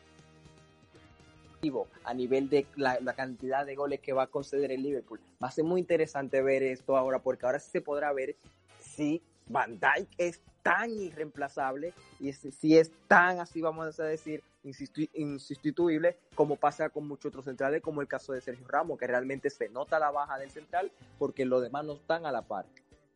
a 2.03 2.13
nivel 2.13 2.49
de 2.49 2.65
la, 2.75 3.13
cantidad 3.13 3.65
de 3.65 3.75
goles 3.75 3.99
que 3.99 4.13
va 4.13 4.23
a 4.23 4.27
conceder 4.27 4.71
el 4.71 4.83
Liverpool. 4.83 5.19
Va 5.41 5.47
a 5.47 5.51
ser 5.51 5.63
muy 5.63 5.81
interesante 5.81 6.41
ver 6.41 6.63
esto 6.63 6.95
ahora, 6.95 7.19
porque 7.19 7.45
ahora 7.45 7.59
sí 7.59 7.71
se 7.71 7.81
podrá 7.81 8.13
ver 8.13 8.35
si 8.79 9.21
Van 9.47 9.79
Dijk 9.79 10.09
es 10.17 10.41
tan 10.61 10.91
irreemplazable 10.91 11.93
y 12.19 12.33
si 12.33 12.77
es 12.77 12.91
tan, 13.07 13.39
así 13.39 13.61
vamos 13.61 13.99
a 13.99 14.03
decir, 14.03 14.43
insustituible 14.63 16.17
como 16.35 16.57
pasa 16.57 16.89
con 16.89 17.07
muchos 17.07 17.29
otros 17.29 17.45
centrales, 17.45 17.81
como 17.81 18.01
el 18.01 18.07
caso 18.07 18.33
de 18.33 18.41
Sergio 18.41 18.67
Ramos, 18.67 18.99
que 18.99 19.07
realmente 19.07 19.49
se 19.49 19.69
nota 19.69 19.99
la 19.99 20.11
baja 20.11 20.37
del 20.37 20.51
central 20.51 20.91
porque 21.17 21.45
los 21.45 21.61
demás 21.61 21.85
no 21.85 21.93
están 21.93 22.25
a 22.25 22.31
la 22.31 22.41
par. 22.41 22.65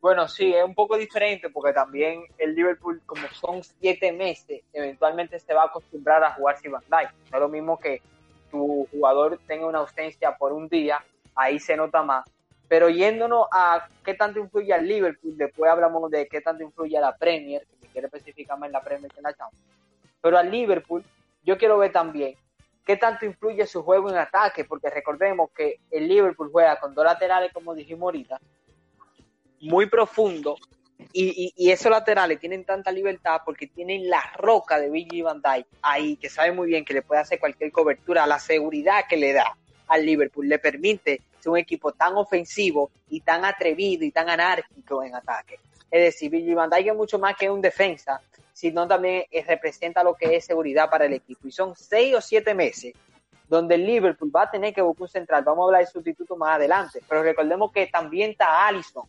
Bueno, 0.00 0.26
sí, 0.26 0.52
es 0.52 0.64
un 0.64 0.74
poco 0.74 0.96
diferente 0.96 1.48
porque 1.48 1.72
también 1.72 2.24
el 2.36 2.56
Liverpool, 2.56 3.00
como 3.06 3.28
son 3.28 3.62
siete 3.62 4.12
meses, 4.12 4.62
eventualmente 4.72 5.38
se 5.38 5.54
va 5.54 5.62
a 5.62 5.66
acostumbrar 5.66 6.24
a 6.24 6.34
jugar 6.34 6.58
sin 6.58 6.72
Van 6.72 6.82
Dijk. 6.82 7.12
No 7.30 7.36
es 7.36 7.40
lo 7.40 7.48
mismo 7.48 7.78
que 7.78 8.02
tu 8.52 8.86
jugador 8.92 9.40
tenga 9.48 9.66
una 9.66 9.78
ausencia 9.78 10.36
por 10.36 10.52
un 10.52 10.68
día, 10.68 11.04
ahí 11.34 11.58
se 11.58 11.76
nota 11.76 12.04
más. 12.04 12.24
Pero 12.68 12.88
yéndonos 12.88 13.48
a 13.50 13.88
qué 14.04 14.14
tanto 14.14 14.38
influye 14.38 14.72
al 14.72 14.86
Liverpool, 14.86 15.36
después 15.36 15.70
hablamos 15.70 16.08
de 16.10 16.28
qué 16.28 16.40
tanto 16.40 16.62
influye 16.62 16.96
a 16.96 17.00
la 17.00 17.16
Premier, 17.16 17.66
que 17.80 17.88
quiere 17.88 18.06
especificarme 18.06 18.66
en 18.66 18.72
la 18.72 18.82
Premier 18.82 19.10
que 19.10 19.18
en 19.18 19.24
la 19.24 19.34
Champions. 19.34 19.66
Pero 20.20 20.38
al 20.38 20.50
Liverpool, 20.50 21.02
yo 21.42 21.58
quiero 21.58 21.78
ver 21.78 21.90
también 21.90 22.36
qué 22.86 22.96
tanto 22.96 23.26
influye 23.26 23.66
su 23.66 23.82
juego 23.82 24.08
en 24.10 24.16
ataque, 24.16 24.64
porque 24.64 24.88
recordemos 24.90 25.50
que 25.50 25.80
el 25.90 26.08
Liverpool 26.08 26.50
juega 26.52 26.78
con 26.78 26.94
dos 26.94 27.04
laterales, 27.04 27.52
como 27.52 27.74
dijimos 27.74 28.02
ahorita, 28.02 28.40
muy 29.60 29.86
profundo, 29.86 30.56
y, 31.12 31.52
y, 31.56 31.70
esos 31.70 31.90
laterales 31.90 32.38
tienen 32.38 32.64
tanta 32.64 32.90
libertad 32.90 33.40
porque 33.44 33.66
tienen 33.66 34.08
la 34.08 34.22
roca 34.36 34.78
de 34.78 34.90
Billy 34.90 35.22
Van 35.22 35.40
Dijk 35.40 35.66
ahí, 35.82 36.16
que 36.16 36.28
sabe 36.28 36.52
muy 36.52 36.68
bien 36.68 36.84
que 36.84 36.94
le 36.94 37.02
puede 37.02 37.20
hacer 37.20 37.38
cualquier 37.38 37.72
cobertura, 37.72 38.26
la 38.26 38.38
seguridad 38.38 39.04
que 39.08 39.16
le 39.16 39.32
da 39.32 39.56
al 39.88 40.04
Liverpool 40.04 40.48
le 40.48 40.58
permite 40.58 41.20
ser 41.38 41.50
un 41.50 41.58
equipo 41.58 41.92
tan 41.92 42.16
ofensivo 42.16 42.90
y 43.08 43.20
tan 43.20 43.44
atrevido 43.44 44.04
y 44.04 44.10
tan 44.10 44.28
anárquico 44.30 45.02
en 45.02 45.14
ataque. 45.14 45.58
Es 45.90 46.02
decir, 46.02 46.30
Billy 46.30 46.54
Van 46.54 46.70
Dijk 46.70 46.88
es 46.88 46.94
mucho 46.94 47.18
más 47.18 47.36
que 47.36 47.50
un 47.50 47.60
defensa, 47.60 48.20
sino 48.52 48.86
también 48.86 49.24
representa 49.46 50.02
lo 50.02 50.14
que 50.14 50.36
es 50.36 50.44
seguridad 50.44 50.88
para 50.88 51.06
el 51.06 51.14
equipo. 51.14 51.48
Y 51.48 51.52
son 51.52 51.74
seis 51.76 52.14
o 52.14 52.20
siete 52.20 52.54
meses 52.54 52.94
donde 53.48 53.74
el 53.74 53.84
Liverpool 53.84 54.34
va 54.34 54.44
a 54.44 54.50
tener 54.50 54.72
que 54.72 54.80
buscar 54.80 55.02
un 55.02 55.08
central. 55.08 55.44
Vamos 55.44 55.64
a 55.64 55.66
hablar 55.66 55.80
de 55.82 55.90
sustituto 55.90 56.36
más 56.36 56.56
adelante, 56.56 57.02
pero 57.06 57.22
recordemos 57.22 57.70
que 57.70 57.86
también 57.86 58.30
está 58.30 58.66
Allison, 58.66 59.06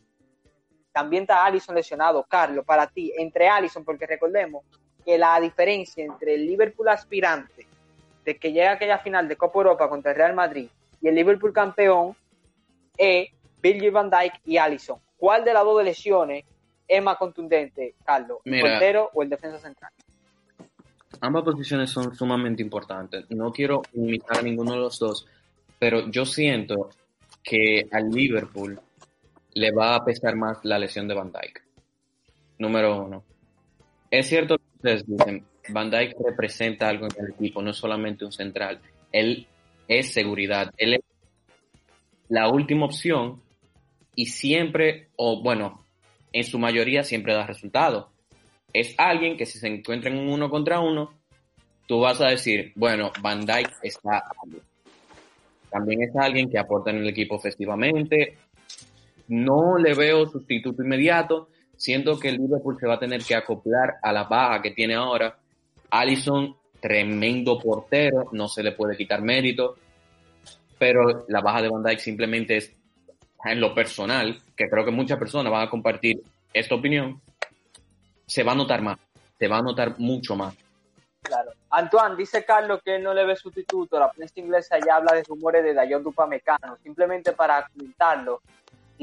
también 0.93 1.23
está 1.23 1.43
Allison 1.43 1.75
lesionado. 1.75 2.23
Carlos, 2.23 2.63
para 2.63 2.87
ti, 2.87 3.11
entre 3.17 3.49
Allison, 3.49 3.83
porque 3.83 4.05
recordemos 4.05 4.63
que 5.03 5.17
la 5.17 5.39
diferencia 5.41 6.05
entre 6.05 6.35
el 6.35 6.45
Liverpool 6.45 6.87
aspirante 6.87 7.67
de 8.23 8.37
que 8.37 8.53
llega 8.53 8.69
a 8.69 8.73
aquella 8.75 8.99
final 8.99 9.27
de 9.27 9.35
Copa 9.35 9.59
Europa 9.59 9.89
contra 9.89 10.11
el 10.11 10.17
Real 10.17 10.33
Madrid 10.33 10.69
y 11.01 11.07
el 11.09 11.15
Liverpool 11.15 11.51
campeón 11.51 12.15
es 12.97 13.29
Bill 13.61 13.91
Van 13.91 14.09
Dijk 14.09 14.33
y 14.45 14.57
Allison. 14.57 14.99
¿Cuál 15.17 15.43
de 15.43 15.53
las 15.53 15.63
dos 15.63 15.83
lesiones 15.83 16.45
es 16.87 17.03
más 17.03 17.17
contundente, 17.17 17.95
Carlos? 18.05 18.39
¿El 18.45 18.61
portero 18.61 19.09
o 19.13 19.23
el 19.23 19.29
defensa 19.29 19.57
central? 19.57 19.91
Ambas 21.19 21.43
posiciones 21.43 21.89
son 21.89 22.15
sumamente 22.15 22.61
importantes. 22.61 23.25
No 23.29 23.51
quiero 23.51 23.81
imitar 23.93 24.39
a 24.39 24.41
ninguno 24.41 24.73
de 24.73 24.79
los 24.79 24.99
dos, 24.99 25.25
pero 25.79 26.09
yo 26.09 26.25
siento 26.25 26.89
que 27.41 27.87
al 27.91 28.09
Liverpool 28.09 28.79
le 29.55 29.71
va 29.71 29.95
a 29.95 30.05
pesar 30.05 30.35
más 30.35 30.63
la 30.63 30.79
lesión 30.79 31.07
de 31.07 31.13
Van 31.13 31.31
Dyke. 31.31 31.61
Número 32.59 33.03
uno. 33.03 33.23
Es 34.09 34.27
cierto 34.27 34.57
que 34.57 34.63
ustedes 34.75 35.05
dicen, 35.07 35.45
Van 35.69 35.89
Dyke 35.89 36.15
representa 36.23 36.87
algo 36.87 37.05
en 37.05 37.25
el 37.25 37.33
equipo, 37.33 37.61
no 37.61 37.73
solamente 37.73 38.25
un 38.25 38.31
central. 38.31 38.79
Él 39.11 39.47
es 39.87 40.13
seguridad, 40.13 40.71
él 40.77 40.95
es 40.95 41.01
la 42.29 42.49
última 42.49 42.85
opción 42.85 43.41
y 44.15 44.27
siempre, 44.27 45.09
o 45.15 45.41
bueno, 45.41 45.85
en 46.31 46.43
su 46.43 46.59
mayoría 46.59 47.03
siempre 47.03 47.33
da 47.33 47.45
resultado. 47.45 48.11
Es 48.73 48.95
alguien 48.97 49.37
que 49.37 49.45
si 49.45 49.59
se 49.59 49.67
encuentra 49.67 50.09
en 50.09 50.17
un 50.17 50.29
uno 50.29 50.49
contra 50.49 50.79
uno, 50.79 51.13
tú 51.87 51.99
vas 51.99 52.19
a 52.21 52.29
decir, 52.29 52.71
bueno, 52.75 53.11
Van 53.21 53.45
Dyke 53.45 53.71
está 53.83 54.23
También 55.69 56.03
es 56.03 56.15
alguien 56.15 56.49
que 56.49 56.57
aporta 56.57 56.89
en 56.89 56.97
el 56.97 57.09
equipo 57.09 57.39
festivamente, 57.39 58.37
no 59.27 59.77
le 59.77 59.93
veo 59.93 60.25
sustituto 60.27 60.83
inmediato. 60.83 61.49
Siento 61.75 62.19
que 62.19 62.29
el 62.29 62.37
Liverpool 62.37 62.77
se 62.79 62.87
va 62.87 62.95
a 62.95 62.99
tener 62.99 63.23
que 63.23 63.35
acoplar 63.35 63.95
a 64.01 64.11
la 64.11 64.23
baja 64.23 64.61
que 64.61 64.71
tiene 64.71 64.95
ahora. 64.95 65.37
Allison, 65.89 66.55
tremendo 66.79 67.59
portero, 67.59 68.29
no 68.31 68.47
se 68.47 68.63
le 68.63 68.73
puede 68.73 68.97
quitar 68.97 69.21
mérito, 69.21 69.75
pero 70.77 71.25
la 71.27 71.41
baja 71.41 71.61
de 71.61 71.69
Van 71.69 71.83
Dijk 71.83 71.99
simplemente 71.99 72.57
es 72.57 72.75
en 73.45 73.59
lo 73.59 73.73
personal, 73.73 74.39
que 74.55 74.69
creo 74.69 74.85
que 74.85 74.91
muchas 74.91 75.19
personas 75.19 75.51
van 75.51 75.67
a 75.67 75.69
compartir 75.69 76.21
esta 76.53 76.75
opinión, 76.75 77.21
se 78.25 78.43
va 78.43 78.53
a 78.53 78.55
notar 78.55 78.81
más, 78.81 78.97
se 79.37 79.47
va 79.47 79.57
a 79.57 79.61
notar 79.61 79.99
mucho 79.99 80.35
más. 80.35 80.55
Claro. 81.21 81.51
Antoine, 81.69 82.15
dice 82.15 82.43
Carlos 82.43 82.81
que 82.83 82.99
no 82.99 83.13
le 83.13 83.25
ve 83.25 83.35
sustituto. 83.35 83.97
La 83.97 84.11
prensa 84.11 84.39
inglesa 84.39 84.77
ya 84.85 84.97
habla 84.97 85.13
de 85.13 85.23
rumores 85.23 85.63
de 85.63 85.73
Dayon 85.73 86.03
Dupamecano. 86.03 86.77
Simplemente 86.83 87.31
para 87.31 87.67
comentarlo, 87.67 88.41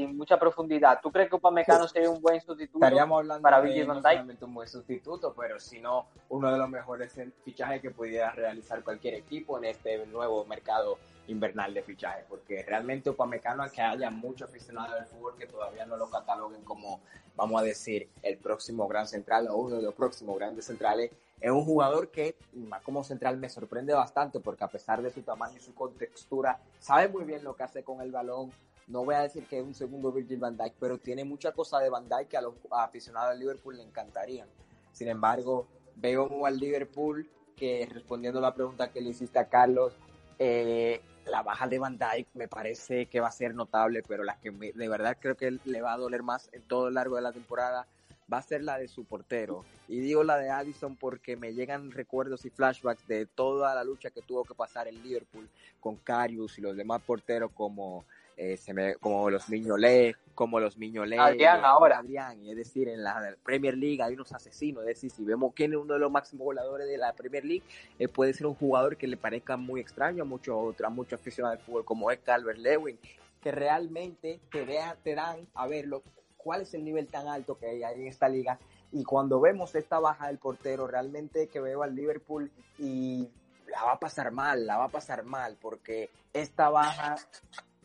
sin 0.01 0.17
mucha 0.17 0.39
profundidad. 0.39 0.99
¿Tú 1.01 1.11
crees 1.11 1.29
que 1.29 1.35
Upamecano 1.35 1.87
sería 1.87 2.09
un 2.09 2.21
buen 2.21 2.41
sustituto 2.41 2.83
Estaríamos 2.83 3.19
hablando 3.19 3.43
para 3.43 3.59
Virgil 3.61 3.85
van 3.85 4.01
Dijk? 4.01 4.41
un 4.41 4.53
buen 4.53 4.67
sustituto, 4.67 5.33
pero 5.37 5.59
sino 5.59 6.07
uno 6.29 6.51
de 6.51 6.57
los 6.57 6.69
mejores 6.69 7.13
fichajes 7.43 7.81
que 7.81 7.91
pudiera 7.91 8.31
realizar 8.31 8.83
cualquier 8.83 9.15
equipo 9.15 9.57
en 9.57 9.65
este 9.65 10.05
nuevo 10.07 10.45
mercado 10.45 10.97
invernal 11.27 11.73
de 11.73 11.83
fichajes, 11.83 12.25
porque 12.27 12.63
realmente 12.63 13.09
Upamecano 13.09 13.69
que 13.69 13.81
haya 13.81 14.09
muchos 14.09 14.49
aficionados 14.49 14.95
del 14.95 15.05
fútbol 15.05 15.35
que 15.37 15.45
todavía 15.45 15.85
no 15.85 15.95
lo 15.95 16.09
cataloguen 16.09 16.63
como, 16.63 16.99
vamos 17.35 17.61
a 17.61 17.63
decir, 17.63 18.09
el 18.23 18.37
próximo 18.37 18.87
gran 18.87 19.07
central 19.07 19.47
o 19.49 19.55
uno 19.55 19.77
de 19.77 19.83
los 19.83 19.93
próximos 19.93 20.37
grandes 20.37 20.65
centrales, 20.65 21.11
es 21.39 21.51
un 21.51 21.63
jugador 21.63 22.09
que, 22.09 22.35
más 22.53 22.81
como 22.83 23.03
central, 23.03 23.37
me 23.37 23.49
sorprende 23.49 23.93
bastante 23.93 24.39
porque 24.39 24.63
a 24.63 24.67
pesar 24.67 25.01
de 25.01 25.11
su 25.11 25.21
tamaño 25.21 25.57
y 25.57 25.61
su 25.61 25.73
contextura, 25.73 26.59
sabe 26.79 27.07
muy 27.07 27.23
bien 27.23 27.43
lo 27.43 27.55
que 27.55 27.63
hace 27.63 27.83
con 27.83 28.01
el 28.01 28.11
balón, 28.11 28.51
no 28.91 29.05
voy 29.05 29.15
a 29.15 29.21
decir 29.21 29.45
que 29.45 29.59
es 29.59 29.63
un 29.63 29.73
segundo 29.73 30.11
Virgil 30.11 30.39
van 30.39 30.57
Dijk, 30.57 30.73
pero 30.79 30.97
tiene 30.97 31.23
mucha 31.23 31.53
cosa 31.53 31.79
de 31.79 31.89
van 31.89 32.09
Dijk 32.09 32.27
que 32.27 32.37
a 32.37 32.41
los 32.41 32.55
aficionados 32.71 33.31
del 33.31 33.39
Liverpool 33.39 33.77
le 33.77 33.83
encantarían. 33.83 34.49
Sin 34.91 35.07
embargo, 35.07 35.67
veo 35.95 36.45
al 36.45 36.57
Liverpool 36.57 37.29
que 37.55 37.87
respondiendo 37.89 38.39
a 38.39 38.41
la 38.41 38.53
pregunta 38.53 38.91
que 38.91 39.01
le 39.01 39.09
hiciste 39.09 39.39
a 39.39 39.47
Carlos, 39.47 39.93
eh, 40.39 41.01
la 41.25 41.41
baja 41.41 41.67
de 41.67 41.79
Van 41.79 41.97
Dijk 41.97 42.27
me 42.33 42.47
parece 42.47 43.05
que 43.05 43.21
va 43.21 43.29
a 43.29 43.31
ser 43.31 43.55
notable, 43.55 44.03
pero 44.05 44.23
la 44.23 44.39
que 44.39 44.51
de 44.51 44.89
verdad 44.89 45.17
creo 45.19 45.37
que 45.37 45.51
le 45.63 45.81
va 45.81 45.93
a 45.93 45.97
doler 45.97 46.23
más 46.23 46.49
en 46.51 46.63
todo 46.63 46.89
el 46.89 46.95
largo 46.95 47.15
de 47.15 47.21
la 47.21 47.31
temporada 47.31 47.87
va 48.31 48.37
a 48.37 48.41
ser 48.41 48.63
la 48.63 48.77
de 48.77 48.87
su 48.87 49.05
portero. 49.05 49.63
Y 49.87 49.99
digo 49.99 50.23
la 50.23 50.37
de 50.37 50.49
Addison 50.49 50.95
porque 50.95 51.35
me 51.35 51.53
llegan 51.53 51.91
recuerdos 51.91 52.45
y 52.45 52.49
flashbacks 52.49 53.07
de 53.07 53.25
toda 53.25 53.75
la 53.75 53.83
lucha 53.83 54.09
que 54.09 54.21
tuvo 54.21 54.43
que 54.43 54.55
pasar 54.55 54.87
el 54.87 55.01
Liverpool 55.01 55.49
con 55.79 55.97
Carius 55.97 56.57
y 56.57 56.61
los 56.61 56.75
demás 56.75 57.01
porteros 57.01 57.51
como 57.51 58.05
eh, 58.43 58.57
se 58.57 58.73
me, 58.73 58.95
como 58.95 59.29
los 59.29 59.49
Miñolé, 59.49 60.15
como 60.33 60.59
los 60.59 60.75
Miñolé. 60.75 61.19
Adrián 61.19 61.63
ahora. 61.63 61.99
Adrián, 61.99 62.43
es 62.43 62.55
decir, 62.55 62.89
en 62.89 63.03
la 63.03 63.35
Premier 63.43 63.77
League 63.77 64.01
hay 64.01 64.15
unos 64.15 64.33
asesinos, 64.33 64.81
es 64.81 64.87
decir, 64.87 65.11
si 65.11 65.23
vemos 65.23 65.53
quién 65.55 65.73
es 65.73 65.77
uno 65.77 65.93
de 65.93 65.99
los 65.99 66.11
máximos 66.11 66.45
voladores 66.45 66.87
de 66.87 66.97
la 66.97 67.13
Premier 67.13 67.45
League, 67.45 67.61
eh, 67.99 68.07
puede 68.07 68.33
ser 68.33 68.47
un 68.47 68.55
jugador 68.55 68.97
que 68.97 69.05
le 69.05 69.15
parezca 69.15 69.57
muy 69.57 69.79
extraño 69.79 70.23
a 70.23 70.25
muchos 70.25 70.81
a 70.81 70.89
muchos 70.89 71.19
aficionados 71.19 71.59
del 71.59 71.65
fútbol, 71.67 71.85
como 71.85 72.09
es 72.09 72.17
Calvert 72.17 72.57
Lewin, 72.57 72.97
que 73.43 73.51
realmente 73.51 74.39
te, 74.51 74.65
te 75.03 75.13
dan 75.13 75.47
a 75.53 75.67
verlo 75.67 76.01
cuál 76.35 76.61
es 76.61 76.73
el 76.73 76.83
nivel 76.83 77.05
tan 77.09 77.27
alto 77.27 77.59
que 77.59 77.67
hay 77.67 77.83
en 77.83 78.07
esta 78.07 78.27
liga. 78.27 78.57
Y 78.91 79.03
cuando 79.03 79.39
vemos 79.39 79.75
esta 79.75 79.99
baja 79.99 80.27
del 80.27 80.39
portero, 80.39 80.87
realmente 80.87 81.45
que 81.47 81.59
veo 81.59 81.83
al 81.83 81.93
Liverpool 81.93 82.49
y 82.79 83.29
la 83.67 83.83
va 83.83 83.91
a 83.93 83.99
pasar 83.99 84.31
mal, 84.31 84.65
la 84.65 84.77
va 84.77 84.85
a 84.85 84.89
pasar 84.89 85.23
mal, 85.23 85.57
porque 85.61 86.09
esta 86.33 86.69
baja 86.69 87.17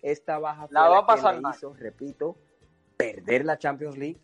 esta 0.03 0.39
baja 0.39 0.69
la 0.71 0.89
va 0.89 0.99
a 0.99 1.07
pasar 1.07 1.41
hizo, 1.41 1.75
repito, 1.75 2.37
perder 2.97 3.45
la 3.45 3.59
Champions 3.59 3.97
League. 3.97 4.21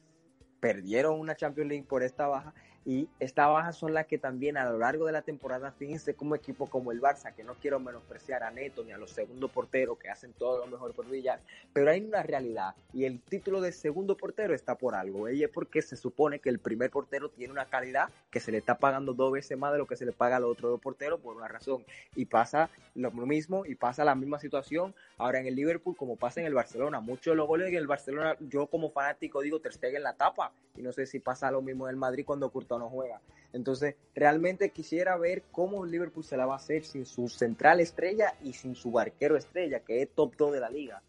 Perdieron 0.60 1.18
una 1.18 1.34
Champions 1.34 1.68
League 1.68 1.86
por 1.88 2.02
esta 2.02 2.28
baja 2.28 2.54
y 2.84 3.08
estas 3.20 3.48
bajas 3.48 3.76
son 3.76 3.94
las 3.94 4.06
que 4.06 4.18
también 4.18 4.56
a 4.56 4.68
lo 4.68 4.78
largo 4.78 5.06
de 5.06 5.12
la 5.12 5.22
temporada, 5.22 5.70
fíjense 5.72 6.14
como 6.14 6.34
equipo 6.34 6.66
como 6.66 6.90
el 6.90 7.00
Barça, 7.00 7.32
que 7.34 7.44
no 7.44 7.54
quiero 7.54 7.78
menospreciar 7.78 8.42
a 8.42 8.50
Neto 8.50 8.82
ni 8.84 8.92
a 8.92 8.98
los 8.98 9.10
segundos 9.10 9.50
porteros 9.50 9.98
que 9.98 10.08
hacen 10.08 10.32
todo 10.32 10.58
lo 10.58 10.66
mejor 10.66 10.92
por 10.92 11.06
brillar, 11.06 11.40
pero 11.72 11.90
hay 11.90 12.00
una 12.00 12.22
realidad 12.22 12.74
y 12.92 13.04
el 13.04 13.20
título 13.20 13.60
de 13.60 13.72
segundo 13.72 14.16
portero 14.16 14.54
está 14.54 14.76
por 14.76 14.94
algo, 14.94 15.30
y 15.30 15.44
es 15.44 15.50
porque 15.50 15.80
se 15.82 15.96
supone 15.96 16.40
que 16.40 16.48
el 16.48 16.58
primer 16.58 16.90
portero 16.90 17.28
tiene 17.30 17.52
una 17.52 17.66
calidad 17.66 18.08
que 18.30 18.40
se 18.40 18.50
le 18.50 18.58
está 18.58 18.78
pagando 18.78 19.14
dos 19.14 19.32
veces 19.32 19.56
más 19.56 19.72
de 19.72 19.78
lo 19.78 19.86
que 19.86 19.96
se 19.96 20.06
le 20.06 20.12
paga 20.12 20.36
al 20.36 20.44
otro 20.44 20.68
dos 20.68 20.80
porteros 20.80 21.20
por 21.20 21.36
una 21.36 21.48
razón 21.48 21.84
y 22.16 22.24
pasa 22.24 22.68
lo 22.94 23.10
mismo 23.12 23.64
y 23.64 23.74
pasa 23.74 24.04
la 24.04 24.14
misma 24.14 24.38
situación 24.38 24.94
ahora 25.18 25.38
en 25.38 25.46
el 25.46 25.54
Liverpool 25.54 25.96
como 25.96 26.16
pasa 26.16 26.40
en 26.40 26.46
el 26.46 26.54
Barcelona, 26.54 27.00
muchos 27.00 27.32
de 27.32 27.36
los 27.36 27.46
goles 27.46 27.68
en 27.68 27.76
el 27.76 27.86
Barcelona 27.86 28.36
yo 28.40 28.66
como 28.66 28.90
fanático 28.90 29.40
digo 29.40 29.60
Ter 29.60 29.72
en 29.82 30.02
la 30.02 30.14
tapa 30.14 30.52
y 30.76 30.82
no 30.82 30.92
sé 30.92 31.06
si 31.06 31.20
pasa 31.20 31.50
lo 31.50 31.62
mismo 31.62 31.86
en 31.86 31.90
el 31.90 31.96
Madrid 31.96 32.24
cuando 32.24 32.50
Courtois 32.50 32.71
no 32.78 32.88
juega. 32.88 33.20
Entonces, 33.52 33.96
realmente 34.14 34.70
quisiera 34.70 35.16
ver 35.16 35.44
cómo 35.50 35.84
Liverpool 35.84 36.24
se 36.24 36.36
la 36.36 36.46
va 36.46 36.54
a 36.54 36.56
hacer 36.56 36.84
sin 36.84 37.04
su 37.04 37.28
central 37.28 37.80
estrella 37.80 38.34
y 38.42 38.54
sin 38.54 38.74
su 38.74 38.90
barquero 38.90 39.36
estrella, 39.36 39.80
que 39.80 40.02
es 40.02 40.14
top 40.14 40.34
2 40.36 40.52
de 40.52 40.60
la 40.60 40.70
liga. 40.70 41.02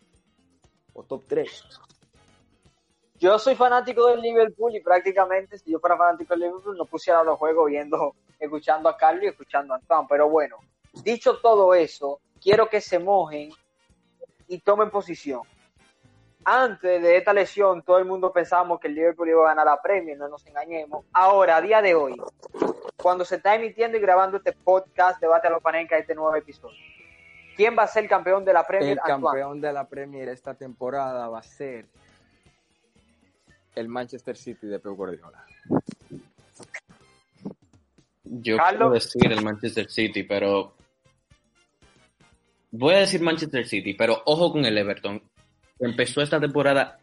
O 0.94 1.04
top 1.04 1.24
3. 1.28 1.64
Yo 3.20 3.40
soy 3.40 3.56
fanático 3.56 4.08
del 4.08 4.20
Liverpool 4.20 4.76
y 4.76 4.82
prácticamente 4.82 5.58
si 5.58 5.72
yo 5.72 5.80
fuera 5.80 5.98
fanático 5.98 6.34
del 6.34 6.42
Liverpool 6.42 6.78
no 6.78 6.86
pusiera 6.86 7.24
los 7.24 7.38
juegos 7.38 7.68
viendo, 7.70 8.16
escuchando 8.38 8.90
a 8.90 8.98
Carlos 8.98 9.24
y 9.24 9.28
escuchando 9.28 9.74
a 9.74 9.78
Antoine. 9.78 10.08
Pero 10.10 10.30
bueno, 10.30 10.58
dicho 11.04 11.38
todo 11.38 11.74
eso, 11.74 12.20
quiero 12.42 12.70
que 12.70 12.82
se 12.82 13.00
mojen 13.00 13.52
y 14.50 14.60
tomen 14.60 14.90
posición 14.90 15.44
antes 16.46 17.02
de 17.02 17.18
esta 17.18 17.34
lesión 17.34 17.82
todo 17.82 17.98
el 17.98 18.06
mundo 18.06 18.32
pensábamos 18.32 18.80
que 18.80 18.88
el 18.88 18.96
Liverpool 18.96 19.30
iba 19.30 19.44
a 19.44 19.50
ganar 19.50 19.66
la 19.66 19.82
Premier, 19.82 20.18
no 20.18 20.28
nos 20.28 20.46
engañemos. 20.46 21.06
Ahora, 21.14 21.58
a 21.58 21.62
día 21.62 21.82
de 21.82 21.96
hoy, 21.96 22.16
cuando 22.98 23.26
se 23.26 23.36
está 23.36 23.56
emitiendo 23.56 23.98
y 23.98 24.02
grabando 24.02 24.38
este 24.38 24.54
podcast, 24.54 25.20
debate 25.20 25.48
a 25.48 25.52
los 25.52 25.62
panenca, 25.62 25.98
este 25.98 26.16
nuevo 26.16 26.36
episodio, 26.36 26.78
¿quién 27.56 27.78
va 27.78 27.84
a 27.84 27.88
ser 27.88 28.04
el 28.04 28.10
campeón 28.10 28.46
de 28.46 28.54
la 28.54 28.66
Premier? 28.66 28.94
El 28.94 29.00
campeón 29.00 29.62
de 29.62 29.74
la 29.74 29.88
Premier 29.88 30.30
esta 30.30 30.54
temporada 30.54 31.28
va 31.28 31.40
a 31.40 31.44
ser 31.44 31.86
el 33.76 33.88
Manchester 33.88 34.38
City 34.38 34.68
de 34.68 34.80
Pep 34.80 34.94
Guardiola. 34.94 35.46
Yo 38.24 38.58
quiero 38.58 38.90
decir 38.90 39.32
el 39.32 39.44
Manchester 39.44 39.90
City, 39.90 40.24
pero 40.24 40.74
voy 42.72 42.96
a 42.96 43.00
decir 43.00 43.22
Manchester 43.22 43.68
City, 43.68 43.94
pero 43.94 44.22
ojo 44.26 44.52
con 44.52 44.66
el 44.66 44.78
Everton 44.78 45.22
empezó 45.80 46.22
esta 46.22 46.40
temporada 46.40 47.00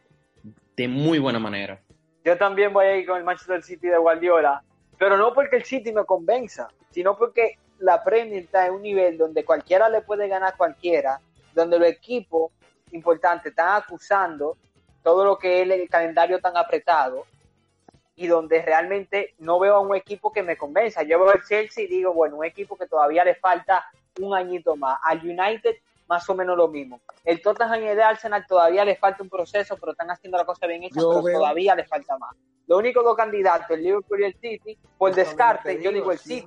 de 0.77 0.89
muy 0.89 1.19
buena 1.19 1.39
manera. 1.39 1.81
Yo 2.25 2.37
también 2.37 2.73
voy 2.73 2.87
a 2.87 2.97
ir 2.97 3.07
con 3.07 3.19
el 3.19 3.25
Manchester 3.25 3.63
City 3.63 3.89
de 3.89 3.99
Guardiola, 3.99 4.63
pero 4.99 5.17
no 5.17 5.33
porque 5.33 5.57
el 5.57 5.65
City 5.65 5.93
me 5.93 6.05
convenza, 6.05 6.69
sino 6.91 7.17
porque 7.17 7.59
la 7.79 8.05
Premier 8.05 8.45
está 8.45 8.67
en 8.67 8.75
un 8.75 8.83
nivel 8.83 9.17
donde 9.17 9.45
cualquiera 9.45 9.89
le 9.89 10.03
puede 10.03 10.29
ganar 10.29 10.53
a 10.53 10.57
cualquiera, 10.57 11.21
donde 11.55 11.79
los 11.79 11.89
equipos 11.89 12.53
importantes 12.93 13.51
están 13.51 13.81
acusando 13.81 14.57
todo 15.03 15.25
lo 15.25 15.39
que 15.39 15.63
es 15.63 15.71
el 15.71 15.89
calendario 15.89 16.41
tan 16.41 16.57
apretado 16.57 17.25
y 18.17 18.27
donde 18.27 18.61
realmente 18.61 19.35
no 19.39 19.59
veo 19.59 19.77
a 19.77 19.81
un 19.81 19.97
equipo 19.97 20.31
que 20.31 20.43
me 20.43 20.59
convenza. 20.59 21.03
Yo 21.03 21.19
veo 21.19 21.33
el 21.33 21.43
Chelsea 21.43 21.85
y 21.85 21.89
digo, 21.89 22.13
bueno, 22.13 22.37
un 22.37 22.45
equipo 22.45 22.77
que 22.77 22.87
todavía 22.87 23.25
le 23.25 23.35
falta 23.35 23.87
un 24.21 24.35
añito 24.35 24.77
más. 24.77 24.99
Al 25.03 25.21
United 25.21 25.77
más 26.11 26.29
o 26.29 26.35
menos 26.35 26.57
lo 26.57 26.67
mismo. 26.67 27.01
El 27.25 27.41
Tottenham 27.41 27.83
y 27.83 27.87
el 27.87 28.01
Arsenal 28.01 28.45
todavía 28.45 28.85
les 28.85 28.99
falta 28.99 29.23
un 29.23 29.31
proceso, 29.31 29.77
pero 29.77 29.93
están 29.93 30.11
haciendo 30.11 30.37
la 30.37 30.45
cosa 30.45 30.67
bien 30.67 30.83
hecha, 30.83 30.97
pero 30.97 31.23
todavía 31.23 31.77
les 31.77 31.89
falta 31.89 32.19
más. 32.19 32.37
Los 32.67 32.81
únicos 32.81 33.05
dos 33.05 33.17
candidatos, 33.17 33.71
el 33.71 33.85
Liverpool 33.85 34.21
y 34.21 34.25
el 34.25 34.35
City, 34.35 34.77
por 34.99 35.15
descarte, 35.15 35.81
yo 35.81 35.93
digo 35.93 36.11
el 36.11 36.19
City. 36.19 36.47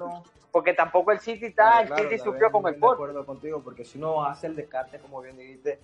porque 0.51 0.73
tampoco 0.73 1.13
el 1.13 1.19
City 1.19 1.45
está, 1.45 1.81
el 1.81 1.95
City 1.95 2.19
sufrió 2.19 2.51
con 2.51 2.67
el 2.67 2.75
Porto. 2.75 3.03
De 3.03 3.09
acuerdo 3.11 3.25
contigo, 3.25 3.63
porque 3.63 3.85
si 3.85 3.97
uno 3.97 4.23
hace 4.23 4.47
el 4.47 4.55
descarte, 4.55 4.99
como 4.99 5.21
bien 5.21 5.37
dijiste, 5.37 5.79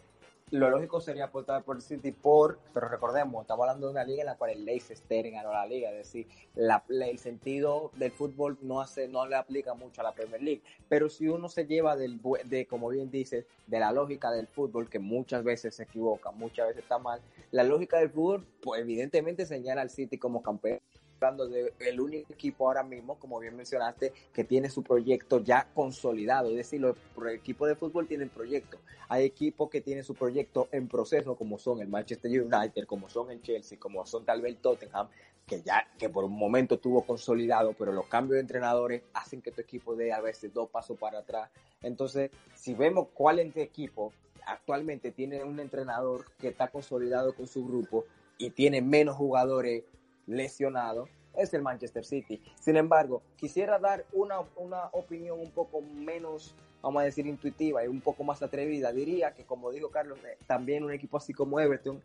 lo 0.51 0.69
lógico 0.69 1.01
sería 1.01 1.25
apostar 1.25 1.63
por 1.63 1.81
City 1.81 2.11
por, 2.11 2.59
pero 2.73 2.87
recordemos, 2.87 3.41
estamos 3.41 3.63
hablando 3.63 3.87
de 3.87 3.93
una 3.93 4.03
liga 4.03 4.21
en 4.21 4.27
la 4.27 4.37
cual 4.37 4.51
el 4.51 4.65
Leicester 4.65 5.29
ganó 5.31 5.51
la 5.51 5.65
liga, 5.65 5.89
es 5.91 5.97
decir, 5.97 6.27
la, 6.55 6.83
el 6.89 7.19
sentido 7.19 7.91
del 7.95 8.11
fútbol 8.11 8.57
no 8.61 8.81
hace, 8.81 9.07
no 9.07 9.25
le 9.27 9.35
aplica 9.35 9.73
mucho 9.73 10.01
a 10.01 10.05
la 10.05 10.13
Premier 10.13 10.41
League, 10.41 10.61
pero 10.87 11.09
si 11.09 11.27
uno 11.27 11.49
se 11.49 11.65
lleva 11.65 11.95
del, 11.95 12.19
de, 12.45 12.65
como 12.65 12.89
bien 12.89 13.11
dices, 13.11 13.45
de 13.67 13.79
la 13.79 13.91
lógica 13.91 14.31
del 14.31 14.47
fútbol, 14.47 14.89
que 14.89 14.99
muchas 14.99 15.43
veces 15.43 15.75
se 15.75 15.83
equivoca, 15.83 16.31
muchas 16.31 16.67
veces 16.67 16.83
está 16.83 16.97
mal, 16.97 17.21
la 17.51 17.63
lógica 17.63 17.99
del 17.99 18.09
fútbol, 18.09 18.45
pues 18.61 18.81
evidentemente 18.81 19.45
señala 19.45 19.81
al 19.81 19.89
City 19.89 20.17
como 20.17 20.41
campeón 20.41 20.79
hablando 21.19 21.47
del 21.47 21.99
único 21.99 22.31
equipo 22.31 22.67
ahora 22.67 22.83
mismo, 22.83 23.19
como 23.19 23.39
bien 23.39 23.55
mencionaste, 23.55 24.13
que 24.33 24.43
tiene 24.43 24.69
su 24.69 24.83
proyecto 24.83 25.43
ya 25.43 25.67
consolidado. 25.73 26.49
Es 26.49 26.55
decir, 26.55 26.79
los 26.81 26.95
equipos 27.31 27.67
de 27.67 27.75
fútbol 27.75 28.07
tienen 28.07 28.29
proyecto. 28.29 28.77
Hay 29.09 29.25
equipos 29.25 29.69
que 29.69 29.81
tienen 29.81 30.03
su 30.03 30.15
proyecto 30.15 30.69
en 30.71 30.87
proceso, 30.87 31.35
como 31.35 31.57
son 31.57 31.81
el 31.81 31.87
Manchester 31.87 32.31
United, 32.31 32.85
como 32.85 33.09
son 33.09 33.31
el 33.31 33.41
Chelsea, 33.41 33.77
como 33.77 34.05
son 34.05 34.23
tal 34.23 34.41
vez 34.41 34.53
el 34.53 34.57
Tottenham, 34.57 35.09
que 35.45 35.61
ya 35.61 35.87
que 35.97 36.09
por 36.09 36.23
un 36.23 36.37
momento 36.37 36.75
estuvo 36.75 37.01
consolidado, 37.01 37.73
pero 37.73 37.91
los 37.91 38.05
cambios 38.05 38.35
de 38.35 38.41
entrenadores 38.41 39.01
hacen 39.13 39.41
que 39.41 39.51
tu 39.51 39.61
equipo 39.61 39.95
dé 39.95 40.13
a 40.13 40.21
veces 40.21 40.53
dos 40.53 40.69
pasos 40.69 40.97
para 40.97 41.19
atrás. 41.19 41.49
Entonces, 41.81 42.31
si 42.55 42.73
vemos 42.73 43.07
cuál 43.13 43.39
este 43.39 43.61
equipo 43.61 44.13
actualmente 44.45 45.11
tiene 45.11 45.43
un 45.43 45.59
entrenador 45.59 46.25
que 46.39 46.47
está 46.47 46.69
consolidado 46.69 47.35
con 47.35 47.47
su 47.47 47.65
grupo 47.65 48.05
y 48.37 48.51
tiene 48.51 48.81
menos 48.81 49.15
jugadores 49.15 49.83
lesionado 50.29 51.07
es 51.35 51.53
el 51.53 51.61
Manchester 51.61 52.05
City. 52.05 52.41
Sin 52.59 52.77
embargo, 52.77 53.21
quisiera 53.35 53.79
dar 53.79 54.05
una, 54.13 54.39
una 54.55 54.85
opinión 54.91 55.39
un 55.39 55.51
poco 55.51 55.81
menos, 55.81 56.55
vamos 56.81 57.01
a 57.01 57.05
decir, 57.05 57.25
intuitiva 57.25 57.83
y 57.83 57.87
un 57.87 58.01
poco 58.01 58.23
más 58.23 58.41
atrevida. 58.41 58.91
Diría 58.91 59.33
que, 59.33 59.43
como 59.43 59.71
dijo 59.71 59.89
Carlos, 59.89 60.19
eh, 60.25 60.37
también 60.47 60.83
un 60.83 60.91
equipo 60.91 61.17
así 61.17 61.33
como 61.33 61.59
Everton, 61.59 62.01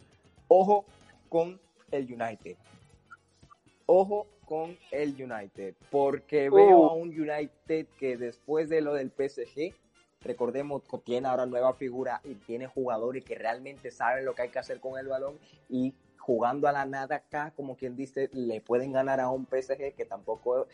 ojo 0.49 0.85
con 1.29 1.61
el 1.91 2.05
United. 2.05 2.57
Ojo 3.87 4.27
con 4.47 4.77
el 4.91 5.11
United, 5.11 5.75
porque 5.91 6.51
veo 6.51 6.79
uh. 6.79 6.87
a 6.87 6.93
un 6.95 7.09
United 7.09 7.87
que 7.99 8.17
después 8.17 8.69
de 8.69 8.81
lo 8.81 8.95
del 8.95 9.11
PSG, 9.11 9.75
recordemos 10.23 10.83
que 10.83 10.99
tiene 10.99 11.29
ahora 11.29 11.47
nueva 11.47 11.75
figura 11.75 12.21
y 12.25 12.35
tiene 12.35 12.67
jugadores 12.67 13.25
que 13.25 13.35
realmente 13.35 13.91
saben 13.91 14.25
lo 14.25 14.35
que 14.35 14.43
hay 14.43 14.49
que 14.49 14.59
hacer 14.59 14.81
con 14.81 14.99
el 14.99 15.07
balón 15.07 15.39
y 15.69 15.95
jugando 16.25 16.69
a 16.69 16.73
la 16.73 16.87
nada 16.87 17.17
acá, 17.17 17.53
como 17.55 17.77
quien 17.77 17.97
dice, 17.97 18.31
le 18.33 18.63
pueden 18.63 18.93
ganar 18.93 19.21
a 19.21 19.29
un 19.29 19.45
PSG 19.45 19.95
que 19.95 20.07
tampoco 20.09 20.67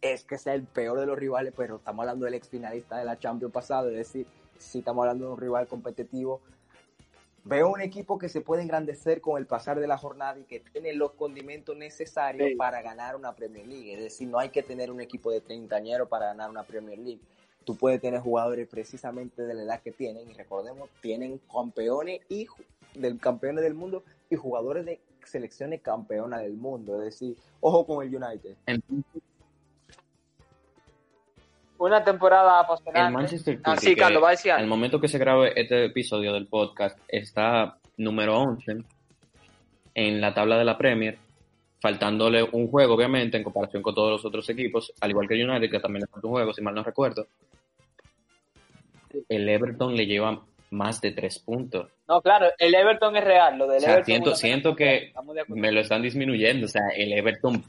es 0.00 0.22
que 0.22 0.38
sea 0.38 0.54
el 0.54 0.62
peor 0.62 1.00
de 1.00 1.06
los 1.06 1.18
rivales, 1.18 1.52
pero 1.56 1.76
estamos 1.76 2.04
hablando 2.04 2.26
del 2.26 2.34
ex 2.34 2.48
finalista 2.48 2.96
de 2.96 3.04
la 3.04 3.18
Champions 3.18 3.52
pasado, 3.52 3.88
es 3.90 3.96
decir, 3.96 4.26
si 4.56 4.78
estamos 4.78 5.02
hablando 5.02 5.26
de 5.26 5.32
un 5.32 5.40
rival 5.40 5.66
competitivo. 5.66 6.40
Veo 7.42 7.70
un 7.70 7.80
equipo 7.80 8.18
que 8.18 8.28
se 8.28 8.40
puede 8.40 8.62
engrandecer 8.62 9.20
con 9.20 9.36
el 9.36 9.46
pasar 9.46 9.80
de 9.80 9.88
la 9.88 9.98
jornada 9.98 10.38
y 10.38 10.44
que 10.44 10.60
tiene 10.60 10.94
los 10.94 11.12
condimentos 11.12 11.76
necesarios 11.76 12.50
para 12.56 12.80
ganar 12.80 13.16
una 13.16 13.34
Premier 13.34 13.66
League. 13.66 13.94
Es 13.94 14.00
decir, 14.00 14.28
no 14.28 14.38
hay 14.38 14.50
que 14.50 14.62
tener 14.62 14.92
un 14.92 15.00
equipo 15.00 15.32
de 15.32 15.40
treintañero 15.40 16.08
para 16.08 16.26
ganar 16.26 16.50
una 16.50 16.62
Premier 16.62 16.98
League. 16.98 17.20
Tú 17.64 17.76
puedes 17.76 18.00
tener 18.00 18.20
jugadores 18.20 18.68
precisamente 18.68 19.42
de 19.42 19.54
la 19.54 19.62
edad 19.64 19.82
que 19.82 19.90
tienen 19.90 20.30
y 20.30 20.34
recordemos, 20.34 20.88
tienen 21.02 21.40
campeones 21.52 22.20
y 22.28 22.46
del 22.94 23.18
campeones 23.18 23.64
del 23.64 23.74
mundo 23.74 24.04
y 24.30 24.36
jugadores 24.36 24.84
de 24.84 25.00
selecciones 25.24 25.80
campeonas 25.82 26.42
del 26.42 26.54
mundo. 26.54 27.02
Es 27.02 27.18
decir, 27.18 27.36
ojo 27.60 27.86
con 27.86 28.06
el 28.06 28.14
United. 28.14 28.56
Una 31.78 32.04
temporada 32.04 32.60
apasionante. 32.60 33.00
El 33.00 33.12
Manchester 33.12 33.60
City, 33.78 34.00
ah, 34.00 34.56
Al 34.56 34.66
momento 34.66 35.00
que 35.00 35.08
se 35.08 35.18
grabe 35.18 35.52
este 35.60 35.86
episodio 35.86 36.32
del 36.32 36.46
podcast, 36.46 36.98
está 37.08 37.78
número 37.96 38.38
11 38.40 38.84
en 39.94 40.20
la 40.20 40.34
tabla 40.34 40.58
de 40.58 40.64
la 40.64 40.78
Premier, 40.78 41.18
faltándole 41.80 42.42
un 42.42 42.68
juego, 42.68 42.94
obviamente, 42.94 43.36
en 43.36 43.44
comparación 43.44 43.82
con 43.82 43.94
todos 43.94 44.10
los 44.10 44.24
otros 44.24 44.48
equipos, 44.50 44.92
al 45.00 45.10
igual 45.10 45.28
que 45.28 45.34
el 45.34 45.48
United, 45.48 45.70
que 45.70 45.80
también 45.80 46.02
le 46.02 46.06
falta 46.06 46.26
un 46.26 46.32
juego, 46.32 46.52
si 46.52 46.62
mal 46.62 46.74
no 46.74 46.82
recuerdo. 46.82 47.26
El 49.28 49.48
Everton 49.48 49.94
le 49.94 50.06
lleva 50.06 50.42
más 50.74 51.00
de 51.00 51.12
tres 51.12 51.38
puntos. 51.38 51.90
No, 52.08 52.20
claro, 52.20 52.48
el 52.58 52.74
Everton 52.74 53.16
es 53.16 53.24
real. 53.24 53.56
Lo 53.56 53.66
del 53.66 53.82
Everton 53.82 54.04
siento, 54.04 54.34
siento 54.34 54.76
que 54.76 55.12
me 55.48 55.72
lo 55.72 55.80
están 55.80 56.02
disminuyendo. 56.02 56.66
O 56.66 56.68
sea, 56.68 56.82
el 56.94 57.12
Everton. 57.12 57.64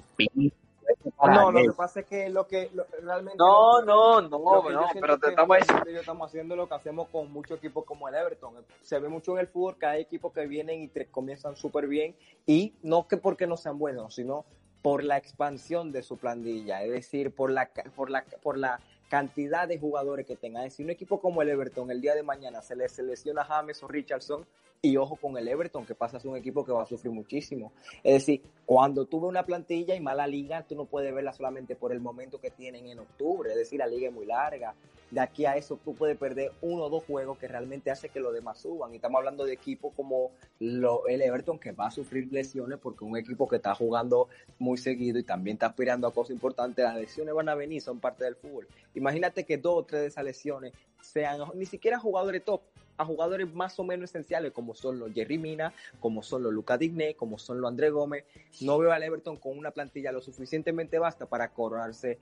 No, 1.27 1.51
lo 1.51 1.61
que 1.61 1.71
pasa 1.75 2.01
es 2.01 2.05
que 2.05 2.29
lo 2.29 2.47
que 2.47 2.69
realmente. 3.01 3.37
No, 3.37 3.81
no, 3.81 4.21
no, 4.21 4.39
no, 4.39 4.63
pero 4.99 5.17
te 5.17 5.29
estamos 5.29 5.57
estamos 5.87 6.27
haciendo 6.27 6.55
lo 6.55 6.67
que 6.67 6.75
hacemos 6.75 7.07
con 7.09 7.31
muchos 7.31 7.57
equipos 7.57 7.85
como 7.85 8.09
el 8.09 8.15
Everton. 8.15 8.53
Se 8.81 8.99
ve 8.99 9.07
mucho 9.07 9.33
en 9.33 9.39
el 9.39 9.47
fútbol 9.47 9.77
que 9.79 9.85
hay 9.85 10.01
equipos 10.01 10.33
que 10.33 10.45
vienen 10.47 10.81
y 10.81 10.87
te 10.87 11.05
comienzan 11.07 11.55
súper 11.55 11.87
bien. 11.87 12.15
Y 12.45 12.73
no 12.83 13.07
que 13.07 13.17
porque 13.17 13.47
no 13.47 13.57
sean 13.57 13.79
buenos, 13.79 14.15
sino 14.15 14.45
por 14.81 15.03
la 15.03 15.17
expansión 15.17 15.91
de 15.91 16.03
su 16.03 16.17
plantilla. 16.17 16.83
Es 16.83 16.91
decir, 16.91 17.33
por 17.33 17.49
la, 17.49 17.71
por 17.95 18.11
la, 18.11 18.23
por 18.43 18.57
la 18.57 18.79
cantidad 19.15 19.65
de 19.65 19.79
jugadores 19.79 20.25
que 20.25 20.35
tengan. 20.35 20.69
Si 20.69 20.83
un 20.83 20.89
equipo 20.89 21.21
como 21.21 21.41
el 21.41 21.47
Everton 21.47 21.89
el 21.89 22.01
día 22.01 22.15
de 22.15 22.21
mañana 22.21 22.61
se 22.61 22.75
le 22.75 22.89
selecciona 22.89 23.45
James 23.45 23.81
o 23.81 23.87
Richardson, 23.87 24.45
y 24.81 24.97
ojo 24.97 25.15
con 25.15 25.37
el 25.37 25.47
Everton, 25.47 25.85
que 25.85 25.95
pasa 25.95 26.17
a 26.17 26.19
ser 26.19 26.29
un 26.29 26.37
equipo 26.37 26.63
que 26.63 26.71
va 26.71 26.83
a 26.83 26.85
sufrir 26.85 27.11
muchísimo. 27.11 27.71
Es 28.03 28.13
decir, 28.13 28.43
cuando 28.65 29.05
tú 29.05 29.19
ves 29.19 29.29
una 29.29 29.43
plantilla 29.43 29.95
y 29.95 29.99
mala 29.99 30.27
liga, 30.27 30.63
tú 30.67 30.75
no 30.75 30.85
puedes 30.85 31.13
verla 31.13 31.33
solamente 31.33 31.75
por 31.75 31.91
el 31.91 31.99
momento 31.99 32.39
que 32.39 32.51
tienen 32.51 32.87
en 32.87 32.99
octubre. 32.99 33.49
Es 33.49 33.57
decir, 33.57 33.79
la 33.79 33.87
liga 33.87 34.09
es 34.09 34.13
muy 34.13 34.25
larga. 34.25 34.75
De 35.09 35.19
aquí 35.21 35.45
a 35.45 35.55
eso 35.55 35.79
tú 35.83 35.93
puedes 35.93 36.17
perder 36.17 36.51
uno 36.61 36.83
o 36.83 36.89
dos 36.89 37.03
juegos 37.05 37.37
que 37.37 37.47
realmente 37.47 37.89
hace 37.89 38.09
que 38.09 38.19
los 38.19 38.33
demás 38.33 38.59
suban. 38.59 38.91
Y 38.91 38.97
estamos 38.97 39.19
hablando 39.19 39.45
de 39.45 39.53
equipos 39.53 39.93
como 39.95 40.31
el 40.59 41.21
Everton, 41.21 41.57
que 41.57 41.71
va 41.71 41.87
a 41.87 41.91
sufrir 41.91 42.31
lesiones 42.31 42.79
porque 42.79 43.05
un 43.05 43.15
equipo 43.17 43.47
que 43.47 43.57
está 43.57 43.73
jugando 43.75 44.29
muy 44.59 44.77
seguido 44.77 45.17
y 45.19 45.23
también 45.23 45.55
está 45.55 45.67
aspirando 45.67 46.07
a 46.07 46.13
cosas 46.13 46.31
importantes, 46.31 46.83
las 46.83 46.95
lesiones 46.95 47.33
van 47.33 47.49
a 47.49 47.55
venir, 47.55 47.81
son 47.81 47.99
parte 47.99 48.23
del 48.23 48.35
fútbol. 48.35 48.67
Imagínate 48.93 49.45
que 49.45 49.57
dos 49.57 49.75
o 49.77 49.83
tres 49.83 50.01
de 50.01 50.07
esas 50.07 50.23
lesiones 50.23 50.73
sean 51.01 51.39
ni 51.53 51.65
siquiera 51.65 51.99
jugadores 51.99 52.43
top, 52.43 52.61
a 52.97 53.05
jugadores 53.05 53.53
más 53.53 53.77
o 53.79 53.83
menos 53.83 54.09
esenciales 54.09 54.51
como 54.51 54.75
son 54.75 54.99
los 54.99 55.13
Jerry 55.13 55.37
Mina, 55.37 55.73
como 55.99 56.23
son 56.23 56.43
los 56.43 56.53
Lucas 56.53 56.79
Digné, 56.79 57.15
como 57.15 57.37
son 57.37 57.61
los 57.61 57.69
André 57.69 57.89
Gómez. 57.89 58.25
No 58.61 58.77
veo 58.77 58.91
al 58.91 59.03
Everton 59.03 59.37
con 59.37 59.57
una 59.57 59.71
plantilla 59.71 60.11
lo 60.11 60.21
suficientemente 60.21 60.99
vasta 60.99 61.25
para 61.25 61.49
coronarse 61.49 62.17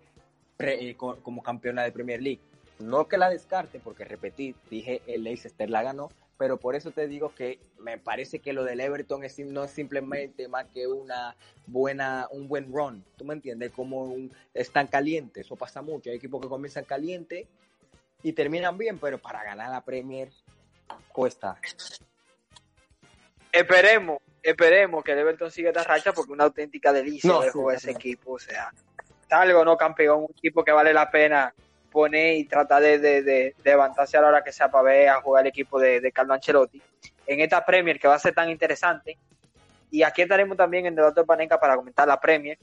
eh, 0.59 0.95
como 0.95 1.43
campeona 1.43 1.83
de 1.83 1.91
Premier 1.91 2.21
League. 2.21 2.41
No 2.79 3.07
que 3.07 3.17
la 3.17 3.29
descarte, 3.29 3.79
porque 3.79 4.03
repetí, 4.03 4.55
dije 4.69 5.01
el 5.07 5.23
Leicester 5.23 5.69
la 5.69 5.83
ganó, 5.83 6.09
pero 6.37 6.57
por 6.57 6.75
eso 6.75 6.91
te 6.91 7.07
digo 7.07 7.33
que 7.33 7.59
me 7.79 7.97
parece 7.97 8.39
que 8.39 8.53
lo 8.53 8.63
del 8.63 8.79
Everton 8.79 9.23
es, 9.23 9.37
no 9.39 9.63
es 9.63 9.71
simplemente 9.71 10.47
más 10.47 10.65
que 10.73 10.87
una 10.87 11.35
buena, 11.67 12.27
un 12.31 12.47
buen 12.47 12.73
run, 12.73 13.03
¿tú 13.15 13.25
me 13.25 13.33
entiendes? 13.33 13.71
Como 13.71 14.03
un, 14.03 14.31
están 14.53 14.87
calientes, 14.87 15.45
eso 15.45 15.55
pasa 15.55 15.81
mucho, 15.81 16.09
hay 16.09 16.17
equipos 16.17 16.41
que 16.41 16.49
comienzan 16.49 16.85
caliente 16.85 17.47
y 18.23 18.33
terminan 18.33 18.77
bien, 18.77 18.97
pero 18.99 19.19
para 19.19 19.43
ganar 19.43 19.69
la 19.69 19.81
Premier 19.81 20.29
cuesta. 21.11 21.57
Esperemos, 23.51 24.19
esperemos 24.41 25.03
que 25.03 25.11
el 25.11 25.19
Everton 25.19 25.51
siga 25.51 25.69
esta 25.69 25.83
racha 25.83 26.11
porque 26.11 26.31
es 26.31 26.33
una 26.33 26.45
auténtica 26.45 26.91
delicia 26.91 27.29
no, 27.29 27.41
de 27.41 27.75
ese 27.75 27.91
equipo. 27.91 28.33
O 28.33 28.39
sea, 28.39 28.71
algo, 29.29 29.63
¿no, 29.65 29.77
campeón? 29.77 30.23
Un 30.23 30.31
equipo 30.37 30.63
que 30.63 30.71
vale 30.71 30.93
la 30.93 31.09
pena 31.09 31.53
poner 31.91 32.35
y 32.35 32.45
tratar 32.45 32.81
de, 32.81 32.99
de, 32.99 33.55
levantarse 33.63 34.17
a 34.17 34.21
la 34.21 34.27
hora 34.29 34.43
que 34.43 34.51
sea 34.51 34.71
para 34.71 34.83
ver 34.83 35.09
a 35.09 35.21
jugar 35.21 35.43
el 35.43 35.49
equipo 35.49 35.79
de, 35.79 36.01
de 36.01 36.11
Carlo 36.11 36.33
Ancelotti 36.33 36.81
en 37.27 37.39
esta 37.39 37.63
Premier 37.63 37.99
que 37.99 38.07
va 38.07 38.15
a 38.15 38.19
ser 38.19 38.33
tan 38.33 38.49
interesante. 38.49 39.17
Y 39.91 40.01
aquí 40.01 40.23
estaremos 40.23 40.57
también 40.57 40.87
en 40.87 40.95
Debate 40.95 41.21
de 41.21 41.27
Panenca 41.27 41.59
para 41.59 41.75
comentar 41.75 42.07
la 42.07 42.19
Premier, 42.19 42.57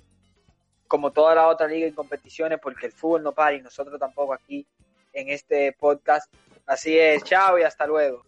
como 0.89 1.13
toda 1.13 1.35
la 1.35 1.47
otra 1.47 1.69
liga 1.69 1.87
y 1.87 1.93
competiciones, 1.93 2.59
porque 2.61 2.87
el 2.87 2.93
fútbol 2.93 3.23
no 3.23 3.33
para 3.33 3.55
y 3.55 3.63
nosotros 3.63 3.99
tampoco 4.01 4.35
aquí 4.35 4.67
en 5.13 5.29
este 5.29 5.73
podcast. 5.73 6.33
Así 6.71 6.97
es, 6.97 7.25
chao 7.25 7.59
y 7.59 7.65
hasta 7.65 7.85
luego. 7.85 8.25